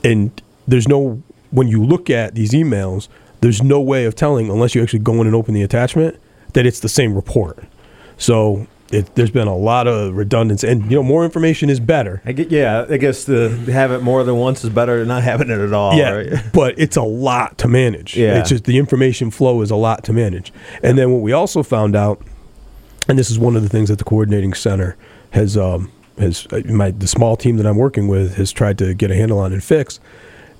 And 0.04 0.40
there's 0.68 0.86
no, 0.86 1.22
when 1.50 1.68
you 1.68 1.84
look 1.84 2.10
at 2.10 2.34
these 2.34 2.52
emails, 2.52 3.08
there's 3.40 3.62
no 3.62 3.80
way 3.80 4.04
of 4.04 4.14
telling, 4.14 4.48
unless 4.48 4.74
you 4.74 4.82
actually 4.82 5.00
go 5.00 5.20
in 5.20 5.26
and 5.26 5.34
open 5.34 5.54
the 5.54 5.62
attachment, 5.62 6.18
that 6.52 6.66
it's 6.66 6.80
the 6.80 6.88
same 6.88 7.14
report. 7.14 7.58
So 8.16 8.66
it, 8.90 9.14
there's 9.16 9.30
been 9.30 9.48
a 9.48 9.56
lot 9.56 9.86
of 9.86 10.16
redundancy, 10.16 10.68
and 10.68 10.84
you 10.90 10.96
know, 10.96 11.02
more 11.02 11.24
information 11.24 11.68
is 11.68 11.80
better. 11.80 12.22
I 12.24 12.32
get, 12.32 12.50
yeah, 12.50 12.86
I 12.88 12.96
guess 12.96 13.24
to 13.24 13.48
have 13.66 13.90
it 13.90 14.02
more 14.02 14.24
than 14.24 14.36
once 14.36 14.62
is 14.62 14.70
better 14.70 14.98
than 14.98 15.08
not 15.08 15.22
having 15.22 15.50
it 15.50 15.58
at 15.58 15.72
all. 15.72 15.96
yeah, 15.96 16.10
right? 16.10 16.32
but 16.52 16.78
it's 16.78 16.96
a 16.96 17.02
lot 17.02 17.58
to 17.58 17.68
manage. 17.68 18.16
Yeah. 18.16 18.38
it's 18.38 18.50
just 18.50 18.64
the 18.64 18.78
information 18.78 19.30
flow 19.30 19.62
is 19.62 19.70
a 19.70 19.76
lot 19.76 20.04
to 20.04 20.12
manage. 20.12 20.52
And 20.82 20.96
then 20.96 21.10
what 21.10 21.22
we 21.22 21.32
also 21.32 21.62
found 21.62 21.96
out, 21.96 22.22
and 23.08 23.18
this 23.18 23.30
is 23.30 23.38
one 23.38 23.56
of 23.56 23.62
the 23.62 23.68
things 23.68 23.88
that 23.88 23.98
the 23.98 24.04
coordinating 24.04 24.54
center 24.54 24.96
has 25.30 25.56
um, 25.56 25.90
has 26.18 26.46
uh, 26.52 26.60
my 26.66 26.90
the 26.90 27.06
small 27.06 27.36
team 27.36 27.56
that 27.56 27.66
I'm 27.66 27.76
working 27.76 28.08
with 28.08 28.36
has 28.36 28.52
tried 28.52 28.78
to 28.78 28.94
get 28.94 29.10
a 29.10 29.14
handle 29.14 29.38
on 29.38 29.52
and 29.52 29.62
fix. 29.62 30.00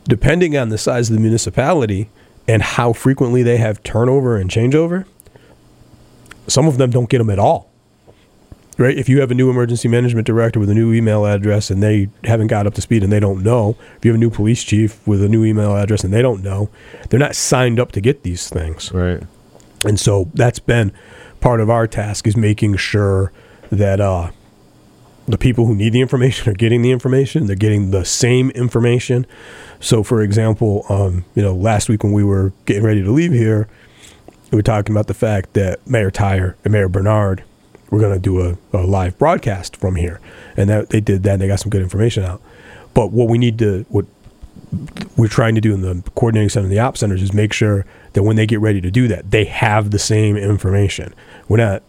Depending 0.05 0.57
on 0.57 0.69
the 0.69 0.79
size 0.79 1.09
of 1.09 1.17
the 1.17 1.21
municipality 1.21 2.11
and 2.47 2.63
how 2.63 2.93
frequently 2.93 3.43
they 3.43 3.57
have 3.57 3.83
turnover 3.83 4.37
and 4.37 4.51
changeover, 4.51 5.07
some 6.47 6.67
of 6.67 6.77
them 6.77 6.91
don't 6.91 7.09
get 7.09 7.19
them 7.19 7.31
at 7.31 7.39
all. 7.39 7.71
Right? 8.77 8.99
If 8.99 9.09
you 9.09 9.21
have 9.21 9.31
a 9.31 9.35
new 9.35 9.51
emergency 9.51 9.87
management 9.87 10.27
director 10.27 10.59
with 10.59 10.69
a 10.69 10.75
new 10.75 10.93
email 10.93 11.25
address 11.25 11.71
and 11.71 11.81
they 11.83 12.09
haven't 12.25 12.49
got 12.49 12.67
up 12.67 12.75
to 12.75 12.81
speed 12.81 13.05
and 13.05 13.13
they 13.13 13.21
don't 13.21 13.43
know, 13.43 13.77
if 13.97 14.05
you 14.05 14.11
have 14.11 14.17
a 14.17 14.21
new 14.21 14.31
police 14.31 14.65
chief 14.65 15.07
with 15.07 15.23
a 15.23 15.29
new 15.29 15.45
email 15.45 15.77
address 15.77 16.03
and 16.03 16.13
they 16.13 16.23
don't 16.23 16.43
know, 16.43 16.69
they're 17.09 17.21
not 17.21 17.37
signed 17.37 17.79
up 17.79 17.93
to 17.93 18.01
get 18.01 18.25
these 18.25 18.49
things. 18.49 18.91
Right. 18.93 19.23
And 19.85 20.01
so 20.01 20.29
that's 20.35 20.59
been 20.59 20.93
part 21.41 21.61
of 21.61 21.71
our 21.71 21.87
task 21.87 22.27
is 22.27 22.37
making 22.37 22.77
sure 22.77 23.33
that 23.71 24.01
uh, 24.01 24.31
the 25.27 25.39
people 25.39 25.66
who 25.66 25.75
need 25.75 25.93
the 25.93 26.01
information 26.01 26.51
are 26.51 26.55
getting 26.55 26.83
the 26.83 26.91
information. 26.91 27.47
They're 27.47 27.57
getting 27.57 27.91
the 27.91 28.05
same 28.05 28.51
information. 28.51 29.27
So, 29.81 30.03
for 30.03 30.22
example, 30.22 30.85
um, 30.89 31.25
you 31.35 31.43
know, 31.43 31.55
last 31.55 31.89
week 31.89 32.05
when 32.05 32.12
we 32.12 32.25
were 32.25 32.53
getting 32.66 32.83
ready 32.83 33.03
to 33.03 33.11
leave 33.11 33.33
here, 33.33 33.68
we 34.51 34.57
were 34.57 34.62
talking 34.62 34.95
about 34.95 35.07
the 35.07 35.14
fact 35.14 35.55
that 35.55 35.87
Mayor 35.87 36.11
Tyer 36.11 36.55
and 36.64 36.72
Mayor 36.72 36.89
Bernard 36.89 37.43
were 37.91 37.99
going 37.99 38.14
to 38.14 38.20
do 38.20 38.41
a, 38.41 38.57
a 38.72 38.85
live 38.85 39.18
broadcast 39.18 39.77
from 39.77 39.97
here, 39.97 40.20
and 40.57 40.68
that 40.68 40.91
they 40.91 41.01
did 41.01 41.22
that. 41.22 41.35
and 41.35 41.43
They 41.43 41.47
got 41.47 41.61
some 41.61 41.70
good 41.70 41.83
information 41.83 42.25
out. 42.25 42.43
But 42.93 43.11
what 43.11 43.29
we 43.29 43.39
need 43.39 43.59
to 43.59 43.85
what 43.89 44.07
we're 45.16 45.29
trying 45.29 45.55
to 45.55 45.61
do 45.61 45.75
in 45.75 45.83
the 45.83 46.03
coordinating 46.14 46.49
center 46.49 46.64
and 46.64 46.72
the 46.72 46.79
op 46.79 46.97
centers 46.97 47.22
is 47.22 47.33
make 47.33 47.53
sure 47.53 47.85
that 48.12 48.22
when 48.22 48.37
they 48.37 48.47
get 48.47 48.61
ready 48.61 48.81
to 48.81 48.91
do 48.91 49.09
that, 49.09 49.31
they 49.31 49.45
have 49.45 49.91
the 49.91 49.99
same 49.99 50.37
information. 50.37 51.14
We're 51.49 51.59
not, 51.59 51.83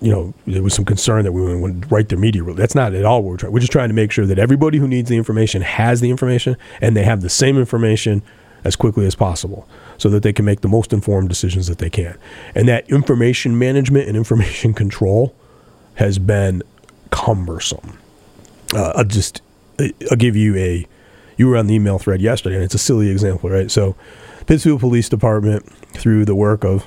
you 0.00 0.10
know, 0.10 0.34
there 0.46 0.62
was 0.62 0.74
some 0.74 0.84
concern 0.84 1.24
that 1.24 1.32
we 1.32 1.56
would 1.56 1.90
write 1.92 2.08
their 2.08 2.18
media. 2.18 2.42
That's 2.54 2.74
not 2.74 2.94
at 2.94 3.04
all 3.04 3.22
what 3.22 3.30
we're 3.30 3.36
trying. 3.36 3.52
We're 3.52 3.60
just 3.60 3.72
trying 3.72 3.88
to 3.88 3.94
make 3.94 4.10
sure 4.10 4.26
that 4.26 4.38
everybody 4.38 4.78
who 4.78 4.88
needs 4.88 5.10
the 5.10 5.16
information 5.16 5.62
has 5.62 6.00
the 6.00 6.10
information 6.10 6.56
and 6.80 6.96
they 6.96 7.02
have 7.02 7.20
the 7.20 7.28
same 7.28 7.58
information 7.58 8.22
as 8.64 8.76
quickly 8.76 9.06
as 9.06 9.14
possible 9.14 9.68
so 9.98 10.08
that 10.08 10.22
they 10.22 10.32
can 10.32 10.44
make 10.44 10.62
the 10.62 10.68
most 10.68 10.92
informed 10.92 11.28
decisions 11.28 11.66
that 11.66 11.78
they 11.78 11.90
can. 11.90 12.16
And 12.54 12.66
that 12.66 12.88
information 12.90 13.58
management 13.58 14.08
and 14.08 14.16
information 14.16 14.72
control 14.74 15.34
has 15.96 16.18
been 16.18 16.62
cumbersome. 17.10 17.98
Uh, 18.74 18.94
I'll 18.96 19.04
just, 19.04 19.42
I'll 20.10 20.16
give 20.16 20.34
you 20.34 20.56
a, 20.56 20.86
you 21.36 21.46
were 21.46 21.56
on 21.56 21.66
the 21.66 21.74
email 21.74 21.98
thread 21.98 22.20
yesterday, 22.22 22.56
and 22.56 22.64
it's 22.64 22.74
a 22.74 22.78
silly 22.78 23.10
example, 23.10 23.50
right? 23.50 23.70
So, 23.70 23.96
Pittsfield 24.46 24.80
Police 24.80 25.08
Department, 25.08 25.64
through 25.92 26.24
the 26.24 26.34
work 26.34 26.64
of 26.64 26.86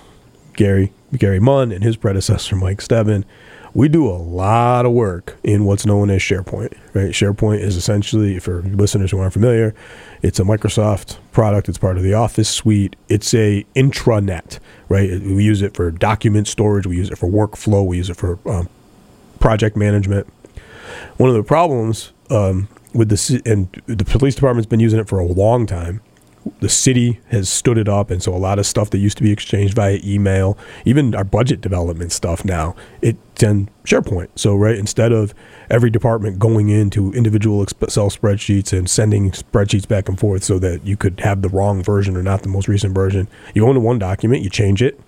Gary 0.54 0.94
Gary 1.14 1.40
Munn 1.40 1.72
and 1.72 1.84
his 1.84 1.96
predecessor 1.96 2.56
Mike 2.56 2.82
Stebbin, 2.82 3.26
we 3.74 3.88
do 3.88 4.08
a 4.10 4.18
lot 4.18 4.86
of 4.86 4.92
work 4.92 5.38
in 5.44 5.66
what's 5.66 5.86
known 5.86 6.10
as 6.10 6.22
SharePoint. 6.22 6.74
Right? 6.94 7.12
SharePoint 7.12 7.60
is 7.60 7.76
essentially, 7.76 8.40
for 8.40 8.62
listeners 8.64 9.12
who 9.12 9.20
aren't 9.20 9.34
familiar, 9.34 9.76
it's 10.22 10.40
a 10.40 10.44
Microsoft 10.44 11.18
product. 11.32 11.70
It's 11.70 11.78
part 11.78 11.98
of 11.98 12.04
the 12.04 12.14
Office 12.14 12.50
suite. 12.50 12.96
It's 13.08 13.34
a 13.34 13.66
intranet. 13.76 14.60
Right? 14.90 15.22
We 15.22 15.44
use 15.44 15.62
it 15.62 15.76
for 15.76 15.92
document 15.92 16.48
storage. 16.48 16.88
We 16.88 16.98
use 16.98 17.10
it 17.10 17.18
for 17.18 17.30
workflow. 17.30 17.86
We 17.86 17.98
use 17.98 18.10
it 18.10 18.18
for 18.18 18.40
um, 18.50 18.68
project 19.40 19.78
management. 19.78 20.28
One 21.18 21.30
of 21.30 21.36
the 21.36 21.44
problems 21.44 22.14
um, 22.30 22.68
with 22.94 23.10
the 23.10 23.42
and 23.46 23.70
the 23.86 24.06
police 24.06 24.36
department's 24.36 24.68
been 24.68 24.80
using 24.80 25.00
it 25.00 25.08
for 25.08 25.20
a 25.20 25.26
long 25.26 25.66
time. 25.66 26.02
The 26.60 26.70
city 26.70 27.20
has 27.30 27.50
stood 27.50 27.78
it 27.78 27.88
up, 27.88 28.12
and 28.12 28.22
so 28.22 28.34
a 28.34 28.38
lot 28.38 28.60
of 28.60 28.66
stuff 28.66 28.90
that 28.92 28.98
used 28.98 29.18
to 29.18 29.24
be 29.24 29.32
exchanged 29.32 29.74
via 29.76 30.00
email, 30.04 30.58
even 30.86 31.16
our 31.16 31.24
budget 31.24 31.62
development 31.62 32.12
stuff 32.12 32.46
now, 32.46 32.76
it's 33.02 33.44
in 33.44 33.70
SharePoint. 33.86 34.30
So 34.36 34.56
right, 34.56 34.78
instead 34.78 35.12
of 35.12 35.34
every 35.70 35.90
department 35.90 36.40
going 36.40 36.70
into 36.70 37.14
individual 37.14 37.62
Excel 37.64 38.10
spreadsheets 38.10 38.78
and 38.78 38.90
sending 38.90 39.32
spreadsheets 39.32 39.88
back 39.88 40.10
and 40.10 40.20
forth, 40.20 40.44
so 40.44 40.60
that 40.60 40.86
you 40.86 40.98
could 40.98 41.20
have 41.22 41.42
the 41.42 41.50
wrong 41.50 41.84
version 41.84 42.18
or 42.18 42.24
not 42.24 42.42
the 42.42 42.50
most 42.50 42.68
recent 42.68 42.94
version, 42.94 43.28
you 43.54 43.62
go 43.62 43.70
into 43.70 43.82
one 43.82 44.00
document, 44.00 44.44
you 44.44 44.50
change 44.50 44.82
it, 44.82 45.00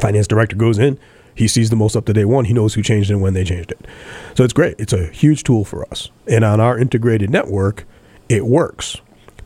finance 0.00 0.26
director 0.26 0.56
goes 0.56 0.78
in 0.78 0.98
he 1.36 1.46
sees 1.46 1.68
the 1.70 1.76
most 1.76 1.94
up-to-date 1.94 2.24
one 2.24 2.46
he 2.46 2.54
knows 2.54 2.74
who 2.74 2.82
changed 2.82 3.10
it 3.10 3.12
and 3.12 3.22
when 3.22 3.34
they 3.34 3.44
changed 3.44 3.70
it. 3.70 3.86
So 4.34 4.42
it's 4.42 4.54
great. 4.54 4.74
It's 4.78 4.94
a 4.94 5.06
huge 5.08 5.44
tool 5.44 5.64
for 5.64 5.86
us. 5.90 6.10
And 6.26 6.44
on 6.44 6.60
our 6.60 6.78
integrated 6.78 7.30
network 7.30 7.84
it 8.28 8.46
works. 8.46 8.96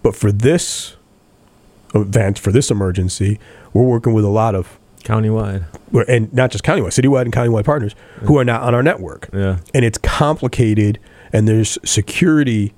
But 0.02 0.16
for 0.16 0.32
this 0.32 0.96
event 1.94 2.38
for 2.38 2.52
this 2.52 2.70
emergency 2.70 3.38
we're 3.72 3.82
working 3.84 4.12
with 4.12 4.24
a 4.24 4.28
lot 4.28 4.54
of 4.54 4.78
Countywide. 5.04 5.64
and 6.08 6.32
not 6.34 6.50
just 6.50 6.62
countywide 6.62 6.88
citywide 6.88 7.22
and 7.22 7.32
countywide 7.32 7.64
partners 7.64 7.94
who 8.24 8.38
are 8.38 8.44
not 8.44 8.62
on 8.62 8.74
our 8.74 8.82
network 8.82 9.28
Yeah. 9.32 9.58
and 9.74 9.84
it's 9.84 9.96
complicated 9.98 10.98
and 11.32 11.48
there's 11.48 11.78
security 11.84 12.74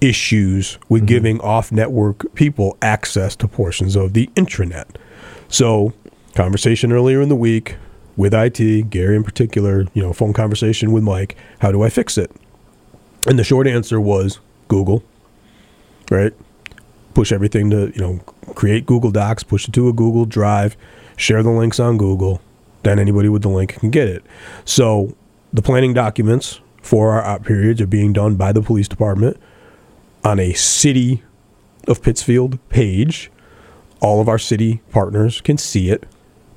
issues 0.00 0.78
with 0.88 1.02
Mm-hmm. 1.02 1.06
giving 1.06 1.40
off 1.40 1.70
network 1.72 2.34
people 2.34 2.76
access 2.82 3.34
to 3.36 3.48
portions 3.48 3.96
of 3.96 4.12
the 4.12 4.28
intranet. 4.36 4.86
So, 5.48 5.92
conversation 6.34 6.92
earlier 6.92 7.20
in 7.20 7.28
the 7.28 7.36
week 7.36 7.76
with 8.16 8.32
IT, 8.34 8.90
Gary 8.90 9.16
in 9.16 9.24
particular, 9.24 9.86
you 9.94 10.02
know, 10.02 10.12
phone 10.12 10.32
conversation 10.32 10.92
with 10.92 11.02
Mike, 11.02 11.36
how 11.60 11.70
do 11.72 11.82
I 11.82 11.88
fix 11.90 12.18
it? 12.18 12.30
And 13.26 13.38
the 13.38 13.44
short 13.44 13.66
answer 13.66 14.00
was 14.00 14.38
Google, 14.68 15.02
right? 16.10 16.32
Push 17.16 17.32
everything 17.32 17.70
to, 17.70 17.90
you 17.94 18.00
know, 18.02 18.18
create 18.54 18.84
Google 18.84 19.10
Docs, 19.10 19.42
push 19.42 19.66
it 19.66 19.72
to 19.72 19.88
a 19.88 19.92
Google 19.94 20.26
Drive, 20.26 20.76
share 21.16 21.42
the 21.42 21.48
links 21.48 21.80
on 21.80 21.96
Google, 21.96 22.42
then 22.82 22.98
anybody 22.98 23.30
with 23.30 23.40
the 23.40 23.48
link 23.48 23.78
can 23.78 23.88
get 23.88 24.06
it. 24.06 24.22
So 24.66 25.16
the 25.50 25.62
planning 25.62 25.94
documents 25.94 26.60
for 26.82 27.12
our 27.12 27.24
op 27.24 27.42
periods 27.42 27.80
are 27.80 27.86
being 27.86 28.12
done 28.12 28.34
by 28.34 28.52
the 28.52 28.60
police 28.60 28.86
department 28.86 29.38
on 30.26 30.38
a 30.38 30.52
city 30.52 31.22
of 31.88 32.02
Pittsfield 32.02 32.58
page. 32.68 33.30
All 34.00 34.20
of 34.20 34.28
our 34.28 34.38
city 34.38 34.82
partners 34.90 35.40
can 35.40 35.56
see 35.56 35.88
it, 35.88 36.04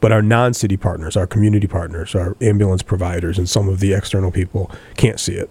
but 0.01 0.11
our 0.11 0.21
non 0.21 0.53
city 0.53 0.75
partners, 0.75 1.15
our 1.15 1.25
community 1.25 1.67
partners, 1.67 2.15
our 2.15 2.35
ambulance 2.41 2.83
providers, 2.83 3.37
and 3.37 3.47
some 3.47 3.69
of 3.69 3.79
the 3.79 3.93
external 3.93 4.29
people 4.29 4.69
can't 4.97 5.21
see 5.21 5.35
it. 5.35 5.49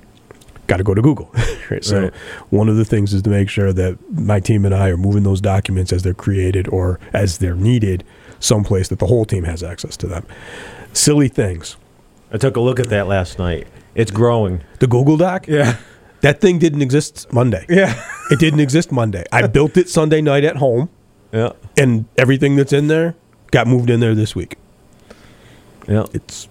Got 0.69 0.77
to 0.77 0.85
go 0.85 0.95
to 0.95 1.03
Google. 1.03 1.35
right? 1.71 1.85
So, 1.85 2.03
Right. 2.05 2.15
one 2.51 2.69
of 2.69 2.77
the 2.77 2.85
things 2.85 3.13
is 3.13 3.23
to 3.23 3.31
make 3.31 3.49
sure 3.49 3.73
that 3.73 3.99
my 4.13 4.39
team 4.39 4.65
and 4.65 4.75
I 4.75 4.89
are 4.91 4.97
moving 4.97 5.25
those 5.25 5.41
documents 5.41 5.93
as 5.93 6.03
they're 6.05 6.15
created 6.15 6.69
or 6.69 7.01
as 7.13 7.39
they're 7.39 7.57
needed 7.57 8.05
someplace 8.39 8.89
that 8.89 9.01
the 9.01 9.07
whole 9.07 9.25
team 9.25 9.43
has 9.45 9.63
access 9.65 9.97
to 9.97 10.07
them. 10.07 10.25
Silly 10.93 11.29
things. 11.29 11.77
I 12.33 12.37
took 12.39 12.57
a 12.57 12.61
look 12.61 12.79
at 12.79 12.89
that 12.91 13.09
last 13.09 13.39
night. 13.39 13.67
It's 13.97 14.11
growing. 14.13 14.63
The 14.79 14.87
Google 14.87 15.17
Doc? 15.17 15.49
Yeah. 15.49 15.79
That 16.21 16.41
thing 16.41 16.59
didn't 16.59 16.83
exist 16.83 17.33
Monday. 17.33 17.65
Yeah. 17.69 18.01
It 18.31 18.39
didn't 18.39 18.61
exist 18.61 18.93
Monday. 18.93 19.25
I 19.33 19.47
built 19.59 19.79
it 19.79 19.89
Sunday 19.89 20.21
night 20.21 20.45
at 20.45 20.57
home, 20.57 20.91
Yeah. 21.33 21.53
and 21.79 22.05
everything 22.19 22.57
that's 22.57 22.75
in 22.75 22.89
there 22.89 23.15
got 23.51 23.67
moved 23.67 23.89
in 23.89 24.01
there 24.01 24.15
this 24.15 24.37
week. 24.37 24.57
Yeah. 25.89 26.05
It's 26.13 26.47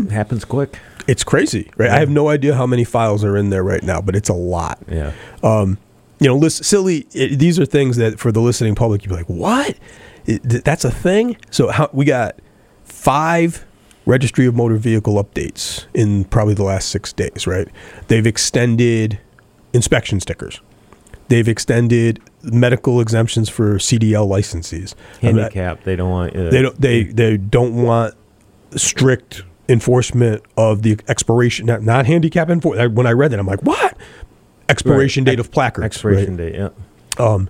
It 0.00 0.10
happens 0.10 0.44
quick. 0.44 0.78
it's 1.06 1.24
crazy, 1.24 1.70
right? 1.76 1.90
I 1.90 1.98
have 2.00 2.10
no 2.10 2.28
idea 2.28 2.54
how 2.54 2.66
many 2.66 2.84
files 2.84 3.24
are 3.24 3.36
in 3.36 3.50
there 3.50 3.62
right 3.62 3.82
now, 3.82 4.00
but 4.00 4.14
it's 4.16 4.28
a 4.28 4.34
lot. 4.34 4.78
Yeah. 4.88 5.12
Um, 5.42 5.78
you 6.18 6.26
know, 6.28 6.36
listen, 6.36 6.64
silly. 6.64 7.06
It, 7.12 7.38
these 7.38 7.58
are 7.58 7.66
things 7.66 7.96
that 7.98 8.18
for 8.18 8.32
the 8.32 8.40
listening 8.40 8.74
public, 8.74 9.02
you'd 9.02 9.10
be 9.10 9.16
like, 9.16 9.28
"What? 9.28 9.76
It- 10.26 10.42
th- 10.48 10.64
that's 10.64 10.84
a 10.84 10.90
thing." 10.90 11.36
So 11.50 11.68
how 11.70 11.90
we 11.92 12.04
got 12.04 12.36
five 12.84 13.64
registry 14.06 14.46
of 14.46 14.54
motor 14.54 14.76
vehicle 14.76 15.22
updates 15.22 15.86
in 15.92 16.24
probably 16.24 16.54
the 16.54 16.62
last 16.62 16.88
six 16.88 17.12
days. 17.12 17.46
Right? 17.46 17.68
They've 18.08 18.26
extended 18.26 19.18
inspection 19.72 20.20
stickers. 20.20 20.60
They've 21.28 21.48
extended 21.48 22.20
medical 22.42 23.00
exemptions 23.00 23.48
for 23.48 23.74
CDL 23.78 24.28
licensees. 24.28 24.94
I 25.22 25.26
mean, 25.26 25.36
Handicap. 25.36 25.82
They 25.84 25.96
don't 25.96 26.10
want. 26.10 26.34
Uh, 26.36 26.50
they 26.50 26.62
don't 26.62 26.80
they 26.80 27.04
they 27.04 27.36
don't 27.36 27.74
want 27.82 28.14
strict 28.76 29.42
enforcement 29.68 30.42
of 30.56 30.82
the 30.82 30.98
expiration 31.08 31.66
not, 31.66 31.82
not 31.82 32.06
handicap 32.06 32.48
when 32.48 33.06
I 33.06 33.12
read 33.12 33.32
that 33.32 33.38
I'm 33.40 33.46
like 33.46 33.60
what 33.62 33.96
expiration 34.68 35.24
Right. 35.24 35.32
date 35.32 35.40
of 35.40 35.50
placards 35.50 35.84
Expiration 35.84 36.36
right? 36.36 36.52
date. 36.52 36.54
Yeah. 36.56 36.68
um 37.18 37.48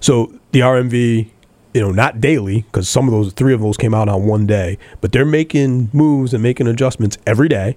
so 0.00 0.32
the 0.52 0.60
RMV 0.60 1.30
you 1.74 1.80
know 1.80 1.90
not 1.90 2.20
daily 2.20 2.62
because 2.62 2.88
some 2.88 3.06
of 3.06 3.12
those 3.12 3.32
three 3.32 3.54
of 3.54 3.60
those 3.60 3.76
came 3.76 3.94
out 3.94 4.08
on 4.08 4.26
one 4.26 4.46
day 4.46 4.78
but 5.00 5.12
they're 5.12 5.24
making 5.24 5.88
moves 5.92 6.34
and 6.34 6.42
making 6.42 6.66
adjustments 6.66 7.16
every 7.26 7.48
day 7.48 7.76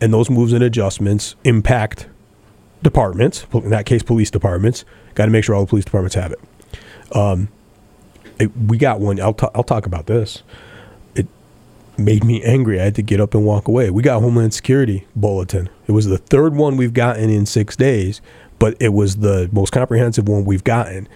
and 0.00 0.12
those 0.12 0.28
moves 0.30 0.52
and 0.52 0.62
adjustments 0.64 1.36
impact 1.44 2.08
departments 2.82 3.46
in 3.54 3.70
that 3.70 3.86
case 3.86 4.02
police 4.02 4.30
departments 4.30 4.84
got 5.14 5.26
to 5.26 5.30
make 5.30 5.44
sure 5.44 5.54
all 5.54 5.62
the 5.64 5.68
police 5.68 5.84
departments 5.84 6.14
have 6.16 6.32
it 6.32 6.40
um 7.16 7.48
it, 8.38 8.50
we 8.56 8.76
got 8.78 8.98
one 9.00 9.20
I'll, 9.20 9.34
ta- 9.34 9.50
I'll 9.54 9.62
talk 9.62 9.86
about 9.86 10.06
this 10.06 10.42
made 12.04 12.24
me 12.24 12.42
angry. 12.42 12.80
I 12.80 12.84
had 12.84 12.94
to 12.96 13.02
get 13.02 13.20
up 13.20 13.34
and 13.34 13.44
walk 13.44 13.68
away. 13.68 13.90
We 13.90 14.02
got 14.02 14.20
homeland 14.20 14.54
security 14.54 15.06
bulletin. 15.16 15.68
It 15.86 15.92
was 15.92 16.06
the 16.06 16.18
third 16.18 16.54
one 16.54 16.76
we've 16.76 16.94
gotten 16.94 17.30
in 17.30 17.46
six 17.46 17.76
days 17.76 18.20
but 18.62 18.76
it 18.78 18.90
was 18.90 19.16
the 19.16 19.48
most 19.50 19.72
comprehensive 19.72 20.28
one 20.28 20.44
we've 20.44 20.62
gotten. 20.62 21.08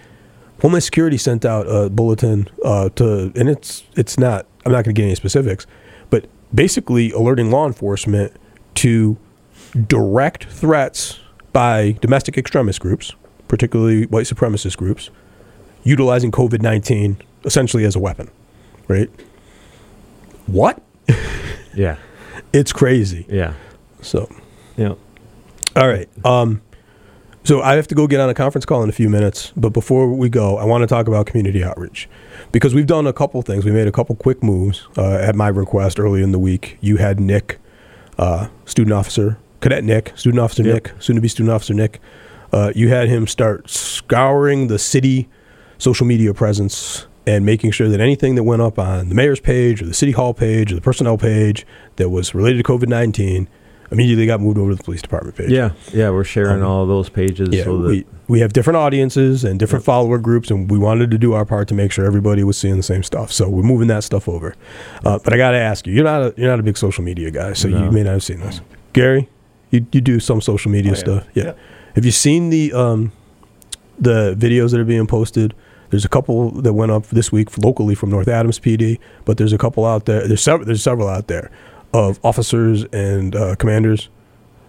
Homeland 0.61 0.83
security 0.83 1.17
sent 1.17 1.45
out 1.45 1.65
a 1.69 1.89
bulletin 1.89 2.49
uh, 2.65 2.89
to 2.89 3.31
and 3.35 3.47
it's 3.47 3.85
it's 3.95 4.19
not 4.19 4.45
i'm 4.65 4.73
not 4.73 4.83
going 4.83 4.93
to 4.93 4.99
get 5.01 5.05
any 5.05 5.15
specifics 5.15 5.65
but 6.09 6.25
basically 6.53 7.11
alerting 7.11 7.49
law 7.49 7.65
enforcement 7.65 8.33
to 8.75 9.15
direct 9.87 10.43
threats 10.45 11.21
by 11.53 11.93
domestic 12.01 12.37
extremist 12.37 12.81
groups 12.81 13.13
particularly 13.47 14.07
white 14.07 14.25
supremacist 14.25 14.75
groups 14.75 15.09
utilizing 15.83 16.31
covid-19 16.31 17.21
essentially 17.45 17.85
as 17.85 17.95
a 17.95 17.99
weapon 17.99 18.29
right 18.89 19.09
what 20.47 20.81
Yeah. 21.75 21.97
it's 22.53 22.73
crazy 22.73 23.25
Yeah. 23.29 23.53
so 24.01 24.29
Yeah. 24.75 24.93
all 25.75 25.87
right 25.87 26.09
um 26.25 26.61
so 27.43 27.61
i 27.61 27.75
have 27.75 27.87
to 27.87 27.95
go 27.95 28.07
get 28.07 28.19
on 28.19 28.29
a 28.29 28.33
conference 28.33 28.65
call 28.65 28.83
in 28.83 28.89
a 28.89 28.93
few 28.93 29.09
minutes 29.09 29.51
but 29.55 29.69
before 29.69 30.11
we 30.11 30.29
go 30.29 30.57
i 30.57 30.63
want 30.65 30.81
to 30.81 30.87
talk 30.87 31.07
about 31.07 31.25
community 31.25 31.63
outreach 31.63 32.09
because 32.51 32.73
we've 32.73 32.87
done 32.87 33.05
a 33.07 33.13
couple 33.13 33.41
things 33.41 33.63
we 33.65 33.71
made 33.71 33.87
a 33.87 33.91
couple 33.91 34.15
quick 34.15 34.41
moves 34.43 34.87
uh, 34.97 35.13
at 35.15 35.35
my 35.35 35.47
request 35.47 35.99
early 35.99 36.21
in 36.23 36.31
the 36.31 36.39
week 36.39 36.77
you 36.81 36.97
had 36.97 37.19
nick 37.19 37.59
uh, 38.17 38.47
student 38.65 38.93
officer 38.93 39.37
cadet 39.61 39.83
nick 39.83 40.11
student 40.15 40.39
officer 40.41 40.63
Yep. 40.63 40.73
nick 40.73 40.93
soon 40.99 41.15
to 41.15 41.21
be 41.21 41.27
student 41.27 41.53
officer 41.53 41.73
nick 41.73 41.99
uh, 42.53 42.71
you 42.75 42.87
had 42.89 43.07
him 43.09 43.27
start 43.27 43.69
scouring 43.69 44.67
the 44.67 44.79
city 44.79 45.27
social 45.77 46.05
media 46.07 46.33
presence 46.33 47.05
and 47.27 47.45
making 47.45 47.69
sure 47.71 47.87
that 47.89 47.99
anything 47.99 48.33
that 48.35 48.43
went 48.43 48.61
up 48.63 48.79
on 48.79 49.09
the 49.09 49.15
mayor's 49.15 49.39
page 49.39 49.81
or 49.81 49.85
the 49.85 49.93
city 49.93 50.13
hall 50.13 50.33
page 50.33 50.71
or 50.71 50.75
the 50.75 50.81
personnel 50.81 51.17
page 51.17 51.65
that 51.97 52.09
was 52.09 52.33
related 52.33 52.57
to 52.57 52.63
covid-19 52.63 53.45
immediately 53.91 54.25
got 54.25 54.41
moved 54.41 54.57
over 54.57 54.71
to 54.71 54.75
the 54.75 54.83
police 54.83 55.01
department 55.01 55.35
page 55.37 55.49
Yeah. 55.49 55.71
Yeah. 55.93 56.09
We're 56.09 56.23
sharing 56.25 56.61
Um, 56.61 56.67
all 56.67 56.85
those 56.85 57.07
pages. 57.09 57.49
yeah, 57.51 57.63
so 57.63 57.77
that, 57.83 57.87
we, 57.87 58.05
we 58.27 58.39
have 58.41 58.51
different 58.51 58.75
audiences 58.77 59.43
and 59.45 59.57
different 59.59 59.85
follower 59.85 60.17
groups, 60.17 60.51
and 60.51 60.69
we 60.69 60.77
wanted 60.77 61.09
to 61.11 61.17
do 61.17 61.31
our 61.33 61.45
part 61.45 61.67
to 61.69 61.73
make 61.73 61.91
sure 61.93 62.05
everybody 62.05 62.43
was 62.43 62.57
seeing 62.57 62.75
the 62.75 62.83
same 62.83 63.01
stuff. 63.03 63.31
So 63.31 63.47
we're 63.47 63.63
moving 63.63 63.87
that 63.87 64.03
stuff 64.03 64.27
over. 64.27 64.55
Uh, 65.05 65.19
but 65.23 65.31
I 65.33 65.37
got 65.37 65.51
to 65.51 65.57
ask 65.57 65.87
you, 65.87 65.93
you're 65.93 66.03
not 66.03 66.21
a, 66.21 66.33
you're 66.35 66.49
not 66.49 66.59
a 66.59 66.63
big 66.63 66.77
social 66.77 67.01
media 67.05 67.31
guy, 67.31 67.53
so 67.53 67.69
you 67.69 67.89
may 67.91 68.03
not 68.03 68.11
have 68.11 68.23
seen 68.23 68.39
this. 68.41 68.59
Gary, 68.91 69.29
you, 69.71 69.85
you 69.93 70.01
do 70.01 70.19
some 70.19 70.41
social 70.41 70.69
media 70.71 70.91
Oh, 70.91 70.95
yeah. 70.95 70.99
stuff, 70.99 71.27
yeah. 71.33 71.43
Yeah. 71.45 71.53
Have 71.95 72.03
you 72.05 72.11
seen 72.11 72.49
the 72.49 72.73
um, 72.73 73.13
the 73.99 74.35
videos 74.37 74.71
that 74.71 74.79
are 74.81 74.85
being 74.85 75.07
posted? 75.07 75.53
There's 75.89 76.05
a 76.05 76.09
couple 76.09 76.51
that 76.61 76.73
went 76.73 76.91
up 76.91 77.07
this 77.07 77.31
week 77.31 77.57
locally 77.57 77.95
from 77.95 78.09
North 78.09 78.27
Adams 78.27 78.59
PD, 78.59 78.99
but 79.25 79.37
there's 79.37 79.53
a 79.53 79.57
couple 79.57 79.85
out 79.85 80.05
there. 80.05 80.27
There's 80.27 80.41
several. 80.41 80.65
There's 80.65 80.83
several 80.83 81.07
out 81.07 81.27
there 81.27 81.49
of 81.93 82.19
officers 82.23 82.83
and 82.85 83.35
uh, 83.35 83.55
commanders 83.55 84.09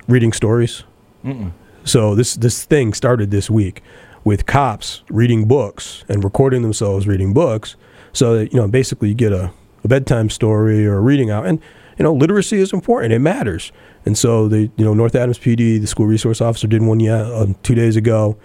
reading 0.06 0.32
stories. 0.32 0.84
Mm-mm. 1.24 1.52
So 1.84 2.14
this 2.14 2.34
this 2.34 2.64
thing 2.64 2.92
started 2.94 3.30
this 3.30 3.50
week 3.50 3.82
with 4.24 4.46
cops 4.46 5.02
reading 5.08 5.46
books 5.46 6.04
and 6.08 6.22
recording 6.22 6.62
themselves 6.62 7.06
reading 7.06 7.32
books, 7.32 7.76
so 8.12 8.38
that 8.38 8.52
you 8.52 8.60
know 8.60 8.68
basically 8.68 9.08
you 9.08 9.14
get 9.14 9.32
a, 9.32 9.50
a 9.84 9.88
bedtime 9.88 10.30
story 10.30 10.86
or 10.86 10.98
a 10.98 11.00
reading 11.00 11.30
out, 11.30 11.46
and 11.46 11.60
you 11.98 12.02
know 12.02 12.12
literacy 12.12 12.58
is 12.58 12.72
important; 12.72 13.12
it 13.12 13.20
matters. 13.20 13.72
And 14.04 14.16
so 14.16 14.48
the 14.48 14.70
you 14.76 14.84
know 14.84 14.94
North 14.94 15.14
Adams 15.14 15.38
PD, 15.38 15.80
the 15.80 15.86
school 15.86 16.06
resource 16.06 16.40
officer, 16.40 16.66
did 16.66 16.82
one 16.82 17.00
yeah 17.00 17.22
um, 17.22 17.54
two 17.62 17.74
days 17.74 17.96
ago. 17.96 18.36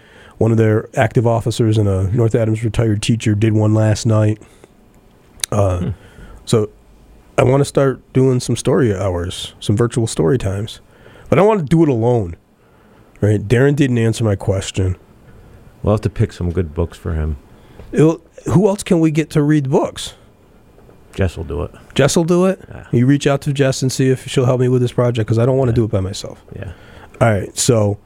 One 0.43 0.51
of 0.51 0.57
their 0.57 0.89
active 0.99 1.25
officers 1.25 1.77
and 1.77 1.87
a 1.87 2.11
North 2.13 2.35
Adams 2.35 2.65
retired 2.65 3.01
teacher 3.01 3.33
did 3.33 3.53
one 3.53 3.73
last 3.73 4.05
night. 4.05 4.41
Uh, 5.53 5.91
So 6.43 6.69
I 7.37 7.45
want 7.45 7.61
to 7.61 7.65
start 7.65 8.01
doing 8.11 8.41
some 8.41 8.57
story 8.57 8.93
hours, 8.93 9.53
some 9.61 9.77
virtual 9.77 10.05
story 10.05 10.37
times, 10.37 10.81
but 11.29 11.39
I 11.39 11.41
don't 11.41 11.47
want 11.47 11.61
to 11.61 11.65
do 11.65 11.81
it 11.81 11.87
alone. 11.87 12.35
Right? 13.21 13.39
Darren 13.47 13.73
didn't 13.73 13.97
answer 13.99 14.25
my 14.25 14.35
question. 14.35 14.97
we'll 15.81 15.93
have 15.93 16.01
to 16.01 16.09
pick 16.09 16.33
some 16.33 16.51
good 16.51 16.73
books 16.73 16.97
for 16.97 17.13
him. 17.13 17.37
It'll- 17.93 18.19
who 18.53 18.67
else 18.67 18.83
can 18.83 18.99
we 18.99 19.11
get 19.11 19.29
to 19.29 19.41
read 19.41 19.69
books? 19.69 20.15
Jess 21.15 21.37
will 21.37 21.45
do 21.45 21.63
it. 21.63 21.71
Jess 21.95 22.17
will 22.17 22.25
do 22.25 22.47
it. 22.47 22.59
Yeah. 22.67 22.87
You 22.91 23.05
reach 23.05 23.27
out 23.27 23.39
to 23.43 23.53
Jess 23.53 23.81
and 23.81 23.89
see 23.89 24.09
if 24.09 24.27
she'll 24.27 24.45
help 24.45 24.59
me 24.59 24.67
with 24.67 24.81
this 24.81 24.91
project 24.91 25.25
because 25.25 25.39
I 25.39 25.45
don't 25.45 25.57
want 25.57 25.69
to 25.69 25.73
do 25.73 25.85
it 25.85 25.91
by 25.91 26.01
myself. 26.01 26.43
Yeah. 26.53 26.73
All 27.21 27.29
right. 27.31 27.57
So 27.57 27.97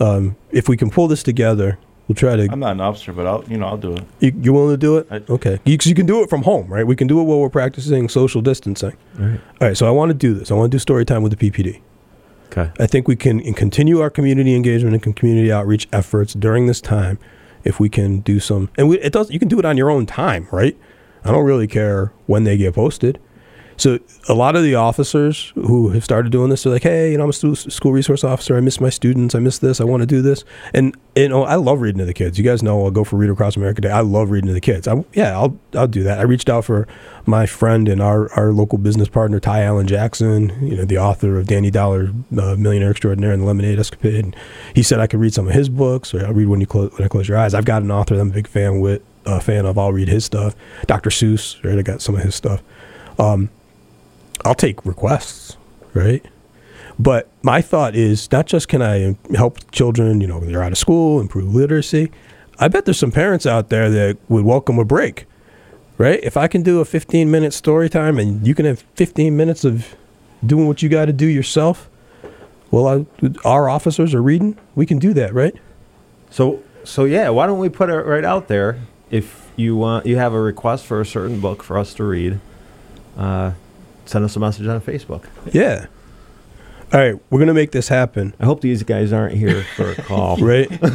um, 0.00 0.34
if 0.50 0.68
we 0.68 0.76
can 0.76 0.90
pull 0.90 1.06
this 1.06 1.22
together, 1.22 1.78
we'll 2.08 2.16
try 2.16 2.36
to. 2.36 2.48
I'm 2.50 2.60
not 2.60 2.72
an 2.72 2.80
officer, 2.80 3.12
but 3.12 3.26
I'll 3.26 3.44
you 3.48 3.56
know 3.56 3.66
I'll 3.66 3.76
do 3.76 3.94
it. 3.94 4.04
You, 4.20 4.32
you 4.40 4.52
willing 4.52 4.74
to 4.74 4.76
do 4.78 4.96
it? 4.98 5.06
I- 5.10 5.22
okay. 5.32 5.58
You, 5.64 5.78
you 5.82 5.94
can 5.94 6.06
do 6.06 6.22
it 6.22 6.30
from 6.30 6.42
home, 6.42 6.66
right? 6.72 6.86
We 6.86 6.96
can 6.96 7.06
do 7.06 7.20
it 7.20 7.24
while 7.24 7.40
we're 7.40 7.50
practicing 7.50 8.08
social 8.08 8.40
distancing. 8.42 8.96
All 9.18 9.26
right. 9.26 9.40
All 9.60 9.68
right. 9.68 9.76
So 9.76 9.86
I 9.86 9.90
want 9.90 10.10
to 10.10 10.14
do 10.14 10.34
this. 10.34 10.50
I 10.50 10.54
want 10.54 10.70
to 10.70 10.74
do 10.74 10.78
story 10.80 11.04
time 11.04 11.22
with 11.22 11.36
the 11.38 11.50
PPD. 11.50 11.80
Okay. 12.56 12.70
I 12.78 12.86
think 12.86 13.08
we 13.08 13.16
can 13.16 13.40
continue 13.54 14.00
our 14.00 14.10
community 14.10 14.54
engagement 14.54 15.04
and 15.04 15.16
community 15.16 15.50
outreach 15.50 15.88
efforts 15.92 16.34
during 16.34 16.66
this 16.66 16.80
time 16.80 17.18
if 17.64 17.80
we 17.80 17.88
can 17.88 18.20
do 18.20 18.38
some 18.38 18.68
and 18.76 18.88
we, 18.88 18.98
it 19.00 19.12
does 19.12 19.30
you 19.30 19.38
can 19.38 19.48
do 19.48 19.58
it 19.58 19.64
on 19.64 19.76
your 19.78 19.90
own 19.90 20.04
time 20.04 20.46
right 20.52 20.76
i 21.24 21.32
don't 21.32 21.44
really 21.46 21.66
care 21.66 22.12
when 22.26 22.44
they 22.44 22.58
get 22.58 22.74
posted 22.74 23.18
so 23.76 23.98
a 24.28 24.34
lot 24.34 24.56
of 24.56 24.62
the 24.62 24.74
officers 24.74 25.52
who 25.54 25.90
have 25.90 26.04
started 26.04 26.32
doing 26.32 26.50
this 26.50 26.64
are 26.66 26.70
like 26.70 26.82
hey 26.82 27.12
you 27.12 27.18
know 27.18 27.24
i'm 27.24 27.30
a 27.30 27.32
stu- 27.32 27.54
school 27.54 27.92
resource 27.92 28.24
officer. 28.24 28.56
I 28.56 28.60
miss 28.60 28.80
my 28.80 28.90
students. 28.90 29.34
I 29.34 29.38
miss 29.38 29.58
this. 29.58 29.80
I 29.80 29.84
want 29.84 30.02
to 30.02 30.06
do 30.06 30.22
this. 30.22 30.44
And 30.72 30.96
you 31.16 31.28
know 31.28 31.44
i 31.44 31.54
love 31.56 31.80
reading 31.80 31.98
to 31.98 32.04
the 32.04 32.14
kids. 32.14 32.38
You 32.38 32.44
guys 32.44 32.62
know 32.62 32.84
i'll 32.84 32.90
go 32.90 33.04
for 33.04 33.16
read 33.16 33.30
across 33.30 33.56
america 33.56 33.80
day. 33.80 33.90
I 33.90 34.00
love 34.00 34.30
reading 34.30 34.48
to 34.48 34.54
the 34.54 34.60
kids. 34.60 34.86
I, 34.88 35.04
yeah 35.12 35.36
i'll 35.36 35.58
i'll 35.74 35.88
do 35.88 36.02
that. 36.04 36.18
I 36.18 36.22
reached 36.22 36.48
out 36.48 36.64
for 36.64 36.86
my 37.26 37.46
friend 37.46 37.88
and 37.88 38.00
our, 38.00 38.32
our 38.32 38.52
local 38.52 38.78
business 38.78 39.08
partner 39.08 39.40
ty 39.40 39.62
allen 39.62 39.86
jackson 39.86 40.50
you 40.62 40.76
know 40.76 40.84
the 40.84 40.98
author 40.98 41.38
of 41.38 41.46
danny 41.46 41.70
dollar 41.70 42.12
uh, 42.38 42.54
millionaire 42.56 42.90
extraordinaire 42.90 43.32
and 43.32 43.42
the 43.42 43.46
lemonade 43.46 43.78
escapade. 43.78 44.24
And 44.24 44.36
he 44.74 44.82
said 44.82 45.00
i 45.00 45.06
could 45.06 45.20
read 45.20 45.34
some 45.34 45.48
of 45.48 45.54
his 45.54 45.68
books 45.68 46.14
or 46.14 46.24
i'll 46.26 46.32
read 46.34 46.48
when 46.48 46.60
you 46.60 46.66
close 46.66 46.92
when 46.92 47.04
i 47.04 47.08
close 47.08 47.28
your 47.28 47.38
eyes. 47.38 47.54
I've 47.54 47.64
got 47.64 47.82
an 47.82 47.90
author 47.90 48.14
that 48.14 48.20
i'm 48.20 48.30
a 48.30 48.34
big 48.34 48.48
fan 48.48 48.80
with 48.80 49.02
uh, 49.26 49.40
fan 49.40 49.64
of. 49.66 49.78
I'll 49.78 49.92
read 49.92 50.08
his 50.08 50.24
stuff. 50.24 50.54
Dr 50.86 51.10
seuss 51.10 51.62
right? 51.64 51.78
I 51.78 51.82
got 51.82 52.02
some 52.02 52.14
of 52.14 52.22
his 52.22 52.34
stuff. 52.34 52.62
Um, 53.18 53.50
I'll 54.44 54.54
take 54.54 54.84
requests, 54.84 55.56
right? 55.92 56.24
But 56.98 57.28
my 57.42 57.60
thought 57.60 57.94
is 57.94 58.30
not 58.30 58.46
just 58.46 58.68
can 58.68 58.82
I 58.82 59.16
help 59.34 59.70
children, 59.72 60.20
you 60.20 60.26
know, 60.26 60.40
they're 60.40 60.62
out 60.62 60.72
of 60.72 60.78
school, 60.78 61.20
improve 61.20 61.54
literacy. 61.54 62.10
I 62.58 62.68
bet 62.68 62.84
there's 62.84 62.98
some 62.98 63.10
parents 63.10 63.46
out 63.46 63.68
there 63.68 63.90
that 63.90 64.18
would 64.28 64.44
welcome 64.44 64.78
a 64.78 64.84
break, 64.84 65.26
right? 65.98 66.20
If 66.22 66.36
I 66.36 66.46
can 66.46 66.62
do 66.62 66.80
a 66.80 66.84
15 66.84 67.30
minute 67.30 67.52
story 67.52 67.88
time 67.88 68.18
and 68.18 68.46
you 68.46 68.54
can 68.54 68.64
have 68.64 68.80
15 68.94 69.36
minutes 69.36 69.64
of 69.64 69.96
doing 70.44 70.66
what 70.68 70.82
you 70.82 70.88
got 70.88 71.06
to 71.06 71.12
do 71.12 71.26
yourself, 71.26 71.90
well, 72.70 72.86
I, 72.88 73.30
our 73.44 73.68
officers 73.68 74.14
are 74.14 74.22
reading. 74.22 74.56
We 74.74 74.86
can 74.86 74.98
do 74.98 75.12
that, 75.14 75.34
right? 75.34 75.54
So 76.30 76.62
so 76.84 77.04
yeah, 77.04 77.30
why 77.30 77.46
don't 77.46 77.58
we 77.58 77.68
put 77.68 77.90
it 77.90 77.94
right 77.94 78.24
out 78.24 78.48
there? 78.48 78.78
If 79.10 79.50
you 79.56 79.76
want, 79.76 80.06
you 80.06 80.16
have 80.16 80.32
a 80.32 80.40
request 80.40 80.84
for 80.84 81.00
a 81.00 81.06
certain 81.06 81.40
book 81.40 81.62
for 81.62 81.78
us 81.78 81.94
to 81.94 82.04
read. 82.04 82.40
Uh, 83.16 83.52
send 84.06 84.24
us 84.24 84.36
a 84.36 84.40
message 84.40 84.66
on 84.66 84.80
Facebook. 84.80 85.24
Yeah. 85.52 85.86
All 86.92 87.00
right, 87.00 87.18
we're 87.30 87.38
gonna 87.40 87.54
make 87.54 87.72
this 87.72 87.88
happen, 87.88 88.34
I 88.38 88.44
hope 88.44 88.60
these 88.60 88.82
guys 88.84 89.12
aren't 89.12 89.34
here 89.36 89.64
for 89.76 89.90
a 89.90 89.94
call. 89.96 90.36
right? 90.38 90.68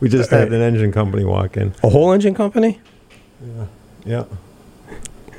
We 0.00 0.08
just 0.08 0.30
had 0.30 0.52
an 0.52 0.60
engine 0.60 0.90
company 0.90 1.24
walk 1.24 1.56
in. 1.56 1.72
a 1.84 1.88
whole 1.88 2.12
engine 2.12 2.34
company. 2.34 2.80
Yeah. 4.04 4.24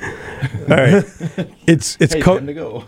All 0.02 0.76
right, 0.76 1.04
it's 1.66 1.96
it's 2.00 2.14
Hey, 2.14 2.20
co- 2.22 2.38
time 2.38 2.46
to 2.46 2.54
go. 2.54 2.84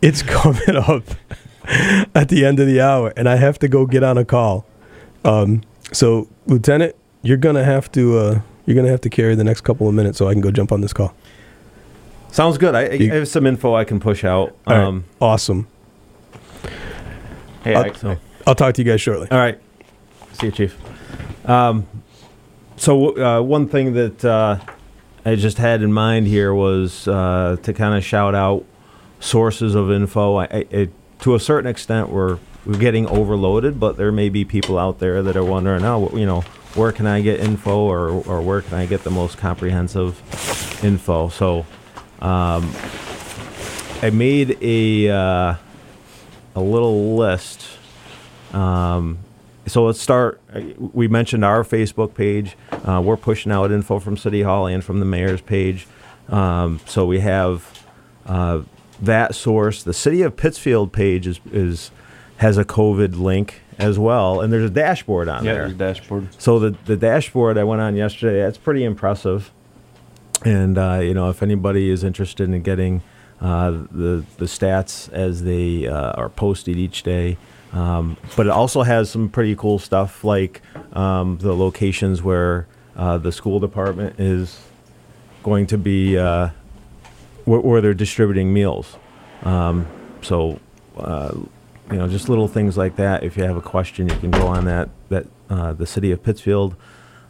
it's 0.00 0.22
coming 0.22 0.76
up 0.76 1.02
at 2.14 2.28
the 2.30 2.44
end 2.46 2.58
of 2.58 2.66
the 2.66 2.80
hour, 2.80 3.12
and 3.16 3.28
I 3.28 3.36
have 3.36 3.58
to 3.60 3.68
go 3.68 3.86
get 3.86 4.02
on 4.02 4.16
a 4.16 4.24
call. 4.24 4.64
Um, 5.24 5.62
so, 5.92 6.28
Lieutenant, 6.46 6.94
you're 7.22 7.36
gonna 7.36 7.64
have 7.64 7.90
to 7.92 8.18
uh, 8.18 8.40
you're 8.66 8.76
gonna 8.76 8.88
have 8.90 9.00
to 9.02 9.10
carry 9.10 9.34
the 9.34 9.44
next 9.44 9.60
couple 9.62 9.88
of 9.88 9.94
minutes 9.94 10.18
so 10.18 10.28
I 10.28 10.32
can 10.32 10.40
go 10.40 10.50
jump 10.50 10.72
on 10.72 10.80
this 10.80 10.92
call. 10.94 11.14
Sounds 12.34 12.58
good. 12.58 12.74
I, 12.74 12.86
I 12.86 12.96
have 13.14 13.28
some 13.28 13.46
info 13.46 13.76
I 13.76 13.84
can 13.84 14.00
push 14.00 14.24
out. 14.24 14.56
All 14.66 14.74
right, 14.74 14.82
Um, 14.82 15.04
awesome. 15.20 15.68
Hey, 17.62 17.76
I'll- 17.76 17.94
so, 17.94 18.16
I'll 18.44 18.56
talk 18.56 18.74
to 18.74 18.82
you 18.82 18.90
guys 18.90 19.00
shortly. 19.00 19.28
all 19.30 19.38
right. 19.38 19.56
See 20.32 20.46
you, 20.46 20.52
Chief. 20.52 20.76
Um, 21.48 21.86
so 22.76 23.16
uh, 23.16 23.40
one 23.40 23.68
thing 23.68 23.92
that 23.92 24.24
uh, 24.24 24.58
I 25.24 25.36
just 25.36 25.58
had 25.58 25.80
in 25.82 25.92
mind 25.92 26.26
here 26.26 26.52
was 26.52 27.06
uh, 27.06 27.56
to 27.62 27.72
kind 27.72 27.96
of 27.96 28.04
shout 28.04 28.34
out 28.34 28.64
sources 29.20 29.76
of 29.76 29.92
info. 29.92 30.34
I, 30.34 30.44
I, 30.46 30.66
it, 30.70 30.90
to 31.20 31.36
a 31.36 31.40
certain 31.40 31.70
extent, 31.70 32.08
we're 32.08 32.40
we're 32.66 32.78
getting 32.78 33.06
overloaded, 33.06 33.78
but 33.78 33.96
there 33.96 34.10
may 34.10 34.28
be 34.28 34.44
people 34.44 34.76
out 34.76 34.98
there 34.98 35.22
that 35.22 35.36
are 35.36 35.44
wondering, 35.44 35.84
oh, 35.84 36.10
you 36.16 36.26
know, 36.26 36.40
where 36.74 36.90
can 36.90 37.06
I 37.06 37.20
get 37.20 37.38
info, 37.38 37.78
or 37.78 38.08
or 38.26 38.42
where 38.42 38.60
can 38.60 38.74
I 38.74 38.86
get 38.86 39.04
the 39.04 39.10
most 39.10 39.38
comprehensive 39.38 40.20
info? 40.84 41.28
So, 41.28 41.64
um, 42.24 42.72
I 44.02 44.10
made 44.12 44.56
a 44.60 45.08
uh, 45.10 45.54
a 46.54 46.60
little 46.60 47.16
list. 47.16 47.66
Um, 48.52 49.18
so 49.66 49.84
let's 49.86 50.00
start. 50.00 50.40
uh, 50.54 50.60
We 50.78 51.08
mentioned 51.08 51.44
our 51.44 51.64
Facebook 51.64 52.14
page. 52.14 52.56
Uh, 52.70 53.00
we're 53.04 53.16
pushing 53.16 53.50
out 53.52 53.70
info 53.72 53.98
from 53.98 54.16
City 54.16 54.42
Hall 54.42 54.66
and 54.66 54.84
from 54.84 55.00
the 55.00 55.06
mayor's 55.06 55.40
page. 55.40 55.86
Um, 56.28 56.80
so 56.86 57.06
we 57.06 57.20
have 57.20 57.84
uh, 58.26 58.62
that 59.00 59.34
source. 59.34 59.82
The 59.82 59.94
City 59.94 60.22
of 60.22 60.36
Pittsfield 60.36 60.92
page 60.92 61.26
is, 61.26 61.40
is 61.52 61.90
has 62.38 62.58
a 62.58 62.64
COVID 62.64 63.18
link 63.18 63.62
as 63.78 63.98
well, 63.98 64.40
and 64.40 64.52
there's 64.52 64.64
a 64.70 64.72
dashboard 64.74 65.28
on 65.28 65.44
yeah, 65.44 65.52
there. 65.52 65.62
there's 65.62 65.72
a 65.72 65.76
dashboard. 65.76 66.28
So 66.38 66.58
the 66.58 66.76
the 66.84 66.96
dashboard 66.96 67.58
I 67.58 67.64
went 67.64 67.80
on 67.80 67.96
yesterday, 67.96 68.40
that's 68.42 68.58
pretty 68.58 68.84
impressive. 68.84 69.50
And 70.44 70.76
uh, 70.76 71.00
you 71.02 71.14
know, 71.14 71.30
if 71.30 71.42
anybody 71.42 71.90
is 71.90 72.04
interested 72.04 72.50
in 72.50 72.62
getting 72.62 73.02
uh, 73.40 73.70
the 73.70 74.24
the 74.36 74.44
stats 74.44 75.10
as 75.12 75.42
they 75.42 75.86
uh, 75.86 76.12
are 76.12 76.28
posted 76.28 76.76
each 76.76 77.02
day, 77.02 77.38
um, 77.72 78.16
but 78.36 78.46
it 78.46 78.52
also 78.52 78.82
has 78.82 79.10
some 79.10 79.28
pretty 79.30 79.56
cool 79.56 79.78
stuff 79.78 80.22
like 80.22 80.60
um, 80.92 81.38
the 81.38 81.54
locations 81.54 82.22
where 82.22 82.66
uh, 82.96 83.16
the 83.18 83.32
school 83.32 83.58
department 83.58 84.20
is 84.20 84.60
going 85.42 85.66
to 85.66 85.78
be 85.78 86.18
uh, 86.18 86.50
where, 87.46 87.60
where 87.60 87.80
they're 87.80 87.94
distributing 87.94 88.52
meals. 88.52 88.96
Um, 89.42 89.86
so 90.20 90.60
uh, 90.98 91.32
you 91.90 91.96
know, 91.96 92.08
just 92.08 92.28
little 92.28 92.48
things 92.48 92.76
like 92.76 92.96
that. 92.96 93.24
If 93.24 93.36
you 93.36 93.44
have 93.44 93.56
a 93.56 93.62
question, 93.62 94.08
you 94.08 94.16
can 94.16 94.30
go 94.30 94.46
on 94.46 94.66
that 94.66 94.90
that 95.08 95.26
the 95.48 95.86
city 95.86 96.10
of 96.10 96.22
Pittsfield 96.22 96.76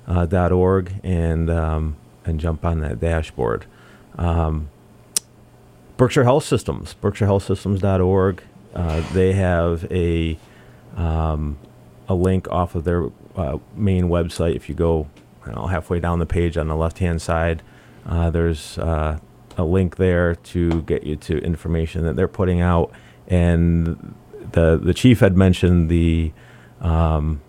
dot 0.06 0.50
org 0.50 0.92
and 1.04 1.48
um, 1.48 1.96
and 2.24 2.40
jump 2.40 2.64
on 2.64 2.80
that 2.80 3.00
dashboard. 3.00 3.66
Um, 4.16 4.70
Berkshire 5.96 6.24
Health 6.24 6.44
Systems, 6.44 6.96
BerkshireHealthSystems.org. 7.02 8.42
Uh, 8.74 9.00
they 9.12 9.32
have 9.32 9.90
a 9.92 10.36
um, 10.96 11.58
a 12.08 12.14
link 12.14 12.48
off 12.48 12.74
of 12.74 12.84
their 12.84 13.08
uh, 13.36 13.58
main 13.76 14.08
website. 14.08 14.56
If 14.56 14.68
you 14.68 14.74
go 14.74 15.08
know, 15.46 15.66
halfway 15.66 16.00
down 16.00 16.18
the 16.18 16.26
page 16.26 16.56
on 16.56 16.68
the 16.68 16.76
left 16.76 16.98
hand 16.98 17.22
side, 17.22 17.62
uh, 18.06 18.30
there's 18.30 18.78
uh, 18.78 19.18
a 19.56 19.64
link 19.64 19.96
there 19.96 20.34
to 20.34 20.82
get 20.82 21.04
you 21.04 21.16
to 21.16 21.38
information 21.38 22.04
that 22.04 22.16
they're 22.16 22.28
putting 22.28 22.60
out. 22.60 22.90
And 23.28 24.14
the 24.52 24.78
the 24.82 24.94
chief 24.94 25.20
had 25.20 25.36
mentioned 25.36 25.88
the 25.88 26.32
um, 26.80 27.40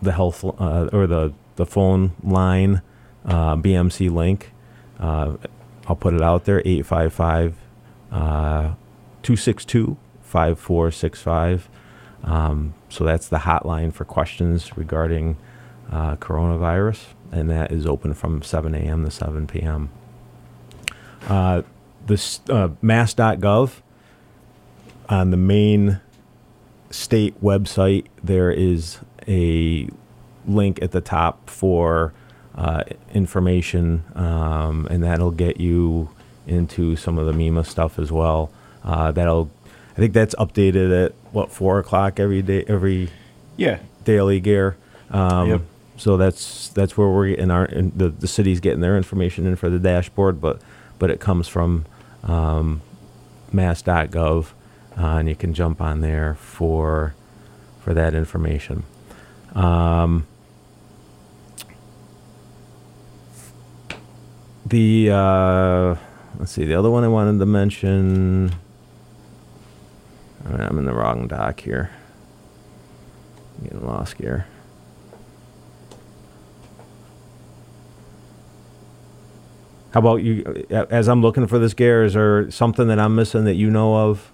the 0.00 0.12
health 0.12 0.44
uh, 0.44 0.88
or 0.92 1.06
the 1.06 1.32
the 1.56 1.66
phone 1.66 2.12
line 2.22 2.82
uh, 3.24 3.56
BMC 3.56 4.10
link. 4.12 4.52
Uh, 4.98 5.36
I'll 5.86 5.96
put 5.96 6.14
it 6.14 6.22
out 6.22 6.44
there 6.44 6.62
855 6.64 7.56
uh, 8.10 8.74
262 9.22 9.96
5465. 10.22 11.68
Um, 12.24 12.74
so 12.88 13.04
that's 13.04 13.28
the 13.28 13.38
hotline 13.38 13.92
for 13.92 14.04
questions 14.04 14.76
regarding 14.76 15.36
uh, 15.90 16.16
coronavirus, 16.16 17.04
and 17.32 17.50
that 17.50 17.72
is 17.72 17.86
open 17.86 18.14
from 18.14 18.42
7 18.42 18.74
a.m. 18.74 19.04
to 19.04 19.10
7 19.10 19.46
p.m. 19.46 19.90
Uh, 21.28 21.62
uh, 22.48 22.68
mass.gov 22.80 23.80
on 25.08 25.30
the 25.30 25.36
main 25.36 26.00
state 26.90 27.40
website, 27.42 28.06
there 28.22 28.50
is 28.50 28.98
a 29.28 29.88
link 30.46 30.82
at 30.82 30.92
the 30.92 31.00
top 31.00 31.48
for 31.48 32.12
uh, 32.54 32.84
information, 33.14 34.04
um, 34.14 34.86
and 34.90 35.02
that'll 35.02 35.30
get 35.30 35.58
you 35.60 36.10
into 36.46 36.96
some 36.96 37.18
of 37.18 37.26
the 37.26 37.32
MEMA 37.32 37.64
stuff 37.64 37.98
as 37.98 38.10
well. 38.12 38.50
Uh, 38.84 39.12
that'll, 39.12 39.50
I 39.92 39.94
think 39.96 40.12
that's 40.12 40.34
updated 40.36 41.06
at 41.06 41.12
what 41.32 41.50
four 41.50 41.78
o'clock 41.78 42.18
every 42.18 42.42
day, 42.42 42.64
every 42.68 43.10
Yeah, 43.56 43.78
daily 44.04 44.40
Gare. 44.40 44.76
Um, 45.10 45.48
Yep. 45.48 45.60
So 45.98 46.16
that's 46.16 46.68
that's 46.70 46.96
where 46.96 47.08
we're 47.08 47.28
getting 47.28 47.50
our 47.50 47.66
in 47.66 47.92
the 47.94 48.08
the 48.08 48.26
city's 48.26 48.60
getting 48.60 48.80
their 48.80 48.96
information 48.96 49.46
in 49.46 49.56
for 49.56 49.70
the 49.70 49.78
dashboard, 49.78 50.40
but 50.40 50.60
but 50.98 51.10
it 51.10 51.20
comes 51.20 51.46
from 51.48 51.84
um, 52.24 52.80
mass.gov, 53.52 54.46
uh, 54.98 55.00
and 55.00 55.28
you 55.28 55.36
can 55.36 55.54
jump 55.54 55.80
on 55.80 56.00
there 56.00 56.34
for 56.34 57.14
for 57.80 57.94
that 57.94 58.14
information. 58.14 58.84
Um, 59.54 60.26
the 64.72 65.10
uh, 65.10 65.94
let's 66.38 66.50
see, 66.50 66.64
the 66.64 66.74
other 66.74 66.90
one 66.90 67.04
I 67.04 67.08
wanted 67.08 67.38
to 67.38 67.46
mention. 67.46 68.52
All 70.44 70.52
right, 70.52 70.60
I'm 70.62 70.78
in 70.78 70.86
the 70.86 70.94
wrong 70.94 71.28
doc 71.28 71.60
here. 71.60 71.90
I'm 73.58 73.64
Getting 73.64 73.86
lost 73.86 74.16
here. 74.16 74.46
How 79.92 80.00
about 80.00 80.22
you? 80.22 80.64
As 80.70 81.06
I'm 81.06 81.20
looking 81.20 81.46
for 81.46 81.58
this 81.58 81.74
Gare, 81.74 82.04
is 82.04 82.14
there 82.14 82.50
something 82.50 82.88
that 82.88 82.98
I'm 82.98 83.14
missing 83.14 83.44
that 83.44 83.56
you 83.56 83.70
know 83.70 84.08
of? 84.08 84.32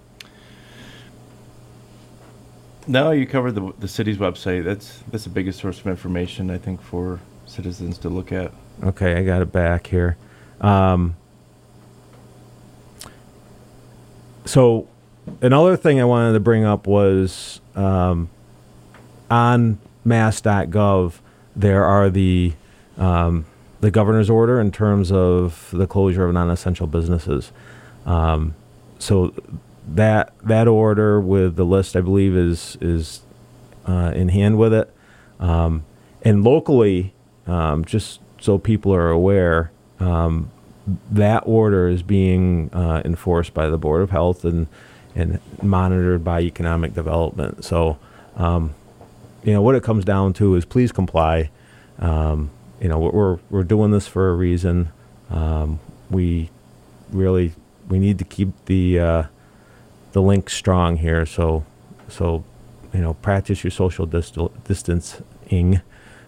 No, 2.87 3.11
you 3.11 3.27
covered 3.27 3.55
the 3.55 3.73
the 3.77 3.89
city's 3.89 4.17
website. 4.17 4.63
That's 4.63 5.03
that's 5.11 5.25
the 5.25 5.29
biggest 5.31 5.59
source 5.59 5.81
of 5.81 5.87
information 5.87 6.49
I 6.49 6.57
think 6.57 6.81
for 6.81 7.19
citizens 7.45 7.97
to 7.99 8.09
look 8.09 8.31
at. 8.31 8.53
Okay, 8.81 9.17
I 9.17 9.23
got 9.25 9.41
it 9.41 9.51
back 9.51 9.87
here. 9.87 10.15
Um, 10.61 11.15
so, 14.45 14.87
another 15.41 15.77
thing 15.77 16.01
I 16.01 16.05
wanted 16.05 16.33
to 16.33 16.39
bring 16.39 16.65
up 16.65 16.87
was 16.87 17.61
um, 17.75 18.29
on 19.29 19.79
mass.gov, 20.03 21.19
there 21.55 21.83
are 21.83 22.09
the 22.09 22.53
um, 22.97 23.45
the 23.81 23.91
governor's 23.91 24.29
order 24.29 24.59
in 24.59 24.71
terms 24.71 25.11
of 25.11 25.69
the 25.71 25.87
closure 25.87 26.25
of 26.25 26.33
non-essential 26.33 26.87
businesses. 26.87 27.51
Um, 28.05 28.55
so 28.97 29.33
that 29.87 30.33
that 30.43 30.67
order 30.67 31.19
with 31.19 31.55
the 31.55 31.65
list, 31.65 31.95
I 31.95 32.01
believe, 32.01 32.35
is 32.35 32.77
is 32.81 33.21
uh, 33.87 34.11
in 34.13 34.29
hand 34.29 34.57
with 34.57 34.73
it. 34.73 34.93
Um, 35.39 35.85
and 36.21 36.43
locally, 36.43 37.13
um, 37.47 37.85
just 37.85 38.19
so 38.41 38.57
people 38.57 38.93
are 38.93 39.09
aware, 39.09 39.71
um, 39.99 40.51
that 41.11 41.43
order 41.45 41.87
is 41.87 42.01
being 42.03 42.69
uh, 42.73 43.01
enforced 43.05 43.53
by 43.53 43.67
the 43.67 43.77
Board 43.77 44.01
of 44.01 44.11
Health 44.11 44.45
and 44.45 44.67
and 45.15 45.39
monitored 45.61 46.23
by 46.23 46.41
Economic 46.41 46.93
Development. 46.93 47.63
So, 47.65 47.97
um, 48.37 48.75
you 49.43 49.53
know, 49.53 49.61
what 49.61 49.75
it 49.75 49.83
comes 49.83 50.05
down 50.05 50.33
to 50.33 50.55
is 50.55 50.65
please 50.65 50.91
comply. 50.91 51.49
Um, 51.99 52.51
you 52.79 52.87
know, 52.87 52.99
we're 52.99 53.39
we're 53.49 53.63
doing 53.63 53.91
this 53.91 54.07
for 54.07 54.29
a 54.29 54.33
reason. 54.33 54.89
Um, 55.29 55.79
we 56.09 56.49
really 57.11 57.53
we 57.89 57.99
need 57.99 58.17
to 58.19 58.25
keep 58.25 58.49
the 58.65 58.99
uh, 58.99 59.23
the 60.13 60.21
link 60.21 60.49
strong 60.49 60.97
here. 60.97 61.25
So 61.25 61.65
so 62.07 62.43
you 62.93 63.01
know, 63.01 63.13
practice 63.15 63.63
your 63.63 63.71
social 63.71 64.07
distal- 64.07 64.53
distancing. 64.63 65.81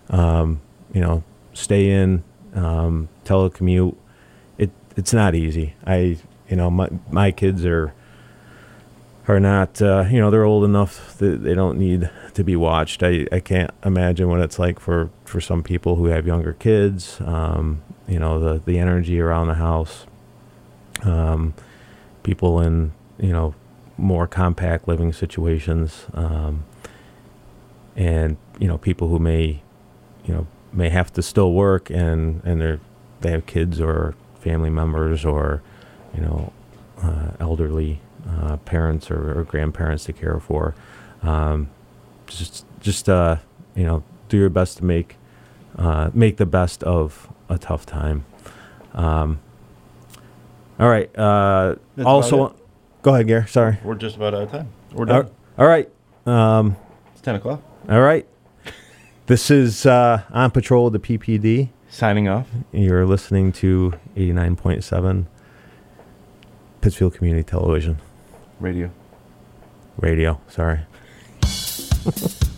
Um, 0.09 0.61
you 0.93 0.99
know, 0.99 1.23
stay 1.53 1.89
in, 1.89 2.23
um, 2.55 3.09
telecommute. 3.25 3.95
It 4.57 4.71
it's 4.95 5.13
not 5.13 5.35
easy. 5.35 5.75
I 5.85 6.17
you 6.49 6.55
know 6.55 6.69
my 6.69 6.89
my 7.09 7.31
kids 7.31 7.65
are 7.65 7.93
are 9.27 9.39
not 9.39 9.81
uh, 9.81 10.05
you 10.09 10.19
know 10.19 10.29
they're 10.29 10.43
old 10.43 10.63
enough 10.63 11.17
that 11.19 11.43
they 11.43 11.53
don't 11.53 11.77
need 11.77 12.09
to 12.33 12.43
be 12.43 12.55
watched. 12.55 13.03
I, 13.03 13.27
I 13.31 13.39
can't 13.39 13.71
imagine 13.83 14.29
what 14.29 14.41
it's 14.41 14.59
like 14.59 14.79
for, 14.79 15.09
for 15.25 15.39
some 15.39 15.63
people 15.63 15.95
who 15.95 16.05
have 16.05 16.25
younger 16.25 16.53
kids. 16.53 17.19
Um, 17.21 17.81
you 18.07 18.19
know 18.19 18.39
the 18.39 18.61
the 18.65 18.79
energy 18.79 19.19
around 19.19 19.47
the 19.47 19.55
house. 19.55 20.05
Um, 21.03 21.53
people 22.23 22.59
in 22.59 22.91
you 23.17 23.31
know 23.31 23.55
more 23.97 24.27
compact 24.27 24.87
living 24.87 25.13
situations, 25.13 26.05
um, 26.13 26.65
and 27.95 28.37
you 28.59 28.67
know 28.67 28.77
people 28.77 29.07
who 29.07 29.19
may 29.19 29.61
you 30.25 30.33
know 30.33 30.47
may 30.73 30.89
have 30.89 31.11
to 31.13 31.21
still 31.21 31.53
work 31.53 31.89
and 31.89 32.41
and 32.45 32.61
they're 32.61 32.79
they 33.21 33.31
have 33.31 33.45
kids 33.45 33.79
or 33.81 34.15
family 34.39 34.69
members 34.69 35.23
or 35.25 35.61
you 36.15 36.21
know, 36.21 36.51
uh, 37.01 37.31
elderly 37.39 38.01
uh, 38.29 38.57
parents 38.57 39.09
or, 39.09 39.39
or 39.39 39.43
grandparents 39.43 40.03
to 40.05 40.13
care 40.13 40.39
for. 40.39 40.75
Um, 41.23 41.69
just, 42.27 42.65
just 42.79 43.07
uh, 43.09 43.37
you 43.75 43.83
know, 43.85 44.03
do 44.29 44.37
your 44.37 44.49
best 44.49 44.77
to 44.77 44.85
make 44.85 45.17
uh, 45.77 46.09
make 46.13 46.37
the 46.37 46.45
best 46.45 46.83
of 46.83 47.29
a 47.49 47.57
tough 47.57 47.85
time. 47.85 48.25
Um, 48.93 49.39
all 50.79 50.89
right. 50.89 51.09
Uh, 51.17 51.75
also, 52.03 52.55
go 53.03 53.13
ahead, 53.13 53.27
Gare. 53.27 53.47
Sorry. 53.47 53.77
We're 53.83 53.95
just 53.95 54.15
about 54.17 54.33
out 54.33 54.43
of 54.43 54.51
time. 54.51 54.69
We're 54.93 55.01
All 55.09 55.23
done. 55.23 55.31
all 55.57 55.67
right. 55.67 55.89
Um, 56.25 56.75
It's 57.13 57.21
10 57.21 57.35
o'clock. 57.35 57.61
all 57.89 58.01
right. 58.01 58.27
This 59.27 59.51
is 59.51 59.85
uh, 59.85 60.23
on 60.31 60.51
patrol 60.51 60.89
the 60.89 60.99
PPD. 60.99 61.69
Signing 61.89 62.27
off. 62.27 62.47
You're 62.71 63.05
listening 63.05 63.51
to 63.53 63.93
89.7 64.15 65.25
Pittsfield 66.81 67.13
Community 67.13 67.43
Television 67.43 67.99
Radio. 68.59 68.91
Radio. 69.97 70.39
Sorry. 70.47 70.79